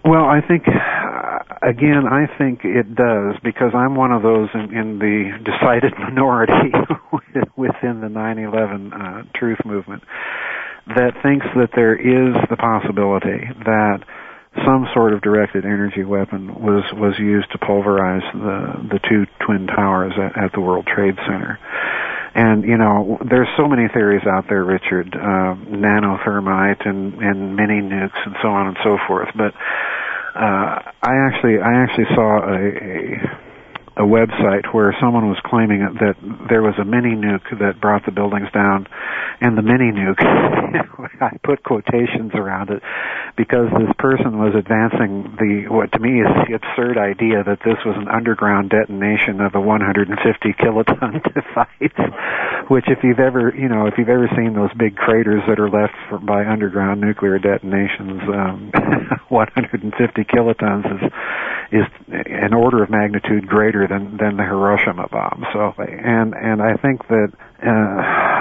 Well, 0.04 0.24
I 0.24 0.40
think 0.40 0.68
uh, 0.68 1.38
again, 1.62 2.06
I 2.06 2.26
think 2.38 2.64
it 2.64 2.94
does 2.94 3.34
because 3.42 3.72
I'm 3.74 3.96
one 3.96 4.12
of 4.12 4.22
those 4.22 4.50
in, 4.54 4.72
in 4.72 4.98
the 5.00 5.38
decided 5.44 5.98
minority 5.98 6.70
within 7.56 8.00
the 8.02 8.08
9/11 8.08 8.92
uh, 8.92 9.22
truth 9.34 9.58
movement 9.64 10.04
that 10.96 11.12
thinks 11.22 11.46
that 11.56 11.70
there 11.74 11.94
is 11.94 12.34
the 12.48 12.56
possibility 12.56 13.44
that 13.64 14.02
some 14.64 14.88
sort 14.94 15.12
of 15.12 15.20
directed 15.20 15.64
energy 15.64 16.04
weapon 16.04 16.54
was 16.54 16.84
was 16.94 17.18
used 17.18 17.50
to 17.52 17.58
pulverize 17.58 18.22
the 18.32 18.88
the 18.90 19.00
two 19.08 19.26
twin 19.44 19.66
towers 19.66 20.12
at, 20.16 20.44
at 20.44 20.52
the 20.52 20.60
World 20.60 20.86
Trade 20.86 21.16
Center. 21.26 21.58
And 22.34 22.64
you 22.64 22.76
know, 22.76 23.18
there's 23.28 23.48
so 23.56 23.66
many 23.68 23.88
theories 23.88 24.26
out 24.26 24.44
there, 24.48 24.64
Richard, 24.64 25.14
uh, 25.14 25.54
nanothermite 25.68 26.86
and 26.86 27.14
and 27.14 27.56
mini 27.56 27.80
nukes 27.80 28.20
and 28.24 28.36
so 28.42 28.48
on 28.48 28.68
and 28.68 28.76
so 28.82 28.98
forth. 29.06 29.28
But 29.36 29.54
uh, 30.34 30.82
I 31.02 31.14
actually 31.28 31.58
I 31.58 31.82
actually 31.82 32.08
saw 32.14 32.44
a, 32.46 32.56
a 32.56 33.47
a 33.98 34.06
website 34.06 34.72
where 34.72 34.94
someone 35.02 35.26
was 35.26 35.42
claiming 35.44 35.82
that 35.98 36.14
there 36.48 36.62
was 36.62 36.78
a 36.78 36.86
mini 36.86 37.18
nuke 37.18 37.50
that 37.58 37.80
brought 37.82 38.06
the 38.06 38.14
buildings 38.14 38.46
down, 38.54 38.86
and 39.42 39.58
the 39.58 39.62
mini 39.62 39.90
nuke, 39.90 40.22
I 41.20 41.34
put 41.42 41.64
quotations 41.66 42.30
around 42.34 42.70
it, 42.70 42.80
because 43.36 43.66
this 43.74 43.90
person 43.98 44.38
was 44.38 44.54
advancing 44.54 45.34
the 45.34 45.66
what 45.66 45.90
to 45.92 45.98
me 45.98 46.22
is 46.22 46.30
the 46.46 46.54
absurd 46.54 46.94
idea 46.94 47.42
that 47.42 47.58
this 47.66 47.78
was 47.82 47.98
an 47.98 48.06
underground 48.06 48.70
detonation 48.70 49.42
of 49.42 49.58
a 49.58 49.60
150 49.60 50.14
kiloton 50.62 51.18
device, 51.34 51.98
which 52.68 52.84
if 52.88 52.98
you've 53.02 53.20
ever 53.20 53.54
you 53.56 53.68
know 53.68 53.86
if 53.86 53.94
you've 53.96 54.08
ever 54.08 54.28
seen 54.36 54.54
those 54.54 54.72
big 54.74 54.96
craters 54.96 55.42
that 55.48 55.58
are 55.58 55.70
left 55.70 55.94
for, 56.08 56.18
by 56.18 56.44
underground 56.44 57.00
nuclear 57.00 57.38
detonations, 57.38 58.22
um, 58.28 58.70
150 59.28 60.24
kilotons 60.24 60.84
is 60.86 61.12
is 61.70 61.86
an 62.08 62.54
order 62.54 62.82
of 62.82 62.90
magnitude 62.90 63.46
greater 63.46 63.86
than 63.86 64.16
than 64.16 64.36
the 64.36 64.44
Hiroshima 64.44 65.08
bomb. 65.08 65.44
So, 65.52 65.74
and 65.78 66.34
and 66.34 66.62
I 66.62 66.74
think 66.76 67.06
that 67.08 67.32
uh, 67.60 67.68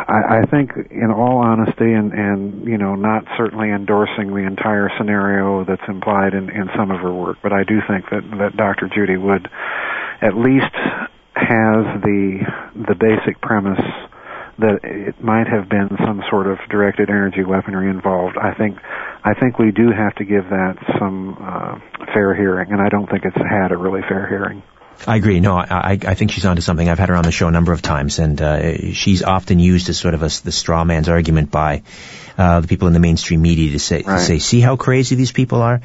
I, 0.08 0.42
I 0.42 0.46
think, 0.46 0.72
in 0.92 1.12
all 1.12 1.40
honesty, 1.40 1.92
and 1.92 2.14
and 2.14 2.68
you 2.68 2.78
know, 2.78 2.96
not 2.96 3.26
certainly 3.36 3.70
endorsing 3.70 4.30
the 4.30 4.46
entire 4.46 4.90
scenario 4.98 5.66
that's 5.66 5.88
implied 5.88 6.34
in 6.34 6.50
in 6.50 6.70
some 6.78 6.92
of 6.92 7.02
her 7.02 7.14
work, 7.14 7.38
but 7.44 7.52
I 7.52 7.64
do 7.64 7.80
think 7.88 8.06
that 8.12 8.24
that 8.40 8.56
Dr. 8.56 8.90
Judy 8.94 9.18
Wood 9.18 9.50
at 10.22 10.36
least 10.36 10.74
has 11.36 12.02
the 12.02 12.46
the 12.88 12.96
basic 12.96 13.42
premise 13.42 13.82
that 14.60 14.80
it 14.84 15.24
might 15.24 15.48
have 15.48 15.70
been 15.70 15.90
some 16.06 16.24
sort 16.30 16.48
of 16.48 16.58
directed 16.70 17.10
energy 17.10 17.44
weaponry 17.44 17.90
involved. 17.90 18.38
I 18.38 18.54
think 18.54 18.78
I 19.24 19.34
think 19.34 19.60
we 19.60 19.72
do 19.72 19.92
have 19.92 20.16
to 20.16 20.26
give 20.26 20.50
that 20.50 20.78
some 21.00 21.38
uh, 21.40 21.80
fair 22.14 22.34
hearing, 22.34 22.72
and 22.72 22.82
I 22.82 22.90
don't 22.90 23.10
think 23.10 23.26
it's 23.26 23.36
had 23.36 23.72
a 23.72 23.78
really 23.78 24.02
fair 24.02 24.28
hearing. 24.28 24.64
I 25.06 25.18
agree. 25.18 25.40
No, 25.40 25.56
I, 25.56 26.00
I 26.02 26.16
think 26.16 26.32
she's 26.32 26.46
onto 26.46 26.62
something. 26.62 26.90
I've 26.90 26.98
had 26.98 27.10
her 27.10 27.16
on 27.16 27.24
the 27.24 27.32
show 27.32 27.48
a 27.48 27.52
number 27.52 27.72
of 27.72 27.84
times, 27.84 28.18
and 28.18 28.42
uh, 28.42 28.94
she's 28.94 29.22
often 29.22 29.60
used 29.60 29.90
as 29.90 29.98
sort 30.00 30.16
of 30.16 30.24
a, 30.24 30.30
the 30.44 30.52
straw 30.52 30.84
man's 30.84 31.08
argument 31.08 31.52
by 31.52 31.84
uh, 32.38 32.62
the 32.62 32.68
people 32.68 32.88
in 32.88 32.94
the 32.94 33.00
mainstream 33.00 33.42
media 33.42 33.74
to 33.74 33.80
say, 33.80 34.02
right. 34.02 34.18
to 34.18 34.26
say, 34.26 34.40
see 34.40 34.60
how 34.60 34.76
crazy 34.76 35.16
these 35.16 35.32
people 35.32 35.62
are. 35.62 35.82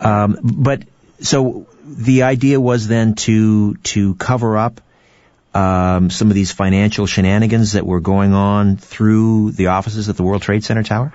Um, 0.00 0.38
but 0.42 0.84
so 1.20 1.66
the 1.84 2.22
idea 2.22 2.60
was 2.60 2.88
then 2.88 3.14
to 3.14 3.74
to 3.74 4.14
cover 4.14 4.56
up 4.56 4.80
um, 5.54 6.10
some 6.10 6.28
of 6.28 6.34
these 6.34 6.52
financial 6.52 7.06
shenanigans 7.06 7.72
that 7.72 7.86
were 7.86 8.00
going 8.00 8.34
on 8.34 8.76
through 8.76 9.52
the 9.52 9.68
offices 9.68 10.08
at 10.08 10.16
the 10.16 10.22
World 10.22 10.42
Trade 10.42 10.64
Center 10.64 10.82
Tower. 10.82 11.12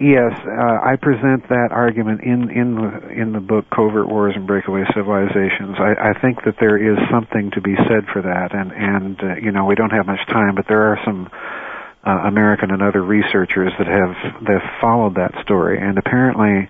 Yes, 0.00 0.32
uh, 0.34 0.78
I 0.82 0.96
present 0.96 1.48
that 1.48 1.68
argument 1.70 2.22
in 2.22 2.50
in 2.50 2.74
the 2.74 3.08
in 3.10 3.32
the 3.32 3.40
book 3.40 3.66
Covert 3.70 4.08
Wars 4.08 4.34
and 4.34 4.46
Breakaway 4.46 4.82
Civilizations. 4.94 5.76
I, 5.78 6.10
I 6.10 6.20
think 6.20 6.42
that 6.44 6.56
there 6.58 6.76
is 6.76 6.98
something 7.10 7.52
to 7.52 7.60
be 7.60 7.76
said 7.76 8.06
for 8.12 8.22
that, 8.22 8.50
and 8.52 8.72
and 8.72 9.22
uh, 9.22 9.34
you 9.36 9.52
know 9.52 9.66
we 9.66 9.76
don't 9.76 9.90
have 9.90 10.06
much 10.06 10.26
time, 10.26 10.56
but 10.56 10.66
there 10.66 10.92
are 10.92 10.98
some 11.04 11.30
uh, 12.04 12.10
American 12.26 12.72
and 12.72 12.82
other 12.82 13.00
researchers 13.00 13.72
that 13.78 13.86
have 13.86 14.42
that 14.42 14.62
followed 14.80 15.14
that 15.16 15.38
story, 15.42 15.78
and 15.78 15.98
apparently 15.98 16.68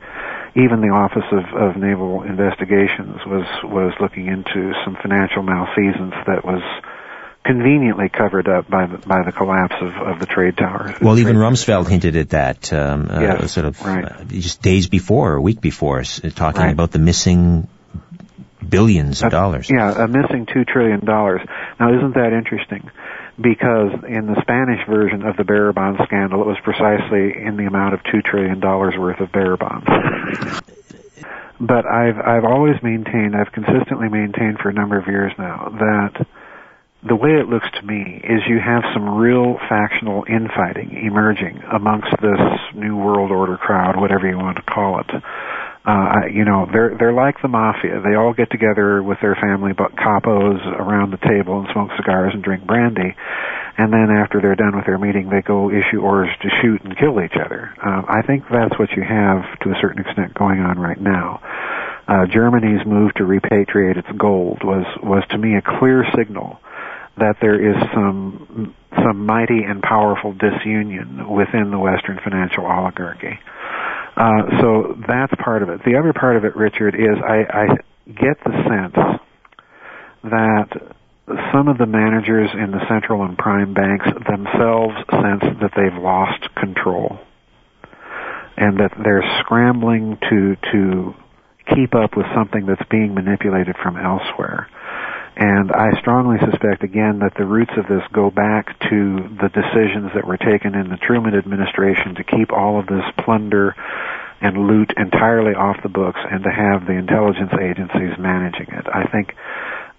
even 0.55 0.83
the 0.83 0.93
Office 0.93 1.25
of, 1.33 1.45
of 1.57 1.77
Naval 1.77 2.25
Investigations 2.25 3.25
was 3.25 3.47
was 3.65 3.95
looking 3.99 4.27
into 4.27 4.75
some 4.85 4.97
financial 5.01 5.43
malfeasance 5.43 6.15
that 6.27 6.45
was 6.45 6.61
conveniently 7.45 8.09
covered 8.09 8.49
up 8.49 8.69
by 8.69 8.87
the, 8.87 8.99
by 8.99 9.23
the 9.25 9.33
collapse 9.33 9.75
of, 9.81 9.95
of 9.95 10.21
the 10.21 10.27
trade 10.27 10.57
towers. 10.57 11.01
Well, 11.01 11.19
even 11.19 11.37
Rumsfeld 11.37 11.89
hinted 11.89 12.17
at 12.17 12.31
that, 12.31 12.73
um, 12.73 13.09
uh, 13.11 13.47
sort 13.49 13.67
of 13.67 13.81
right. 13.83 14.05
uh, 14.05 14.25
just 14.25 14.63
days 14.63 14.89
before 14.89 15.33
or 15.33 15.37
a 15.37 15.43
week 15.43 15.61
before, 15.61 16.01
uh, 16.01 16.31
talking 16.31 16.63
right. 16.63 16.73
about 16.73 16.93
the 16.93 17.01
missing 17.01 17.69
billions 18.67 19.23
of 19.23 19.31
dollars. 19.31 19.69
Yeah, 19.69 20.05
a 20.05 20.07
missing 20.07 20.47
two 20.47 20.65
trillion 20.65 21.05
dollars. 21.05 21.41
Now, 21.81 21.97
isn't 21.97 22.15
that 22.15 22.33
interesting? 22.33 22.91
Because 23.41 24.05
in 24.07 24.27
the 24.27 24.41
Spanish 24.43 24.87
version 24.87 25.27
of 25.27 25.37
the 25.37 25.45
bearer 25.45 25.73
bond 25.73 25.99
scandal, 26.05 26.43
it 26.43 26.47
was 26.47 26.59
precisely 26.63 27.35
in 27.43 27.57
the 27.57 27.65
amount 27.65 27.95
of 27.95 28.01
two 28.05 28.23
trillion 28.23 28.61
dollars 28.61 28.95
worth 28.97 29.21
of 29.21 29.33
bearer 29.33 29.57
bonds. 29.57 29.87
but 31.61 31.87
I've 31.87 32.19
I've 32.19 32.45
always 32.45 32.81
maintained, 32.83 33.35
I've 33.35 33.51
consistently 33.51 34.09
maintained 34.09 34.59
for 34.63 34.69
a 34.69 34.73
number 34.73 34.99
of 34.99 35.07
years 35.09 35.33
now 35.39 35.71
that 35.71 36.27
the 37.05 37.17
way 37.17 37.31
it 37.35 37.49
looks 37.49 37.67
to 37.75 37.83
me 37.83 38.21
is 38.23 38.47
you 38.47 38.61
have 38.63 38.85
some 38.95 39.19
real 39.19 39.59
factional 39.69 40.25
infighting 40.29 40.95
emerging 41.05 41.61
amongst 41.73 42.11
this 42.23 42.41
new 42.75 42.97
world 42.97 43.31
order 43.31 43.57
crowd, 43.57 43.99
whatever 43.99 44.29
you 44.29 44.39
want 44.39 44.57
to 44.57 44.63
call 44.63 45.01
it. 45.01 45.11
Uh, 45.85 46.31
you 46.33 46.45
know, 46.45 46.69
they're 46.71 46.95
they're 46.97 47.13
like 47.13 47.43
the 47.43 47.49
mafia. 47.49 48.01
They 48.07 48.15
all 48.15 48.33
get 48.33 48.51
together 48.53 49.03
with 49.03 49.19
their 49.21 49.35
family 49.35 49.73
but 49.73 49.97
capos 49.97 50.63
around 50.79 51.11
the 51.11 51.19
table 51.19 51.59
and 51.59 51.67
smoke 51.73 51.91
cigars 51.97 52.31
and 52.35 52.43
drink 52.43 52.65
brandy, 52.65 53.17
and 53.77 53.93
then 53.93 54.15
after 54.15 54.41
they're 54.41 54.55
done 54.55 54.77
with 54.77 54.87
their 54.87 54.99
meeting, 54.99 55.29
they 55.29 55.43
go 55.43 55.71
issue 55.71 55.99
orders 55.99 56.31
to 56.43 56.49
shoot 56.63 56.83
and 56.85 56.97
kill 56.97 57.21
each 57.21 57.35
other. 57.35 57.75
Uh, 57.83 58.03
I 58.07 58.23
think 58.23 58.45
that's 58.47 58.79
what 58.79 58.93
you 58.93 59.03
have 59.03 59.43
to 59.67 59.75
a 59.75 59.81
certain 59.81 60.07
extent 60.07 60.35
going 60.35 60.61
on 60.61 60.79
right 60.79 61.01
now. 61.01 61.43
Uh, 62.07 62.27
Germany's 62.27 62.87
move 62.87 63.13
to 63.15 63.25
repatriate 63.25 63.99
its 63.99 64.11
gold 64.17 64.63
was 64.63 64.87
was 65.03 65.25
to 65.31 65.39
me 65.39 65.57
a 65.57 65.63
clear 65.63 66.07
signal 66.15 66.61
that 67.19 67.37
there 67.41 67.59
is 67.61 67.77
some 67.95 68.75
some 68.97 69.27
mighty 69.27 69.63
and 69.65 69.83
powerful 69.83 70.33
disunion 70.33 71.29
within 71.31 71.71
the 71.71 71.79
Western 71.79 72.21
financial 72.23 72.65
oligarchy. 72.65 73.39
Uh, 74.17 74.61
so 74.61 74.97
that's 75.09 75.33
part 75.43 75.63
of 75.63 75.71
it. 75.71 75.81
The 75.85 75.97
other 75.97 76.13
part 76.13 76.37
of 76.37 76.45
it, 76.45 76.55
Richard, 76.55 76.95
is 76.95 77.17
I, 77.25 77.45
I 77.49 77.67
get 78.07 78.37
the 78.45 78.53
sense 78.69 79.21
that 80.25 80.69
some 81.53 81.69
of 81.69 81.79
the 81.79 81.87
managers 81.87 82.51
in 82.53 82.73
the 82.73 82.85
central 82.89 83.25
and 83.25 83.39
prime 83.39 83.73
banks 83.75 84.05
themselves 84.29 84.95
sense 85.11 85.43
that 85.61 85.73
they've 85.77 86.03
lost 86.03 86.55
control 86.55 87.19
and 88.57 88.79
that 88.79 88.93
they're 89.03 89.25
scrambling 89.41 90.19
to 90.29 90.57
to 90.73 91.15
keep 91.75 91.95
up 91.95 92.17
with 92.17 92.27
something 92.35 92.67
that's 92.67 92.83
being 92.91 93.15
manipulated 93.15 93.77
from 93.83 93.97
elsewhere. 93.97 94.69
And 95.43 95.73
I 95.73 95.99
strongly 95.99 96.39
suspect, 96.39 96.85
again, 96.85 97.19
that 97.19 97.35
the 97.35 97.45
roots 97.45 97.73
of 97.77 97.89
this 97.89 98.07
go 98.13 98.31
back 98.31 98.79
to 98.79 99.27
the 99.43 99.51
decisions 99.51 100.13
that 100.15 100.25
were 100.25 100.37
taken 100.37 100.77
in 100.77 100.89
the 100.89 100.97
Truman 100.97 101.35
administration 101.35 102.15
to 102.15 102.23
keep 102.23 102.53
all 102.53 102.79
of 102.79 102.87
this 102.87 103.03
plunder 103.25 103.75
and 104.41 104.69
loot 104.69 104.95
entirely 104.97 105.57
off 105.57 105.83
the 105.83 105.89
books 105.89 106.21
and 106.31 106.45
to 106.45 106.51
have 106.51 106.87
the 106.87 106.93
intelligence 106.93 107.51
agencies 107.61 108.15
managing 108.21 108.69
it. 108.71 108.87
I 108.87 109.11
think 109.11 109.35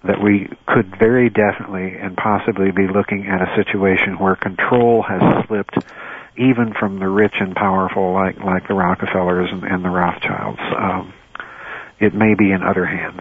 that 0.04 0.16
we 0.16 0.48
could 0.64 0.96
very 0.96 1.28
definitely 1.28 1.92
and 2.00 2.16
possibly 2.16 2.70
be 2.70 2.88
looking 2.88 3.26
at 3.26 3.42
a 3.42 3.54
situation 3.54 4.18
where 4.18 4.36
control 4.36 5.02
has 5.02 5.44
slipped 5.44 5.76
even 6.38 6.72
from 6.72 7.00
the 7.00 7.08
rich 7.08 7.34
and 7.38 7.54
powerful 7.54 8.14
like 8.14 8.40
like 8.40 8.66
the 8.66 8.74
Rockefellers 8.74 9.52
and, 9.52 9.62
and 9.62 9.84
the 9.84 9.90
Rothschilds. 9.90 10.60
Um, 10.74 11.12
it 12.00 12.14
may 12.14 12.32
be 12.32 12.50
in 12.50 12.62
other 12.62 12.86
hands. 12.86 13.20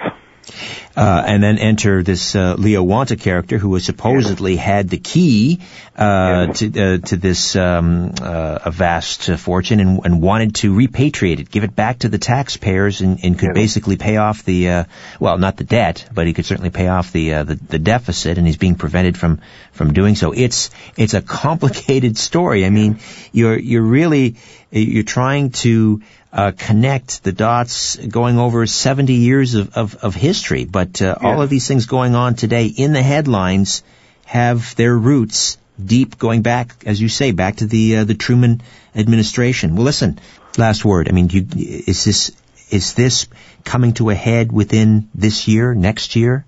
Uh, 0.96 1.24
and 1.26 1.42
then 1.42 1.58
enter 1.58 2.04
this 2.04 2.36
uh, 2.36 2.56
Leo 2.56 2.84
Wanta 2.84 3.16
character 3.16 3.58
who 3.58 3.70
was 3.70 3.84
supposedly 3.84 4.56
had 4.56 4.90
the 4.90 4.98
key 4.98 5.60
uh, 5.96 6.48
to 6.48 6.68
uh, 6.68 6.98
to 7.00 7.18
this 7.18 7.56
um, 7.56 8.14
uh, 8.22 8.60
a 8.66 8.72
vast 8.72 9.32
fortune 9.38 9.80
and, 9.80 10.06
and, 10.06 10.22
wanted 10.22 10.56
to 10.56 10.74
repatriate 10.74 11.40
it, 11.40 11.50
give 11.50 11.64
it 11.64 11.76
back 11.76 12.00
to 12.00 12.10
the 12.10 12.18
taxpayers, 12.18 13.02
and, 13.02 13.24
and 13.24 13.40
could 13.40 13.54
basically 13.54 13.96
pay 13.96 14.18
off 14.18 14.44
the 14.44 14.70
uh, 14.70 14.84
well, 15.20 15.38
not 15.38 15.58
the 15.58 15.64
debt, 15.64 16.08
but 16.14 16.28
he 16.28 16.34
could 16.34 16.46
certainly 16.46 16.70
pay 16.70 16.88
off 16.88 17.12
the, 17.12 17.30
the, 17.30 17.60
the 17.70 17.80
deficit, 17.80 18.38
and 18.38 18.46
he's 18.46 18.58
being 18.58 18.76
prevented 18.76 19.18
from 19.18 19.42
from 19.72 19.94
doing 19.94 20.16
so. 20.16 20.32
It's 20.32 20.70
it's 20.96 21.14
a 21.14 21.22
complicated 21.44 22.18
story. 22.18 22.66
I 22.66 22.70
mean, 22.70 23.00
you're 23.32 23.58
you're 23.58 23.82
really 23.82 24.36
you're 24.72 25.04
trying 25.04 25.52
to 25.52 26.02
uh, 26.34 26.52
connect 26.58 27.24
the 27.24 27.32
dots 27.32 27.96
going 27.96 28.40
over 28.40 28.66
70 28.66 29.14
years 29.14 29.54
of, 29.54 29.78
of, 29.78 29.96
of 29.96 30.16
history. 30.16 30.66
But 30.66 31.02
uh, 31.02 31.16
yeah. 31.22 31.28
all 31.28 31.42
of 31.42 31.50
these 31.50 31.68
things 31.68 31.86
going 31.86 32.16
on 32.16 32.34
today 32.34 32.66
in 32.66 32.92
the 32.92 33.04
headlines 33.04 33.84
have 34.26 34.76
their 34.76 34.98
roots 34.98 35.58
deep 35.84 36.18
going 36.18 36.42
back, 36.42 36.84
as 36.88 37.00
you 37.00 37.08
say, 37.08 37.32
back 37.32 37.58
to 37.58 37.68
the 37.68 37.98
uh, 37.98 38.04
the 38.04 38.16
Truman 38.16 38.62
administration. 38.96 39.76
Well, 39.76 39.86
listen, 39.86 40.20
last 40.58 40.84
word. 40.84 41.08
I 41.08 41.12
mean, 41.12 41.30
you, 41.30 41.48
is 41.56 42.04
this 42.04 42.32
is 42.70 42.94
this 42.96 43.28
coming 43.64 43.94
to 43.94 44.10
a 44.10 44.16
head 44.16 44.52
within 44.52 45.10
this 45.14 45.48
year, 45.48 45.76
next 45.76 46.16
year? 46.16 46.46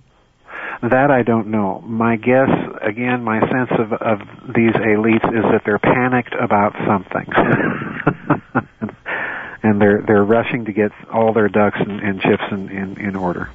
That 0.81 1.09
I 1.09 1.23
don't 1.23 1.47
know. 1.47 1.81
My 1.81 2.15
guess, 2.15 2.49
again, 2.81 3.23
my 3.23 3.39
sense 3.39 3.71
of, 3.79 3.93
of 3.93 4.19
these 4.53 4.73
elites 4.73 5.25
is 5.25 5.43
that 5.51 5.61
they're 5.65 5.79
panicked 5.79 6.35
about 6.39 6.73
something. 6.85 7.25
and 9.65 9.81
they're 9.81 10.01
they're 10.05 10.23
rushing 10.23 10.65
to 10.65 10.73
get 10.73 10.91
all 11.11 11.33
their 11.33 11.49
ducks 11.49 11.77
and, 11.79 11.99
and 11.99 12.21
chips 12.21 12.43
in, 12.51 12.69
in, 12.69 12.97
in 12.99 13.15
order. 13.15 13.49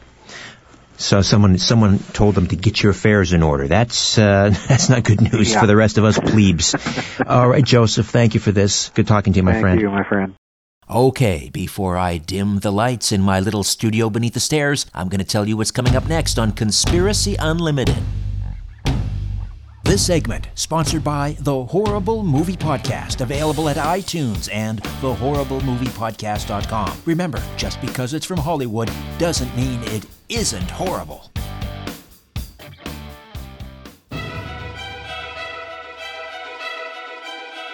So 0.96 1.22
someone 1.22 1.56
someone 1.58 1.98
told 1.98 2.34
them 2.34 2.48
to 2.48 2.56
get 2.56 2.82
your 2.82 2.90
affairs 2.90 3.32
in 3.32 3.42
order. 3.42 3.68
That's 3.68 4.18
uh, 4.18 4.50
that's 4.68 4.88
not 4.88 5.04
good 5.04 5.20
news 5.20 5.52
yeah. 5.52 5.60
for 5.60 5.66
the 5.66 5.76
rest 5.76 5.98
of 5.98 6.04
us 6.04 6.18
plebes. 6.22 6.74
All 7.26 7.48
right, 7.48 7.64
Joseph, 7.64 8.08
thank 8.08 8.34
you 8.34 8.40
for 8.40 8.52
this. 8.52 8.90
Good 8.90 9.06
talking 9.06 9.32
to 9.32 9.38
you, 9.38 9.42
my 9.42 9.52
thank 9.52 9.62
friend. 9.62 9.80
Thank 9.80 9.82
you, 9.82 9.96
my 9.96 10.04
friend. 10.04 10.34
Okay, 10.90 11.50
before 11.52 11.96
I 11.96 12.18
dim 12.18 12.58
the 12.58 12.72
lights 12.72 13.12
in 13.12 13.22
my 13.22 13.38
little 13.38 13.62
studio 13.62 14.10
beneath 14.10 14.34
the 14.34 14.40
stairs, 14.40 14.86
I'm 14.92 15.08
going 15.08 15.20
to 15.20 15.26
tell 15.26 15.46
you 15.46 15.56
what's 15.56 15.70
coming 15.70 15.94
up 15.94 16.08
next 16.08 16.36
on 16.36 16.50
Conspiracy 16.50 17.36
Unlimited. 17.38 18.02
This 19.90 20.06
segment 20.06 20.46
sponsored 20.54 21.02
by 21.02 21.36
the 21.40 21.64
Horrible 21.64 22.22
Movie 22.22 22.56
Podcast, 22.56 23.22
available 23.22 23.68
at 23.68 23.76
iTunes 23.76 24.48
and 24.52 24.80
thehorriblemoviepodcast.com. 24.80 27.02
Remember, 27.06 27.42
just 27.56 27.80
because 27.80 28.14
it's 28.14 28.24
from 28.24 28.38
Hollywood 28.38 28.88
doesn't 29.18 29.52
mean 29.56 29.80
it 29.86 30.06
isn't 30.28 30.70
horrible. 30.70 31.32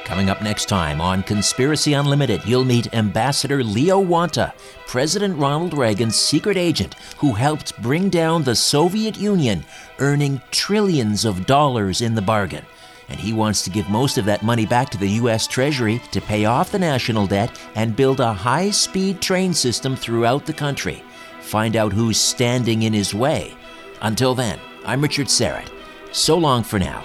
Coming 0.07 0.30
up 0.30 0.40
next 0.40 0.66
time 0.66 1.00
on 1.00 1.24
Conspiracy 1.24 1.94
Unlimited, 1.94 2.40
you'll 2.44 2.64
meet 2.64 2.94
Ambassador 2.94 3.64
Leo 3.64 3.98
Wanta, 3.98 4.54
President 4.86 5.36
Ronald 5.36 5.76
Reagan's 5.76 6.14
secret 6.14 6.57
agent 6.57 6.94
who 7.18 7.32
helped 7.32 7.76
bring 7.82 8.09
down 8.09 8.44
the 8.44 8.54
Soviet 8.54 9.18
Union, 9.18 9.64
earning 9.98 10.40
trillions 10.52 11.24
of 11.24 11.44
dollars 11.44 12.02
in 12.02 12.14
the 12.14 12.22
bargain. 12.22 12.64
And 13.09 13.18
he 13.18 13.32
wants 13.32 13.62
to 13.64 13.70
give 13.70 13.88
most 13.88 14.16
of 14.16 14.26
that 14.26 14.44
money 14.44 14.64
back 14.64 14.90
to 14.90 14.98
the 14.98 15.11
U.S. 15.22 15.48
Treasury 15.48 16.00
to 16.12 16.20
pay 16.20 16.44
off 16.44 16.70
the 16.70 16.78
national 16.78 17.26
debt 17.26 17.61
and 17.74 17.96
build 17.96 18.20
a 18.20 18.32
high 18.32 18.70
speed 18.70 19.20
train 19.20 19.52
system 19.52 19.96
throughout 19.96 20.46
the 20.46 20.52
country. 20.52 21.02
Find 21.40 21.74
out 21.74 21.92
who's 21.92 22.20
standing 22.20 22.84
in 22.84 22.92
his 22.92 23.12
way. 23.12 23.57
Until 24.02 24.36
then, 24.36 24.61
I'm 24.84 25.02
Richard 25.02 25.26
Syrett. 25.26 25.68
So 26.12 26.38
long 26.38 26.62
for 26.62 26.78
now. 26.78 27.04